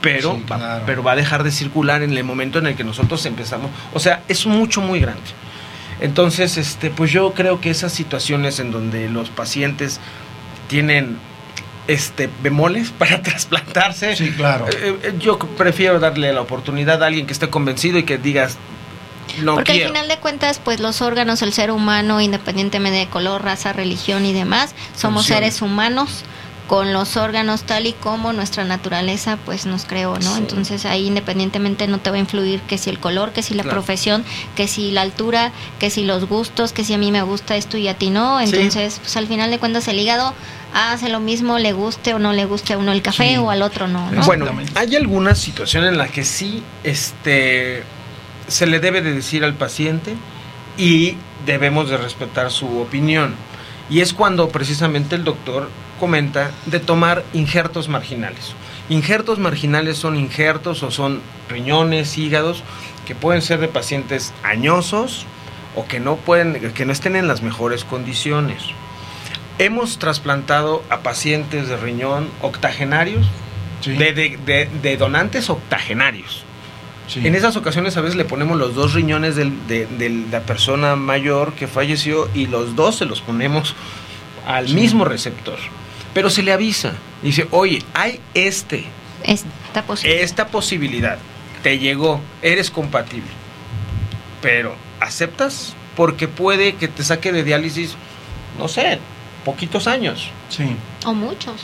pero, 0.00 0.34
Sí, 0.34 0.44
va, 0.50 0.56
claro. 0.56 0.82
pero 0.86 1.02
va 1.02 1.12
a 1.12 1.16
dejar 1.16 1.42
de 1.44 1.50
circular 1.50 2.02
en 2.02 2.16
el 2.16 2.22
momento 2.24 2.58
en 2.58 2.66
el 2.68 2.76
que 2.76 2.84
nosotros 2.84 3.24
empezamos. 3.26 3.70
O 3.92 3.98
sea, 3.98 4.22
es 4.28 4.46
mucho, 4.46 4.80
muy 4.80 5.00
grande. 5.00 5.22
Entonces, 6.00 6.56
este, 6.56 6.90
pues 6.90 7.10
yo 7.10 7.32
creo 7.34 7.60
que 7.60 7.70
esas 7.70 7.92
situaciones 7.92 8.58
en 8.58 8.70
donde 8.72 9.08
los 9.08 9.30
pacientes 9.30 10.00
tienen 10.68 11.18
este 11.86 12.28
bemoles 12.42 12.90
para 12.98 13.22
trasplantarse, 13.22 14.16
Sí, 14.16 14.30
claro. 14.32 14.66
eh, 14.68 14.96
eh, 15.02 15.14
yo 15.18 15.38
prefiero 15.38 16.00
darle 16.00 16.32
la 16.32 16.40
oportunidad 16.40 17.02
a 17.02 17.06
alguien 17.06 17.26
que 17.26 17.32
esté 17.32 17.50
convencido 17.50 17.98
y 17.98 18.04
que 18.04 18.18
digas, 18.18 18.56
no 19.42 19.54
Porque 19.54 19.72
quiero. 19.72 19.86
al 19.88 19.92
final 19.94 20.08
de 20.08 20.18
cuentas, 20.18 20.60
pues 20.62 20.80
los 20.80 21.00
órganos, 21.02 21.42
el 21.42 21.52
ser 21.52 21.70
humano, 21.70 22.20
independientemente 22.20 22.98
de 22.98 23.06
color, 23.08 23.42
raza, 23.42 23.72
religión 23.72 24.24
y 24.26 24.32
demás, 24.32 24.74
somos 24.96 25.22
Funciona. 25.24 25.40
seres 25.42 25.62
humanos 25.62 26.24
con 26.66 26.94
los 26.94 27.16
órganos 27.18 27.64
tal 27.64 27.86
y 27.86 27.92
como 27.92 28.32
nuestra 28.32 28.64
naturaleza 28.64 29.36
pues 29.44 29.66
nos 29.66 29.84
creó, 29.84 30.14
¿no? 30.18 30.32
Sí. 30.34 30.38
Entonces 30.38 30.86
ahí 30.86 31.06
independientemente 31.06 31.86
no 31.88 31.98
te 31.98 32.08
va 32.10 32.16
a 32.16 32.20
influir 32.20 32.60
que 32.62 32.78
si 32.78 32.88
el 32.88 32.98
color, 32.98 33.32
que 33.32 33.42
si 33.42 33.52
la 33.54 33.62
Claro. 33.64 33.76
profesión, 33.76 34.24
que 34.56 34.66
si 34.66 34.90
la 34.90 35.02
altura, 35.02 35.52
que 35.78 35.90
si 35.90 36.04
los 36.04 36.26
gustos, 36.26 36.72
que 36.72 36.82
si 36.82 36.94
a 36.94 36.98
mí 36.98 37.12
me 37.12 37.22
gusta 37.22 37.56
esto 37.56 37.76
y 37.76 37.86
a 37.88 37.94
ti 37.98 38.08
no. 38.10 38.38
Sí. 38.40 38.44
Entonces, 38.54 38.98
pues 39.00 39.14
al 39.18 39.26
final 39.26 39.50
de 39.50 39.58
cuentas 39.58 39.86
el 39.88 39.98
hígado 39.98 40.32
hace 40.72 41.08
lo 41.10 41.20
mismo, 41.20 41.58
le 41.58 41.72
guste 41.74 42.14
o 42.14 42.18
no 42.18 42.32
le 42.32 42.46
guste 42.46 42.72
a 42.72 42.78
uno 42.78 42.92
el 42.92 43.02
café 43.02 43.28
Sí. 43.30 43.36
o 43.36 43.50
al 43.50 43.60
otro 43.62 43.86
no, 43.86 44.10
¿no? 44.10 44.24
Bueno, 44.24 44.46
hay 44.74 44.96
alguna 44.96 45.34
situación 45.34 45.84
en 45.84 45.98
la 45.98 46.08
que 46.08 46.24
sí 46.24 46.62
este, 46.82 47.82
se 48.48 48.66
le 48.66 48.80
debe 48.80 49.02
de 49.02 49.12
decir 49.12 49.44
al 49.44 49.54
paciente 49.54 50.14
y 50.78 51.16
debemos 51.46 51.90
de 51.90 51.96
respetar 51.98 52.50
su 52.50 52.80
opinión. 52.80 53.34
Y 53.90 54.00
es 54.00 54.14
cuando 54.14 54.48
precisamente 54.48 55.14
el 55.14 55.24
doctor 55.24 55.68
comenta 55.94 56.50
de 56.66 56.80
tomar 56.80 57.24
injertos 57.32 57.88
marginales. 57.88 58.54
Injertos 58.88 59.38
marginales 59.38 59.96
son 59.96 60.16
injertos 60.16 60.82
o 60.82 60.90
son 60.90 61.20
riñones, 61.48 62.18
hígados, 62.18 62.62
que 63.06 63.14
pueden 63.14 63.42
ser 63.42 63.60
de 63.60 63.68
pacientes 63.68 64.32
añosos 64.42 65.26
o 65.76 65.86
que 65.86 66.00
no, 66.00 66.16
pueden, 66.16 66.72
que 66.72 66.84
no 66.84 66.92
estén 66.92 67.16
en 67.16 67.26
las 67.28 67.42
mejores 67.42 67.84
condiciones. 67.84 68.62
Hemos 69.58 69.98
trasplantado 69.98 70.82
a 70.90 70.98
pacientes 71.00 71.68
de 71.68 71.76
riñón 71.76 72.28
octogenarios, 72.42 73.26
Sí, 73.80 73.92
de, 73.92 74.12
de- 74.12 74.38
de- 74.44 74.68
de 74.82 74.96
donantes 74.96 75.50
octogenarios. 75.50 76.44
sí. 77.06 77.26
En 77.26 77.34
esas 77.34 77.54
ocasiones 77.56 77.96
a 77.96 78.00
veces 78.00 78.16
le 78.16 78.24
ponemos 78.24 78.58
los 78.58 78.74
dos 78.74 78.94
riñones 78.94 79.36
del- 79.36 79.66
de, 79.68 79.86
de 79.86 80.08
la 80.30 80.40
persona 80.40 80.96
mayor 80.96 81.52
que 81.52 81.66
falleció 81.66 82.28
y 82.34 82.46
los 82.46 82.76
dos 82.76 82.96
se 82.96 83.04
los 83.04 83.20
ponemos 83.20 83.74
al 84.46 84.68
Sí. 84.68 84.74
mismo 84.74 85.04
receptor. 85.04 85.58
Pero 86.14 86.30
se 86.30 86.42
le 86.42 86.52
avisa, 86.52 86.92
dice, 87.22 87.46
oye, 87.50 87.82
hay 87.92 88.20
este, 88.34 88.84
Está 89.24 89.84
esta 90.04 90.46
posibilidad, 90.48 91.18
te 91.62 91.78
llegó, 91.78 92.20
eres 92.42 92.70
compatible, 92.70 93.28
pero 94.40 94.74
¿aceptas? 95.00 95.74
Porque 95.96 96.28
puede 96.28 96.74
que 96.74 96.88
te 96.88 97.02
saque 97.04 97.32
de 97.32 97.44
diálisis, 97.44 97.94
no 98.58 98.68
sé, 98.68 98.98
poquitos 99.44 99.86
años, 99.86 100.30
Sí. 100.48 100.76
O 101.04 101.14
muchos. 101.14 101.54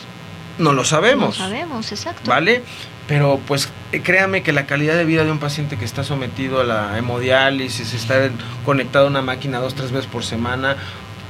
no 0.58 0.72
lo 0.72 0.84
sabemos. 0.84 1.38
No 1.38 1.44
sabemos, 1.46 1.92
exacto. 1.92 2.28
¿Vale? 2.30 2.62
Pero 3.06 3.40
pues 3.46 3.68
eh, 3.92 4.02
créame 4.02 4.42
que 4.42 4.52
la 4.52 4.66
calidad 4.66 4.94
de 4.94 5.04
vida 5.04 5.24
de 5.24 5.32
un 5.32 5.38
paciente 5.38 5.76
que 5.76 5.84
está 5.84 6.04
sometido 6.04 6.60
a 6.60 6.64
la 6.64 6.96
hemodiálisis, 6.98 7.92
en- 8.10 8.32
conectado 8.64 9.06
a 9.06 9.10
una 9.10 9.22
máquina 9.22 9.58
dos, 9.58 9.74
tres 9.74 9.90
veces 9.92 10.08
por 10.10 10.24
semana, 10.24 10.76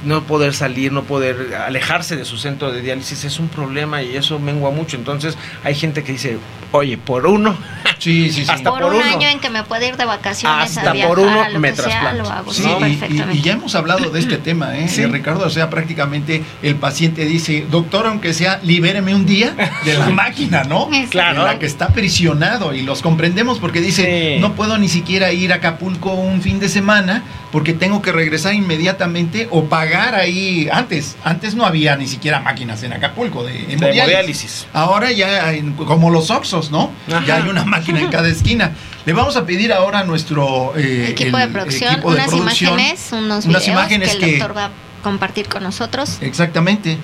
no 0.05 0.23
poder 0.23 0.53
salir, 0.53 0.91
no 0.91 1.03
poder 1.03 1.55
alejarse 1.55 2.15
de 2.15 2.25
su 2.25 2.37
centro 2.37 2.71
de 2.71 2.81
diálisis 2.81 3.23
es 3.23 3.39
un 3.39 3.47
problema 3.47 4.01
y 4.01 4.15
eso 4.15 4.39
mengua 4.39 4.71
mucho. 4.71 4.97
Entonces 4.97 5.37
hay 5.63 5.75
gente 5.75 6.03
que 6.03 6.13
dice, 6.13 6.37
oye, 6.71 6.97
por 6.97 7.25
uno, 7.27 7.55
Sí, 8.01 8.31
sí, 8.31 8.45
sí. 8.45 8.51
Hasta 8.51 8.71
por, 8.71 8.81
por 8.81 8.93
un 8.93 9.01
uno. 9.01 9.05
año 9.05 9.27
en 9.29 9.39
que 9.39 9.51
me 9.51 9.61
pueda 9.63 9.85
ir 9.85 9.95
de 9.95 10.05
vacaciones 10.05 10.75
Hasta 10.75 10.89
a 10.89 10.93
viajar, 10.93 11.09
por 11.15 11.19
uno 11.19 11.39
a 11.43 11.49
lo 11.49 11.59
me 11.59 11.69
que 11.69 11.75
sea, 11.75 11.85
trasplanto. 11.85 12.23
lo 12.23 12.29
hago, 12.31 12.51
Sí, 12.51 12.63
sí, 12.63 12.69
y- 12.69 12.71
y, 12.71 12.95
perfectamente. 12.95 13.37
y 13.37 13.41
ya 13.43 13.51
hemos 13.53 13.75
hablado 13.75 14.09
de 14.09 14.19
este 14.19 14.37
tema, 14.39 14.75
¿eh? 14.75 14.87
Sí. 14.87 15.05
Ricardo, 15.05 15.45
o 15.45 15.49
sea, 15.51 15.69
prácticamente 15.69 16.41
el 16.63 16.75
paciente 16.77 17.25
dice, 17.25 17.67
doctor, 17.69 18.07
aunque 18.07 18.33
sea, 18.33 18.59
libéreme 18.63 19.13
un 19.13 19.27
día 19.27 19.53
de 19.85 19.97
la 19.99 20.09
máquina, 20.09 20.63
¿no? 20.63 20.89
Claro. 21.11 21.41
En 21.41 21.45
la 21.45 21.59
que 21.59 21.67
está 21.67 21.89
prisionado 21.89 22.73
y 22.73 22.81
los 22.81 23.03
comprendemos 23.03 23.59
porque 23.59 23.81
dice, 23.81 24.35
Sí. 24.35 24.41
no 24.41 24.53
puedo 24.53 24.79
ni 24.79 24.87
siquiera 24.89 25.31
ir 25.31 25.53
a 25.53 25.57
Acapulco 25.57 26.13
un 26.13 26.41
fin 26.41 26.59
de 26.59 26.69
semana 26.69 27.21
porque 27.51 27.73
tengo 27.73 28.01
que 28.01 28.11
regresar 28.11 28.53
inmediatamente 28.53 29.47
o 29.51 29.65
pagar 29.65 30.15
ahí 30.15 30.69
antes. 30.71 31.15
Antes 31.23 31.55
no 31.55 31.65
había 31.65 31.95
ni 31.97 32.07
siquiera 32.07 32.39
máquinas 32.39 32.81
en 32.83 32.93
Acapulco 32.93 33.43
de 33.43 33.53
de 33.53 33.73
hemodiálisis. 33.73 34.67
Ahora 34.73 35.11
ya, 35.11 35.53
en- 35.53 35.73
como 35.73 36.09
los 36.09 36.31
Oxos, 36.31 36.71
¿no? 36.71 36.91
Ajá. 37.07 37.23
Ya 37.25 37.35
hay 37.37 37.49
una 37.49 37.65
máquina 37.65 37.99
en 37.99 38.09
cada 38.09 38.27
esquina. 38.29 38.71
Le 39.05 39.13
vamos 39.13 39.35
a 39.35 39.45
pedir 39.45 39.73
ahora 39.73 39.99
a 39.99 40.03
nuestro 40.03 40.73
eh, 40.77 41.07
equipo 41.09 41.37
el 41.37 41.47
de 41.47 41.53
producción, 41.53 41.91
equipo 41.93 42.09
de 42.11 42.15
unas 42.17 42.27
producción, 42.29 42.73
imágenes, 42.73 43.09
unos, 43.11 43.45
unas 43.45 43.67
imágenes 43.67 44.09
que 44.09 44.15
el 44.15 44.19
que- 44.33 44.37
doctor 44.39 44.57
va 44.57 44.65
a 44.65 44.71
compartir 45.03 45.47
con 45.49 45.63
nosotros. 45.63 46.19
Exactamente. 46.21 46.97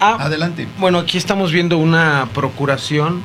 Ah, 0.00 0.16
Adelante. 0.20 0.66
Bueno, 0.78 0.98
aquí 1.00 1.18
estamos 1.18 1.52
viendo 1.52 1.78
una 1.78 2.28
procuración. 2.34 3.22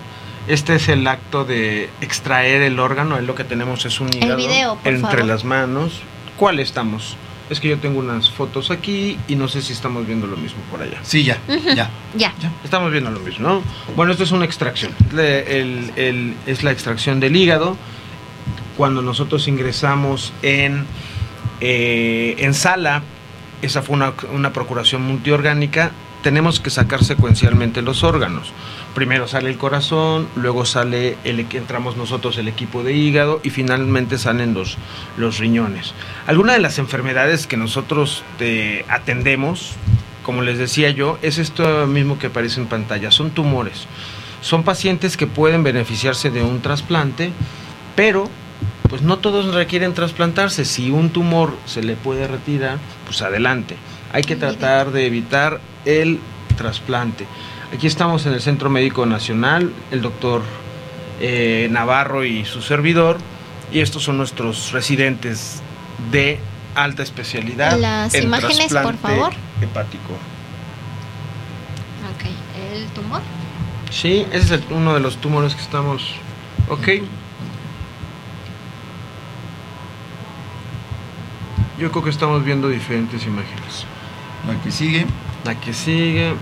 Este 0.47 0.75
es 0.75 0.87
el 0.89 1.05
acto 1.07 1.43
de 1.43 1.89
extraer 2.01 2.61
el 2.61 2.79
órgano. 2.79 3.15
Ahí 3.15 3.25
lo 3.25 3.35
que 3.35 3.43
tenemos 3.43 3.85
es 3.85 3.99
un 3.99 4.09
hígado 4.13 4.37
video, 4.37 4.75
por 4.75 4.93
entre 4.93 5.09
favor. 5.11 5.25
las 5.25 5.43
manos. 5.43 6.01
¿Cuál 6.37 6.59
estamos? 6.59 7.17
Es 7.49 7.59
que 7.61 7.69
yo 7.69 7.77
tengo 7.77 7.99
unas 7.99 8.29
fotos 8.29 8.71
aquí 8.71 9.17
y 9.27 9.35
no 9.35 9.47
sé 9.47 9.61
si 9.61 9.71
estamos 9.73 10.05
viendo 10.05 10.27
lo 10.27 10.35
mismo 10.35 10.59
por 10.69 10.81
allá. 10.81 10.99
Sí, 11.03 11.23
ya, 11.23 11.37
Ujú. 11.47 11.69
ya. 11.75 11.89
Ya. 12.15 12.33
Estamos 12.63 12.91
viendo 12.91 13.09
lo 13.09 13.19
mismo, 13.21 13.47
¿no? 13.47 13.63
Bueno, 13.95 14.11
esto 14.11 14.23
es 14.25 14.31
una 14.31 14.43
extracción. 14.45 14.91
Le- 15.13 15.59
el- 15.61 15.91
el- 15.95 16.33
es 16.45 16.63
la 16.63 16.71
extracción 16.71 17.19
del 17.21 17.35
hígado. 17.37 17.77
Cuando 18.75 19.01
nosotros 19.01 19.47
ingresamos 19.47 20.33
en, 20.41 20.85
eh, 21.61 22.35
en 22.39 22.53
sala, 22.53 23.01
esa 23.61 23.81
fue 23.81 23.95
una, 23.95 24.13
una 24.33 24.51
procuración 24.53 25.01
multiorgánica, 25.03 25.91
tenemos 26.23 26.59
que 26.59 26.69
sacar 26.69 27.03
secuencialmente 27.03 27.81
los 27.81 28.03
órganos. 28.03 28.51
Primero 28.97 29.27
sale 29.27 29.51
el 29.51 29.59
corazón, 29.59 30.27
luego 30.35 30.65
sale 30.65 31.19
el 31.23 31.41
entramos 31.51 31.97
nosotros 31.97 32.35
el 32.39 32.47
equipo 32.47 32.81
de 32.81 32.93
hígado 32.93 33.39
y 33.43 33.51
finalmente 33.51 34.17
salen 34.17 34.55
los, 34.55 34.79
los 35.17 35.37
riñones. 35.37 35.93
Algunas 36.25 36.55
de 36.55 36.63
las 36.63 36.79
enfermedades 36.79 37.45
que 37.45 37.57
nosotros 37.57 38.23
eh, 38.39 38.85
atendemos, 38.89 39.73
como 40.23 40.41
les 40.41 40.57
decía 40.57 40.89
yo, 40.89 41.19
es 41.21 41.37
esto 41.37 41.85
mismo 41.85 42.17
que 42.17 42.25
aparece 42.25 42.59
en 42.59 42.65
pantalla, 42.65 43.11
son 43.11 43.29
tumores. 43.29 43.85
Son 44.41 44.63
pacientes 44.63 45.15
que 45.15 45.27
pueden 45.27 45.61
beneficiarse 45.61 46.31
de 46.31 46.41
un 46.41 46.63
trasplante, 46.63 47.29
pero 47.95 48.31
pues 48.89 49.03
no 49.03 49.19
todos 49.19 49.53
requieren 49.53 49.93
trasplantarse. 49.93 50.65
Si 50.65 50.89
un 50.89 51.11
tumor 51.11 51.55
se 51.67 51.83
le 51.83 51.95
puede 51.95 52.27
retirar, 52.27 52.79
pues 53.05 53.21
adelante. 53.21 53.75
Hay 54.11 54.23
que 54.23 54.35
tratar 54.35 54.91
de 54.91 55.05
evitar 55.05 55.61
el 55.85 56.19
trasplante. 56.57 57.27
Aquí 57.73 57.87
estamos 57.87 58.25
en 58.25 58.33
el 58.33 58.41
Centro 58.41 58.69
Médico 58.69 59.05
Nacional, 59.05 59.73
el 59.91 60.01
doctor 60.01 60.41
eh, 61.19 61.67
Navarro 61.69 62.23
y 62.23 62.45
su 62.45 62.61
servidor, 62.61 63.17
y 63.71 63.79
estos 63.81 64.03
son 64.03 64.17
nuestros 64.17 64.71
residentes 64.71 65.61
de 66.11 66.39
alta 66.75 67.03
especialidad. 67.03 67.77
Las 67.77 68.13
en 68.13 68.23
imágenes, 68.23 68.73
por 68.73 68.95
favor. 68.97 69.33
Hepático. 69.61 70.13
Ok, 72.13 72.29
el 72.73 72.85
tumor. 72.89 73.21
Sí, 73.91 74.25
ese 74.31 74.37
es 74.37 74.51
el- 74.51 74.63
uno 74.73 74.93
de 74.93 74.99
los 75.01 75.17
tumores 75.17 75.53
que 75.55 75.61
estamos. 75.61 76.15
Ok. 76.69 76.87
Yo 81.77 81.91
creo 81.91 82.03
que 82.03 82.09
estamos 82.09 82.43
viendo 82.43 82.69
diferentes 82.69 83.23
imágenes. 83.25 83.85
La 84.47 84.59
que 84.63 84.71
sigue. 84.71 85.05
La 85.45 85.59
que 85.59 85.73
sigue. 85.73 86.33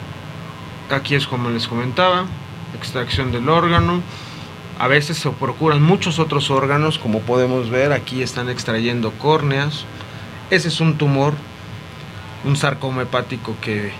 Aquí 0.89 1.15
es 1.15 1.27
como 1.27 1.49
les 1.49 1.67
comentaba. 1.67 2.25
Extracción 2.75 3.31
del 3.31 3.49
órgano. 3.49 4.01
A 4.77 4.87
veces 4.87 5.17
se 5.17 5.29
procuran 5.29 5.81
muchos 5.81 6.19
otros 6.19 6.51
órganos, 6.51 6.99
como 6.99 7.21
podemos 7.21 7.69
ver. 7.69 7.93
Aquí 7.93 8.21
están 8.21 8.49
extrayendo 8.49 9.11
córneas. 9.11 9.85
Ese 10.49 10.67
es 10.67 10.79
un 10.81 10.97
tumor, 10.97 11.33
un 12.43 12.55
sarcoma 12.55 13.03
hepático 13.03 13.55
que 13.61 13.93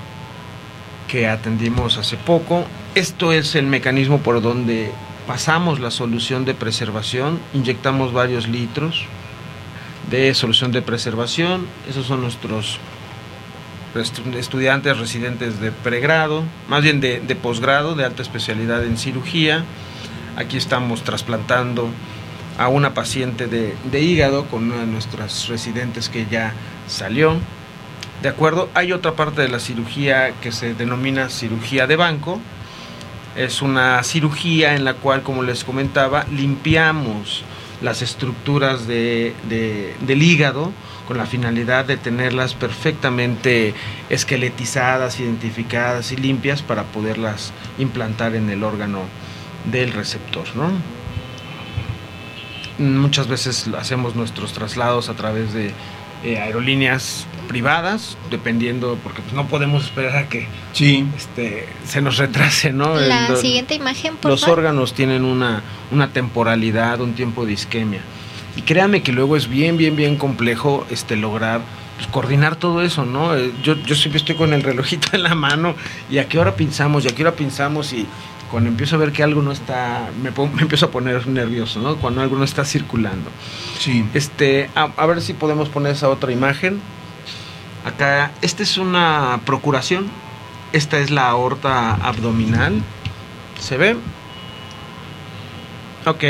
que 1.08 1.28
atendimos 1.28 1.98
hace 1.98 2.18
poco. 2.18 2.66
Esto 2.96 3.32
es 3.32 3.56
el 3.56 3.68
mecanismo 3.68 4.20
por 4.20 4.42
donde 4.42 4.92
pasamos 5.28 5.80
la 5.80 5.92
solución 5.92 6.46
de 6.46 6.54
preservación, 6.54 7.40
inyectamos 7.54 8.14
varios 8.14 8.48
litros 8.48 9.06
de 10.10 10.34
solución 10.36 10.72
de 10.72 10.84
preservación, 10.84 11.66
esos 11.90 12.06
son 12.06 12.22
nuestros 12.22 12.78
estudiantes 14.02 14.98
residentes 14.98 15.60
de 15.60 15.72
pregrado, 15.72 16.44
más 16.68 16.84
bien 16.84 17.00
de, 17.02 17.20
posgrado, 17.42 17.96
de 17.96 18.06
alta 18.06 18.22
especialidad 18.22 18.84
en 18.84 18.98
cirugía. 18.98 19.64
Aquí 20.36 20.58
estamos 20.58 21.04
trasplantando 21.04 21.90
a 22.58 22.68
una 22.68 22.94
paciente 22.94 23.48
de, 23.48 23.76
de, 23.92 24.02
hígado 24.02 24.46
con 24.46 24.72
una 24.72 24.82
de 24.82 24.88
nuestras 24.88 25.48
residentes 25.48 26.10
que 26.10 26.26
ya 26.30 26.54
salió. 26.88 27.38
De 28.22 28.30
acuerdo, 28.30 28.70
hay 28.74 28.92
otra 28.92 29.14
parte 29.14 29.42
de 29.42 29.50
la 29.50 29.60
cirugía 29.60 30.34
que 30.42 30.52
se 30.52 30.74
denomina 30.74 31.30
cirugía 31.30 31.88
de 31.88 31.96
banco. 31.96 32.40
Es 33.36 33.62
una 33.62 34.02
cirugía 34.04 34.76
en 34.76 34.86
la 34.86 34.94
cual, 34.94 35.22
como 35.22 35.44
les 35.44 35.64
comentaba, 35.64 36.26
limpiamos 36.32 37.44
las 37.82 38.02
estructuras 38.02 38.88
de, 38.88 39.34
del 40.02 40.24
hígado 40.24 40.72
con 41.08 41.18
la 41.18 41.26
finalidad 41.26 41.86
de 41.86 41.98
tenerlas 41.98 42.54
perfectamente 42.54 43.74
esqueletizadas, 44.10 45.20
identificadas 45.20 46.12
y 46.12 46.18
limpias 46.18 46.62
para 46.62 46.84
poderlas 46.84 47.54
implantar 47.78 48.36
en 48.36 48.50
el 48.50 48.64
órgano 48.64 49.02
del 49.72 49.94
receptor. 49.94 50.46
¿no? 50.56 50.72
Muchas 52.78 53.28
veces 53.28 53.70
hacemos 53.78 54.16
nuestros 54.16 54.54
traslados 54.54 55.10
a 55.10 55.14
través 55.14 55.54
de 55.54 55.72
eh, 56.24 56.40
aerolíneas 56.40 57.28
privadas, 57.46 58.18
dependiendo, 58.30 58.98
porque 59.04 59.22
pues, 59.22 59.34
no 59.34 59.48
podemos 59.48 59.86
esperar 59.86 60.16
a 60.18 60.30
que 60.30 60.48
sí. 60.74 61.06
este, 61.16 61.68
se 61.86 62.02
nos 62.02 62.18
retrase, 62.18 62.74
¿no? 62.74 62.96
La 62.96 63.36
siguiente 63.36 63.76
imagen, 63.76 64.18
por 64.18 64.32
Los 64.32 64.48
órganos 64.48 64.94
tienen 64.94 65.24
una, 65.24 65.64
una 65.92 66.10
temporalidad, 66.10 67.02
un 67.02 67.14
tiempo 67.14 67.46
de 67.46 67.54
isquemia. 67.54 68.02
Y 68.56 68.62
créame 68.62 69.04
que 69.04 69.12
luego 69.12 69.36
es 69.36 69.50
bien, 69.50 69.78
bien, 69.78 69.96
bien 69.96 70.16
complejo 70.16 70.86
este, 70.90 71.16
lograr 71.16 71.62
pues, 71.98 72.08
coordinar 72.08 72.56
todo 72.56 72.82
eso, 72.82 73.06
¿no? 73.06 73.36
Eh, 73.36 73.52
yo, 73.64 73.76
yo 73.76 73.96
siempre 73.96 74.20
estoy 74.20 74.36
con 74.36 74.54
el 74.54 74.64
relojito 74.64 75.10
en 75.14 75.24
la 75.24 75.36
mano 75.36 75.76
y 76.10 76.18
a 76.18 76.28
qué 76.28 76.40
hora 76.40 76.56
pensamos, 76.56 77.06
y 77.06 77.08
a 77.08 77.12
qué 77.16 77.24
hora 77.24 77.36
pensamos 77.36 77.94
y 77.94 78.06
cuando 78.52 78.70
empiezo 78.70 78.96
a 78.96 79.00
ver 79.00 79.12
que 79.12 79.24
algo 79.24 79.42
no 79.42 79.52
está, 79.52 80.10
me, 80.22 80.32
me 80.32 80.62
empiezo 80.62 80.86
a 80.88 80.92
poner 80.92 81.28
nervioso, 81.28 81.82
¿no? 81.82 81.96
Cuando 81.98 82.22
algo 82.22 82.38
no 82.38 82.44
está 82.44 82.64
circulando. 82.64 83.30
Sí. 83.80 84.06
Este, 84.14 84.70
a, 84.76 84.90
a 84.96 85.06
ver 85.06 85.22
si 85.22 85.34
podemos 85.34 85.70
poner 85.70 85.94
esa 85.94 86.10
otra 86.10 86.32
imagen. 86.32 86.80
Acá, 87.86 88.32
esta 88.42 88.64
es 88.64 88.80
una 88.80 89.42
procuración. 89.46 90.10
Esta 90.74 90.98
es 90.98 91.12
la 91.12 91.30
aorta 91.30 91.94
abdominal. 91.94 92.82
¿Se 93.60 93.78
ve? 93.78 93.96
Ok. 96.06 96.24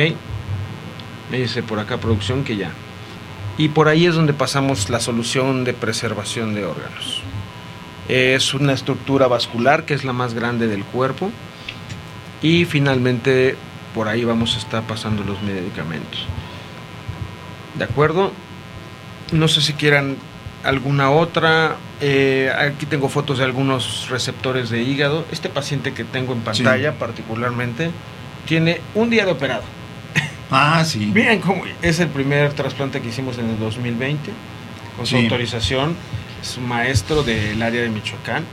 Me 1.32 1.40
dice 1.40 1.64
por 1.64 1.80
acá 1.80 1.98
producción 1.98 2.44
que 2.44 2.58
ya. 2.58 2.72
Y 3.58 3.70
por 3.70 3.88
ahí 3.88 4.06
es 4.06 4.16
donde 4.16 4.34
pasamos 4.34 4.90
la 4.90 5.00
solución 5.00 5.64
de 5.64 5.74
preservación 5.74 6.54
de 6.56 6.66
órganos. 6.66 7.22
Es 8.10 8.54
una 8.54 8.74
estructura 8.74 9.28
vascular 9.28 9.86
que 9.86 9.94
es 9.94 10.04
la 10.04 10.12
más 10.12 10.34
grande 10.34 10.68
del 10.68 10.84
cuerpo. 10.84 11.32
Y 12.42 12.66
finalmente 12.66 13.56
por 13.94 14.10
ahí 14.10 14.26
vamos 14.26 14.56
a 14.56 14.60
estar 14.60 14.84
pasando 14.84 15.24
los 15.24 15.42
medicamentos. 15.42 16.26
¿De 17.76 17.86
acuerdo? 17.86 18.34
No 19.32 19.48
sé 19.48 19.62
si 19.62 19.72
quieran 19.72 20.18
alguna 20.66 21.12
otra. 21.12 21.78
Eh, 22.02 22.52
aquí 22.58 22.86
tengo 22.86 23.10
fotos 23.10 23.38
de 23.38 23.46
algunos 23.46 24.10
receptores 24.10 24.70
de 24.70 24.82
hígado. 24.82 25.26
Este 25.32 25.50
paciente 25.50 25.94
que 25.94 26.04
tengo 26.04 26.34
en 26.34 26.42
pantalla 26.42 26.94
particularmente 26.94 27.92
tiene 28.46 28.82
un 28.94 29.10
día 29.10 29.26
de 29.26 29.32
operado. 29.32 29.64
Ah, 30.52 30.84
sí. 30.86 31.12
Miren 31.14 31.42
cómo 31.42 31.64
es 31.82 32.00
el 32.00 32.10
primer 32.10 32.54
trasplante 32.54 33.02
que 33.02 33.10
hicimos 33.10 33.38
en 33.40 33.50
el 33.50 33.60
2020 33.60 34.32
con 34.96 35.06
su 35.06 35.18
autorización. 35.18 35.96
Es 36.42 36.60
maestro 36.60 37.24
del 37.24 37.62
área 37.62 37.82
de 37.82 37.90
Michoacán 37.90 38.44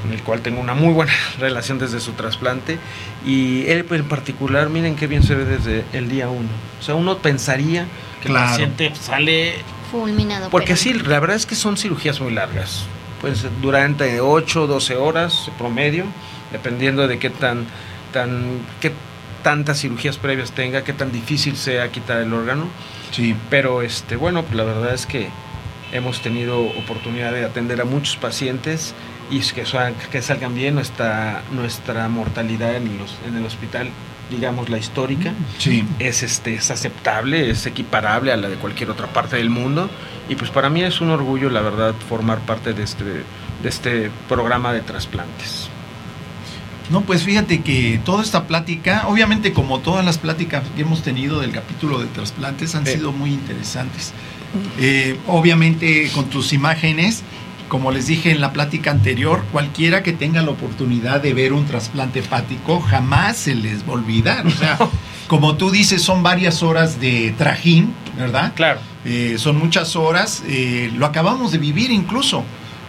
con 0.00 0.12
el 0.12 0.22
cual 0.22 0.40
tengo 0.40 0.60
una 0.60 0.74
muy 0.74 0.92
buena 0.92 1.12
relación 1.38 1.78
desde 1.78 2.00
su 2.00 2.12
trasplante 2.12 2.78
y 3.26 3.66
él 3.66 3.86
en 3.90 4.08
particular, 4.08 4.68
miren 4.68 4.96
qué 4.96 5.06
bien 5.06 5.22
se 5.22 5.34
ve 5.34 5.44
desde 5.44 5.84
el 5.92 6.08
día 6.08 6.28
uno. 6.28 6.48
O 6.80 6.82
sea, 6.82 6.94
uno 6.94 7.18
pensaría 7.18 7.86
que 8.22 8.28
el 8.28 8.34
paciente 8.34 8.92
sale 8.94 9.54
fulminado. 9.90 10.50
Porque 10.50 10.76
sí, 10.76 10.92
la 10.92 11.20
verdad 11.20 11.36
es 11.36 11.46
que 11.46 11.54
son 11.54 11.76
cirugías 11.76 12.20
muy 12.20 12.32
largas. 12.32 12.84
Pues 13.20 13.44
durante 13.60 14.20
8 14.20 14.62
o 14.62 14.66
12 14.66 14.96
horas 14.96 15.50
promedio, 15.58 16.04
dependiendo 16.52 17.06
de 17.06 17.18
qué 17.18 17.28
tan, 17.28 17.66
tan, 18.12 18.60
qué 18.80 18.92
tantas 19.42 19.80
cirugías 19.80 20.16
previas 20.16 20.52
tenga, 20.52 20.84
qué 20.84 20.92
tan 20.92 21.12
difícil 21.12 21.56
sea 21.56 21.90
quitar 21.90 22.18
el 22.18 22.32
órgano. 22.32 22.66
Sí. 23.10 23.34
Pero 23.50 23.82
este, 23.82 24.16
bueno, 24.16 24.44
la 24.52 24.64
verdad 24.64 24.94
es 24.94 25.04
que 25.04 25.28
hemos 25.92 26.22
tenido 26.22 26.60
oportunidad 26.60 27.32
de 27.32 27.44
atender 27.44 27.80
a 27.80 27.84
muchos 27.84 28.16
pacientes 28.16 28.94
y 29.30 29.40
que, 29.40 29.64
que 30.10 30.22
salgan 30.22 30.54
bien 30.54 30.74
nuestra, 30.74 31.42
nuestra 31.52 32.08
mortalidad 32.08 32.74
en, 32.76 32.98
los, 32.98 33.16
en 33.26 33.36
el 33.36 33.44
hospital 33.44 33.88
digamos 34.30 34.68
la 34.68 34.78
histórica 34.78 35.32
sí. 35.58 35.84
es 35.98 36.22
este 36.22 36.54
es 36.54 36.70
aceptable 36.70 37.50
es 37.50 37.66
equiparable 37.66 38.32
a 38.32 38.36
la 38.36 38.48
de 38.48 38.56
cualquier 38.56 38.90
otra 38.90 39.08
parte 39.08 39.36
del 39.36 39.50
mundo 39.50 39.90
y 40.28 40.36
pues 40.36 40.50
para 40.50 40.70
mí 40.70 40.82
es 40.82 41.00
un 41.00 41.10
orgullo 41.10 41.50
la 41.50 41.60
verdad 41.60 41.94
formar 42.08 42.38
parte 42.38 42.72
de 42.72 42.84
este 42.84 43.04
de 43.04 43.68
este 43.68 44.10
programa 44.28 44.72
de 44.72 44.82
trasplantes 44.82 45.68
no, 46.90 47.02
pues 47.02 47.22
fíjate 47.22 47.60
que 47.60 48.00
toda 48.04 48.22
esta 48.22 48.48
plática, 48.48 49.04
obviamente 49.06 49.52
como 49.52 49.78
todas 49.78 50.04
las 50.04 50.18
pláticas 50.18 50.64
que 50.74 50.82
hemos 50.82 51.02
tenido 51.02 51.38
del 51.38 51.52
capítulo 51.52 52.00
de 52.00 52.06
trasplantes, 52.06 52.74
han 52.74 52.84
sido 52.84 53.12
muy 53.12 53.30
interesantes. 53.30 54.12
Eh, 54.80 55.16
obviamente 55.28 56.10
con 56.12 56.24
tus 56.28 56.52
imágenes, 56.52 57.22
como 57.70 57.92
les 57.92 58.08
dije 58.08 58.32
en 58.32 58.40
la 58.40 58.52
plática 58.52 58.90
anterior, 58.90 59.44
cualquiera 59.52 60.02
que 60.02 60.12
tenga 60.12 60.42
la 60.42 60.50
oportunidad 60.50 61.22
de 61.22 61.32
ver 61.32 61.52
un 61.52 61.66
trasplante 61.66 62.18
hepático 62.18 62.80
jamás 62.80 63.36
se 63.36 63.54
les 63.54 63.84
va 63.84 63.90
a 63.90 63.92
olvidar. 63.92 64.46
O 64.46 64.50
sea, 64.50 64.76
como 65.28 65.54
tú 65.54 65.70
dices, 65.70 66.02
son 66.02 66.24
varias 66.24 66.64
horas 66.64 67.00
de 67.00 67.32
trajín, 67.38 67.94
¿verdad? 68.18 68.52
Claro. 68.56 68.80
Eh, 69.04 69.36
son 69.38 69.56
muchas 69.56 69.94
horas. 69.94 70.42
Eh, 70.48 70.90
lo 70.96 71.06
acabamos 71.06 71.52
de 71.52 71.58
vivir 71.58 71.92
incluso, 71.92 72.42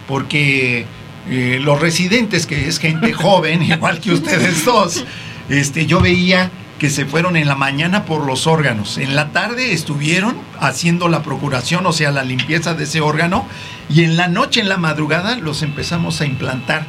porque 0.08 0.84
eh, 1.30 1.60
los 1.62 1.80
residentes, 1.80 2.46
que 2.46 2.66
es 2.66 2.80
gente 2.80 3.12
joven, 3.12 3.62
igual 3.62 4.00
que 4.00 4.10
ustedes 4.10 4.64
dos, 4.64 5.04
este, 5.48 5.86
yo 5.86 6.00
veía 6.00 6.50
que 6.80 6.90
se 6.90 7.06
fueron 7.06 7.36
en 7.36 7.46
la 7.46 7.54
mañana 7.54 8.04
por 8.04 8.26
los 8.26 8.48
órganos. 8.48 8.98
En 8.98 9.14
la 9.14 9.30
tarde 9.30 9.72
estuvieron 9.72 10.34
haciendo 10.58 11.08
la 11.08 11.22
procuración, 11.22 11.86
o 11.86 11.92
sea, 11.92 12.10
la 12.10 12.24
limpieza 12.24 12.74
de 12.74 12.82
ese 12.82 13.00
órgano, 13.00 13.46
y 13.92 14.04
en 14.04 14.16
la 14.16 14.28
noche, 14.28 14.60
en 14.60 14.68
la 14.68 14.76
madrugada, 14.76 15.36
los 15.36 15.62
empezamos 15.62 16.20
a 16.20 16.26
implantar. 16.26 16.86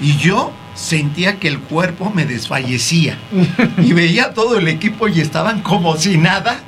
Y 0.00 0.16
yo 0.16 0.52
sentía 0.74 1.38
que 1.38 1.48
el 1.48 1.58
cuerpo 1.58 2.10
me 2.14 2.24
desfallecía. 2.24 3.18
Y 3.82 3.92
veía 3.92 4.34
todo 4.34 4.58
el 4.58 4.68
equipo 4.68 5.08
y 5.08 5.20
estaban 5.20 5.62
como 5.62 5.96
si 5.96 6.16
nada. 6.16 6.60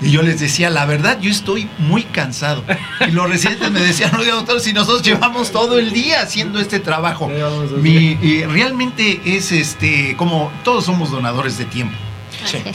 Y 0.00 0.10
yo 0.10 0.22
les 0.22 0.40
decía, 0.40 0.68
la 0.68 0.84
verdad, 0.84 1.20
yo 1.20 1.30
estoy 1.30 1.68
muy 1.78 2.02
cansado. 2.02 2.64
Y 3.06 3.12
los 3.12 3.28
residentes 3.28 3.70
me 3.70 3.80
decían, 3.80 4.14
oiga, 4.16 4.34
doctor, 4.34 4.60
si 4.60 4.72
nosotros 4.72 5.02
llevamos 5.02 5.52
todo 5.52 5.78
el 5.78 5.92
día 5.92 6.22
haciendo 6.22 6.58
este 6.58 6.80
trabajo. 6.80 7.30
Mi, 7.76 8.18
y 8.20 8.44
realmente 8.44 9.20
es 9.24 9.52
este, 9.52 10.16
como 10.16 10.50
todos 10.64 10.86
somos 10.86 11.10
donadores 11.10 11.56
de 11.58 11.66
tiempo. 11.66 11.96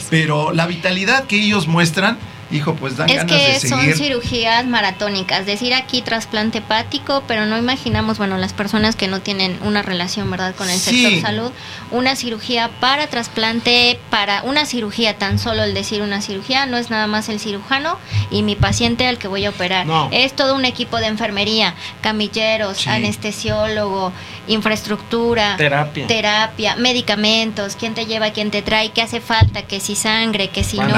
Pero 0.08 0.52
la 0.52 0.66
vitalidad 0.66 1.24
que 1.24 1.36
ellos 1.36 1.66
muestran 1.66 2.16
hijo, 2.50 2.74
pues 2.74 2.96
dan 2.96 3.08
es 3.10 3.16
ganas 3.16 3.30
de 3.30 3.60
seguir. 3.60 3.68
son 3.68 3.92
cirugías 3.94 4.66
maratónicas, 4.66 5.46
decir 5.46 5.74
aquí 5.74 6.02
trasplante 6.02 6.58
hepático, 6.58 7.22
pero 7.26 7.46
no 7.46 7.58
imaginamos, 7.58 8.18
bueno, 8.18 8.38
las 8.38 8.52
personas 8.52 8.96
que 8.96 9.08
no 9.08 9.20
tienen 9.20 9.58
una 9.62 9.82
relación, 9.82 10.30
¿verdad?, 10.30 10.54
con 10.54 10.68
el 10.70 10.78
sector 10.78 11.20
salud, 11.20 11.52
una 11.90 12.16
cirugía 12.16 12.70
para 12.80 13.06
trasplante, 13.06 13.98
para 14.10 14.42
una 14.42 14.66
cirugía, 14.66 15.18
tan 15.18 15.38
solo 15.38 15.62
el 15.64 15.74
decir 15.74 16.02
una 16.02 16.20
cirugía, 16.20 16.66
no 16.66 16.76
es 16.76 16.90
nada 16.90 17.06
más 17.06 17.28
el 17.28 17.40
cirujano 17.40 17.98
y 18.30 18.42
mi 18.42 18.56
paciente 18.56 19.06
al 19.06 19.18
que 19.18 19.28
voy 19.28 19.44
a 19.44 19.50
operar. 19.50 19.86
Es 20.10 20.34
todo 20.34 20.54
un 20.54 20.64
equipo 20.64 20.98
de 20.98 21.06
enfermería, 21.06 21.74
camilleros, 22.00 22.86
anestesiólogo, 22.86 24.12
infraestructura, 24.46 25.56
terapia. 25.56 26.06
terapia, 26.06 26.76
medicamentos, 26.76 27.76
quién 27.76 27.94
te 27.94 28.06
lleva, 28.06 28.30
quién 28.30 28.50
te 28.50 28.62
trae, 28.62 28.90
qué 28.90 29.02
hace 29.02 29.20
falta, 29.20 29.62
que 29.62 29.80
si 29.80 29.94
sangre, 29.94 30.48
que 30.48 30.64
si 30.64 30.78
no. 30.78 30.88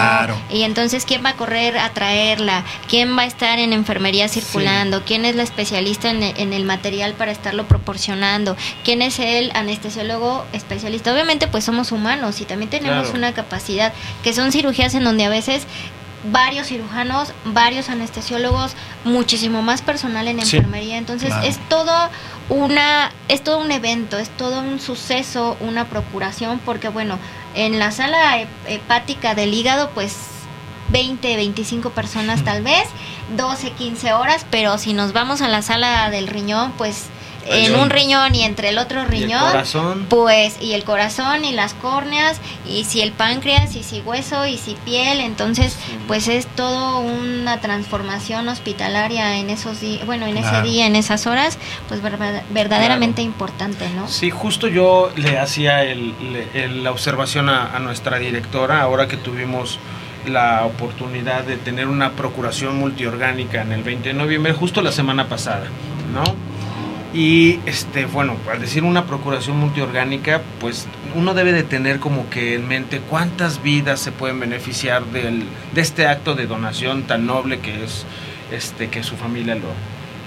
Y 0.51 0.63
entonces, 0.63 1.05
¿quién 1.05 1.25
va 1.25 1.31
a 1.31 1.37
correr 1.41 1.79
a 1.79 1.89
traerla? 1.95 2.65
¿Quién 2.87 3.17
va 3.17 3.23
a 3.23 3.25
estar 3.25 3.59
en 3.59 3.73
enfermería 3.73 4.29
circulando? 4.29 5.05
¿Quién 5.07 5.25
es 5.25 5.37
la 5.37 5.43
especialista 5.43 6.11
en, 6.11 6.53
el 6.53 6.65
material 6.67 7.15
para 7.15 7.33
estarlo 7.33 7.65
proporcionando? 7.67 8.59
¿Quién 8.85 9.01
es 9.01 9.19
el 9.19 9.51
anestesiólogo 9.55 10.45
especialista? 10.53 11.15
Obviamente, 11.15 11.49
pues 11.49 11.65
somos 11.65 11.93
humanos 11.93 12.43
y 12.43 12.45
también 12.45 12.69
tenemos 12.69 13.15
una 13.15 13.33
capacidad, 13.33 13.95
que 14.23 14.35
son 14.35 14.53
cirugías 14.53 14.95
en 14.95 15.03
donde 15.05 15.25
a 15.25 15.31
veces 15.31 15.63
varios 16.31 16.67
cirujanos, 16.67 17.33
varios 17.47 17.89
anestesiólogos, 17.89 18.73
muchísimo 19.05 19.63
más 19.63 19.81
personal 19.81 20.29
en 20.29 20.45
Sí, 20.45 20.59
enfermería. 20.59 20.99
Entonces 20.99 21.29
claro. 21.31 21.47
es 21.47 21.57
todo 21.71 22.11
una, 22.51 23.13
es 23.29 23.43
todo 23.43 23.61
un 23.61 23.73
evento, 23.73 24.19
es 24.19 24.29
todo 24.29 24.61
un 24.61 24.79
suceso, 24.79 25.57
una 25.61 25.87
procuración, 25.87 26.61
porque 26.67 26.91
bueno, 26.91 27.19
en 27.55 27.79
la 27.79 27.93
sala 27.93 28.39
hep- 28.43 28.47
hepática 28.69 29.35
del 29.35 29.55
hígado, 29.55 29.89
pues 29.95 30.15
20, 30.91 31.37
25 31.37 31.91
personas 31.91 32.45
tal 32.45 32.63
vez, 32.63 32.85
12, 33.37 33.71
15 33.73 34.13
horas, 34.13 34.45
pero 34.51 34.79
si 34.79 34.93
nos 34.93 35.13
vamos 35.13 35.41
a 35.43 35.49
la 35.49 35.63
sala 35.63 36.11
del 36.11 36.27
riñón, 36.27 36.73
pues 36.77 37.07
en 37.47 37.69
Riñón. 37.69 37.81
un 37.81 37.91
riñón 37.91 38.35
y 38.35 38.43
entre 38.45 38.69
el 38.69 38.77
otro 38.77 39.01
Y 39.01 39.03
el 39.05 39.09
riñón, 39.09 39.41
corazón. 39.51 40.07
pues 40.11 40.59
y 40.61 40.75
el 40.75 40.85
corazón 40.85 41.43
y 41.47 41.53
las 41.53 41.73
córneas 41.73 42.39
y 42.69 42.85
si 42.85 43.01
el 43.01 43.13
páncreas 43.13 43.75
y 43.77 43.83
si 43.83 44.03
hueso 44.03 44.47
y 44.47 44.59
si 44.59 44.75
piel 44.85 45.21
entonces 45.21 45.75
pues 46.07 46.29
es 46.29 46.47
todo 46.55 46.99
una 46.99 47.59
transformación 47.59 48.47
hospitalaria 48.49 49.39
en 49.39 49.49
esos 49.49 49.81
días 49.81 50.05
bueno 50.05 50.27
en 50.27 50.37
ese 50.37 50.61
día 50.61 50.87
en 50.87 50.97
esas 50.97 51.27
horas 51.27 51.57
pues 51.89 52.03
verda- 52.03 52.43
verdaderamente 52.51 53.23
importante 53.23 53.89
no 53.97 54.07
Sí, 54.07 54.29
justo 54.31 54.69
yo 54.69 55.11
le 55.17 55.39
hacía 55.39 55.83
el- 55.85 56.15
le- 56.33 56.65
el- 56.65 56.85
la 56.85 56.91
observación 56.91 57.49
a, 57.49 57.75
a 57.75 57.79
nuestra 57.79 58.19
directora 58.19 58.83
ahora 58.83 59.09
que 59.09 59.17
tuvimos 59.17 59.79
la 60.27 60.65
oportunidad 60.65 61.45
de 61.45 61.57
tener 61.57 61.87
una 61.89 62.13
procuración 62.13 62.77
multiorgánica 62.77 63.63
en 63.63 63.73
el 63.73 63.83
20 63.83 64.11
de 64.11 64.15
noviembre, 64.15 64.53
justo 64.53 64.83
la 64.83 64.93
semana 64.93 65.29
pasada, 65.29 65.65
¿no? 66.13 66.25
Y 67.13 67.59
este, 67.67 68.07
bueno, 68.07 68.37
al 68.51 68.61
decir 68.61 68.85
una 68.85 69.07
procuración 69.07 69.59
multiorgánica, 69.59 70.43
pues 70.61 70.87
uno 71.15 71.35
debe 71.35 71.53
de 71.53 71.65
tener 71.65 71.99
como 71.99 72.31
que 72.31 72.55
en 72.55 72.69
mente 72.69 73.01
cuántas 73.01 73.63
vidas 73.63 73.99
se 73.99 74.13
pueden 74.13 74.39
beneficiar 74.39 75.05
del, 75.07 75.45
de 75.75 75.81
este 75.81 76.07
acto 76.07 76.35
de 76.35 76.47
donación 76.47 77.03
tan 77.05 77.27
noble 77.27 77.59
que 77.59 77.85
es 77.85 78.07
este 78.53 78.91
que 78.91 79.03
su 79.03 79.17
familia 79.17 79.57
lo, 79.57 79.69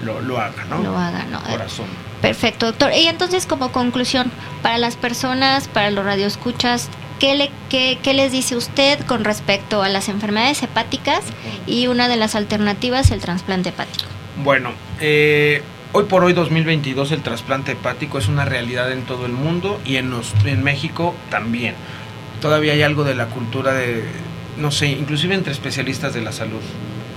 lo, 0.04 0.22
lo 0.22 0.42
haga, 0.42 0.66
¿no? 0.70 0.84
lo 0.84 0.98
haga 0.98 1.24
no 1.26 1.42
Corazón. 1.44 1.88
Perfecto, 2.22 2.66
doctor. 2.68 2.92
Y 2.94 3.08
entonces, 3.08 3.46
como 3.46 3.72
conclusión, 3.72 4.32
para 4.62 4.78
las 4.78 4.96
personas, 4.96 5.68
para 5.68 5.90
los 5.92 6.06
radioescuchas, 6.06 6.90
¿qué, 7.20 7.36
le, 7.36 7.52
qué, 7.70 7.98
qué 8.02 8.14
les 8.14 8.32
dice 8.32 8.56
usted 8.56 9.00
con 9.06 9.24
respecto 9.24 9.84
a 9.84 9.90
las 9.90 10.10
enfermedades 10.10 10.64
hepáticas 10.64 11.24
y 11.68 11.88
una 11.88 12.08
de 12.08 12.18
las 12.18 12.36
alternativas, 12.36 13.12
el 13.12 13.22
trasplante 13.22 13.70
hepático? 13.70 14.06
Bueno, 14.44 14.72
eh, 15.00 15.62
hoy 15.92 16.06
por 16.06 16.24
hoy 16.24 16.34
2022 16.34 17.12
el 17.12 17.22
trasplante 17.22 17.74
hepático 17.74 18.18
es 18.18 18.28
una 18.28 18.46
realidad 18.46 18.92
en 18.92 19.04
todo 19.04 19.26
el 19.26 19.32
mundo 19.32 19.80
y 19.86 19.98
en, 19.98 20.12
en 20.46 20.64
México 20.64 21.14
también. 21.30 21.76
Todavía 22.42 22.74
hay 22.74 22.82
algo 22.82 23.04
de 23.04 23.16
la 23.16 23.28
cultura 23.28 23.74
de, 23.74 24.04
no 24.58 24.72
sé, 24.72 24.88
inclusive 24.88 25.36
entre 25.36 25.54
especialistas 25.54 26.14
de 26.14 26.22
la 26.22 26.32
salud. 26.32 26.62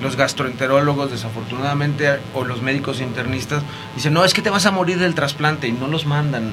Los 0.03 0.17
gastroenterólogos, 0.17 1.11
desafortunadamente, 1.11 2.19
o 2.35 2.45
los 2.45 2.61
médicos 2.61 3.01
internistas, 3.01 3.63
dicen, 3.95 4.13
no, 4.13 4.25
es 4.25 4.35
que 4.35 4.43
te 4.43 4.51
vas 4.51 4.67
a 4.67 4.71
morir 4.71 4.99
del 4.99 5.15
trasplante 5.15 5.69
y 5.69 5.73
no 5.73 5.89
los 5.89 6.05
mandan. 6.07 6.53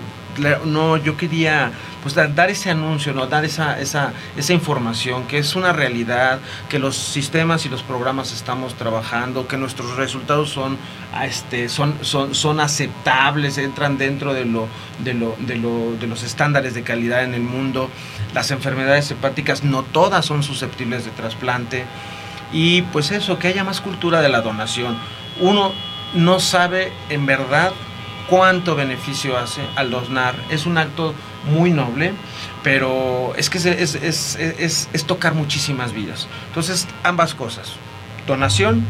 No, 0.65 0.97
yo 0.97 1.15
quería 1.15 1.71
pues 2.01 2.15
dar, 2.15 2.33
dar 2.33 2.49
ese 2.49 2.69
anuncio, 2.69 3.13
no 3.13 3.27
dar 3.27 3.45
esa, 3.45 3.79
esa, 3.79 4.13
esa 4.35 4.53
información, 4.53 5.25
que 5.27 5.37
es 5.37 5.55
una 5.55 5.73
realidad, 5.73 6.39
que 6.69 6.79
los 6.79 6.97
sistemas 6.97 7.65
y 7.65 7.69
los 7.69 7.83
programas 7.83 8.33
estamos 8.33 8.73
trabajando, 8.73 9.47
que 9.47 9.57
nuestros 9.57 9.95
resultados 9.95 10.49
son, 10.49 10.77
ah, 11.13 11.25
este, 11.25 11.69
son, 11.69 11.95
son, 12.01 12.35
son 12.35 12.59
aceptables, 12.59 13.57
entran 13.57 13.97
dentro 13.97 14.33
de, 14.33 14.45
lo, 14.45 14.67
de, 15.03 15.13
lo, 15.13 15.35
de, 15.39 15.55
lo, 15.55 15.95
de 15.99 16.07
los 16.07 16.23
estándares 16.23 16.73
de 16.73 16.83
calidad 16.83 17.23
en 17.23 17.35
el 17.35 17.43
mundo. 17.43 17.89
Las 18.33 18.51
enfermedades 18.51 19.09
hepáticas 19.11 19.63
no 19.63 19.83
todas 19.83 20.25
son 20.25 20.43
susceptibles 20.43 21.05
de 21.05 21.11
trasplante. 21.11 21.85
Y 22.51 22.81
pues 22.83 23.11
eso, 23.11 23.39
que 23.39 23.47
haya 23.47 23.63
más 23.63 23.81
cultura 23.81 24.21
de 24.21 24.29
la 24.29 24.41
donación. 24.41 24.97
Uno 25.39 25.71
no 26.13 26.39
sabe 26.39 26.91
en 27.09 27.25
verdad 27.25 27.71
cuánto 28.33 28.75
beneficio 28.75 29.37
hace 29.37 29.61
al 29.75 29.91
donar. 29.91 30.33
Es 30.49 30.65
un 30.65 30.79
acto 30.79 31.13
muy 31.51 31.69
noble, 31.69 32.13
pero 32.63 33.35
es 33.37 33.51
que 33.51 33.59
es, 33.59 33.65
es, 33.67 34.35
es, 34.35 35.05
tocar 35.05 35.35
muchísimas 35.35 35.93
vidas. 35.93 36.27
Entonces, 36.47 36.87
ambas 37.03 37.35
cosas. 37.35 37.73
Donación, 38.25 38.87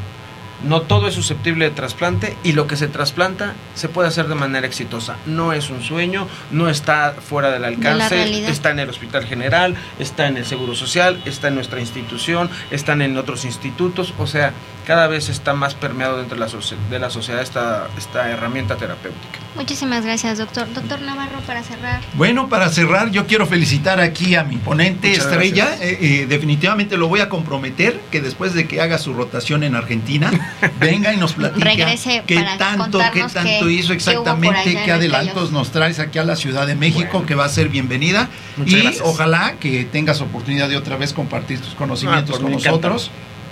no 0.64 0.82
todo 0.82 1.08
es 1.08 1.14
susceptible 1.14 1.66
de 1.66 1.72
trasplante 1.72 2.36
y 2.44 2.54
lo 2.54 2.68
que 2.68 2.76
se 2.76 2.88
trasplanta 2.88 3.54
se 3.76 3.90
puede 3.90 4.08
hacer 4.08 4.28
de 4.28 4.36
manera 4.36 4.66
exitosa. 4.66 5.18
No 5.26 5.54
es 5.54 5.70
un 5.70 5.82
sueño, 5.82 6.28
no 6.52 6.70
está 6.70 7.14
fuera 7.14 7.52
del 7.52 7.66
alcance, 7.66 8.48
está 8.48 8.72
en 8.72 8.80
el 8.80 8.90
Hospital 8.90 9.26
General, 9.26 9.76
está 10.00 10.28
en 10.28 10.38
el 10.38 10.46
Seguro 10.46 10.76
Social, 10.76 11.22
está 11.26 11.48
en 11.50 11.56
nuestra 11.56 11.80
institución, 11.80 12.50
están 12.72 13.02
en 13.02 13.18
otros 13.18 13.46
institutos, 13.46 14.14
o 14.18 14.28
sea, 14.28 14.54
cada 14.86 15.08
vez 15.08 15.30
está 15.30 15.54
más 15.54 15.76
permeado 15.76 16.18
dentro 16.18 16.38
de 16.38 16.46
la, 16.46 16.52
de 16.90 17.00
la 17.00 17.10
sociedad 17.10 17.42
esta, 17.42 17.88
esta 17.98 18.30
herramienta 18.30 18.76
terapéutica. 18.76 19.40
Muchísimas 19.56 20.04
gracias, 20.04 20.40
doctor. 20.40 20.72
Doctor 20.74 21.02
Navarro, 21.02 21.40
para 21.42 21.64
cerrar. 21.64 22.02
Bueno, 22.16 22.50
para 22.50 22.70
cerrar, 22.70 23.12
yo 23.12 23.28
quiero 23.28 23.46
felicitar 23.46 24.00
aquí 24.00 24.36
a 24.36 24.44
mi 24.44 24.58
ponente 24.58 25.10
Muchas 25.10 25.26
estrella. 25.26 25.78
Eh, 25.80 25.98
eh, 26.02 26.26
definitivamente 26.28 26.98
lo 26.98 27.08
voy 27.08 27.20
a 27.20 27.30
comprometer 27.30 28.00
que 28.12 28.20
después 28.20 28.54
de 28.54 28.68
que 28.68 28.82
haga 28.82 28.98
su 28.98 29.14
rotación 29.14 29.64
en 29.64 29.76
Argentina, 29.76 30.32
venga 30.80 31.14
y 31.14 31.18
nos 31.18 31.34
platique 31.34 31.64
Regrese 31.64 32.24
qué 32.26 32.36
para 32.36 32.58
tanto, 32.58 33.00
qué 33.14 33.22
tanto 33.22 33.66
qué- 33.66 33.72
hizo 33.72 33.94
exactamente, 33.94 34.74
qué 34.74 34.84
el 34.86 34.92
adelantos 34.92 35.52
nos 35.52 35.72
traes 35.72 36.00
aquí 36.00 36.20
a 36.20 36.24
la 36.24 36.36
Ciudad 36.36 36.66
de 36.68 36.76
México, 36.76 37.10
Bueno. 37.14 37.26
que 37.28 37.36
va 37.36 37.46
a 37.46 37.50
ser 37.50 37.70
bienvenida. 37.70 38.30
Muchas 38.58 38.74
y 38.74 38.82
gracias. 38.82 39.04
ojalá 39.06 39.56
que 39.60 39.86
tengas 39.86 40.22
oportunidad 40.22 40.70
de 40.70 40.78
otra 40.78 40.96
vez 40.98 41.14
compartir 41.14 41.60
tus 41.60 41.74
conocimientos 41.76 42.36
Ah, 42.36 42.40
por 42.40 42.52
con 42.52 42.54
encantado. 42.54 42.80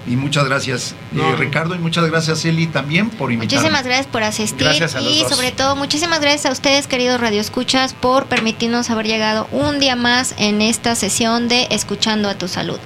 Y 0.08 0.16
muchas 0.16 0.46
gracias, 0.46 0.96
eh. 1.16 1.36
Ricardo, 1.38 1.76
y 1.76 1.78
muchas 1.78 2.10
gracias, 2.10 2.44
Eli, 2.46 2.66
también 2.66 3.12
por 3.12 3.32
invitarme. 3.32 3.62
Muchísimas 3.62 3.86
gracias 3.86 4.08
por 4.08 4.24
asistir 4.24 4.64
Gracias 4.64 4.96
a 4.96 5.02
los 5.02 5.14
y 5.14 5.22
dos. 5.22 5.32
sobre 5.32 5.52
todo 5.52 5.76
muchísimas 5.76 6.22
gracias 6.22 6.48
a 6.48 6.52
ustedes 6.52 6.88
queridos 6.88 7.22
radioescuchas 7.22 7.94
por 7.94 8.26
permitirnos 8.26 8.90
haber 8.90 9.06
llegado 9.06 9.48
un 9.52 9.80
día 9.80 9.96
más 9.96 10.34
en 10.38 10.64
esta 10.64 10.96
sesión 10.96 11.48
de 11.48 11.68
Escuchando 11.70 12.30
a 12.30 12.36
tu 12.36 12.48
salud. 12.48 12.80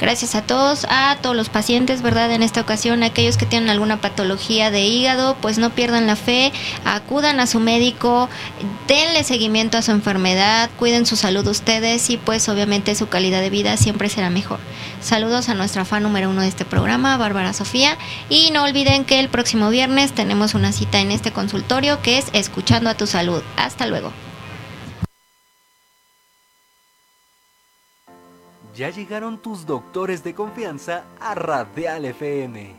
Gracias 0.00 0.36
a 0.36 0.42
todos, 0.42 0.86
a 0.88 1.16
todos 1.20 1.34
los 1.34 1.48
pacientes, 1.48 2.02
¿verdad? 2.02 2.30
En 2.30 2.42
esta 2.42 2.60
ocasión, 2.60 3.02
aquellos 3.02 3.36
que 3.36 3.46
tienen 3.46 3.68
alguna 3.68 4.00
patología 4.00 4.70
de 4.70 4.82
hígado, 4.82 5.36
pues 5.40 5.58
no 5.58 5.70
pierdan 5.70 6.06
la 6.06 6.16
fe, 6.16 6.52
acudan 6.84 7.40
a 7.40 7.48
su 7.48 7.58
médico, 7.58 8.28
denle 8.86 9.24
seguimiento 9.24 9.76
a 9.76 9.82
su 9.82 9.90
enfermedad, 9.90 10.70
cuiden 10.78 11.04
su 11.04 11.16
salud 11.16 11.46
ustedes 11.48 12.08
y 12.10 12.16
pues 12.16 12.48
obviamente 12.48 12.94
su 12.94 13.08
calidad 13.08 13.40
de 13.40 13.50
vida 13.50 13.76
siempre 13.76 14.08
será 14.08 14.30
mejor. 14.30 14.60
Saludos 15.00 15.48
a 15.48 15.54
nuestra 15.54 15.84
fan 15.84 16.02
número 16.02 16.28
uno 16.28 16.42
de 16.42 16.48
este 16.48 16.64
programa, 16.64 17.16
Bárbara 17.16 17.52
Sofía. 17.52 17.96
Y 18.28 18.50
no 18.52 18.64
olviden 18.64 19.04
que 19.04 19.18
el 19.18 19.28
próximo 19.28 19.70
viernes 19.70 20.12
tenemos 20.12 20.54
una 20.54 20.72
cita 20.72 21.00
en 21.00 21.10
este 21.10 21.32
consultorio 21.32 22.02
que 22.02 22.18
es 22.18 22.26
Escuchando 22.34 22.90
a 22.90 22.94
tu 22.94 23.06
Salud. 23.06 23.42
Hasta 23.56 23.86
luego. 23.86 24.12
Ya 28.76 28.90
llegaron 28.90 29.38
tus 29.38 29.66
doctores 29.66 30.22
de 30.22 30.34
confianza 30.34 31.04
a 31.20 31.34
Radial 31.34 32.04
FM. 32.04 32.76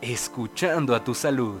Escuchando 0.00 0.94
a 0.94 1.02
tu 1.02 1.14
salud. 1.14 1.60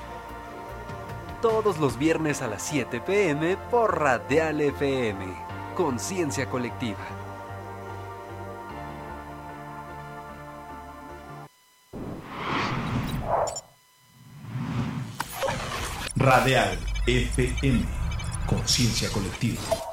Todos 1.41 1.79
los 1.79 1.97
viernes 1.97 2.43
a 2.43 2.47
las 2.47 2.61
7 2.61 3.01
pm 3.01 3.57
por 3.71 3.99
Radial 3.99 4.61
FM. 4.61 5.25
Conciencia 5.75 6.47
colectiva. 6.47 6.99
Radial 16.15 16.77
FM. 17.07 17.85
Conciencia 18.45 19.09
colectiva. 19.09 19.90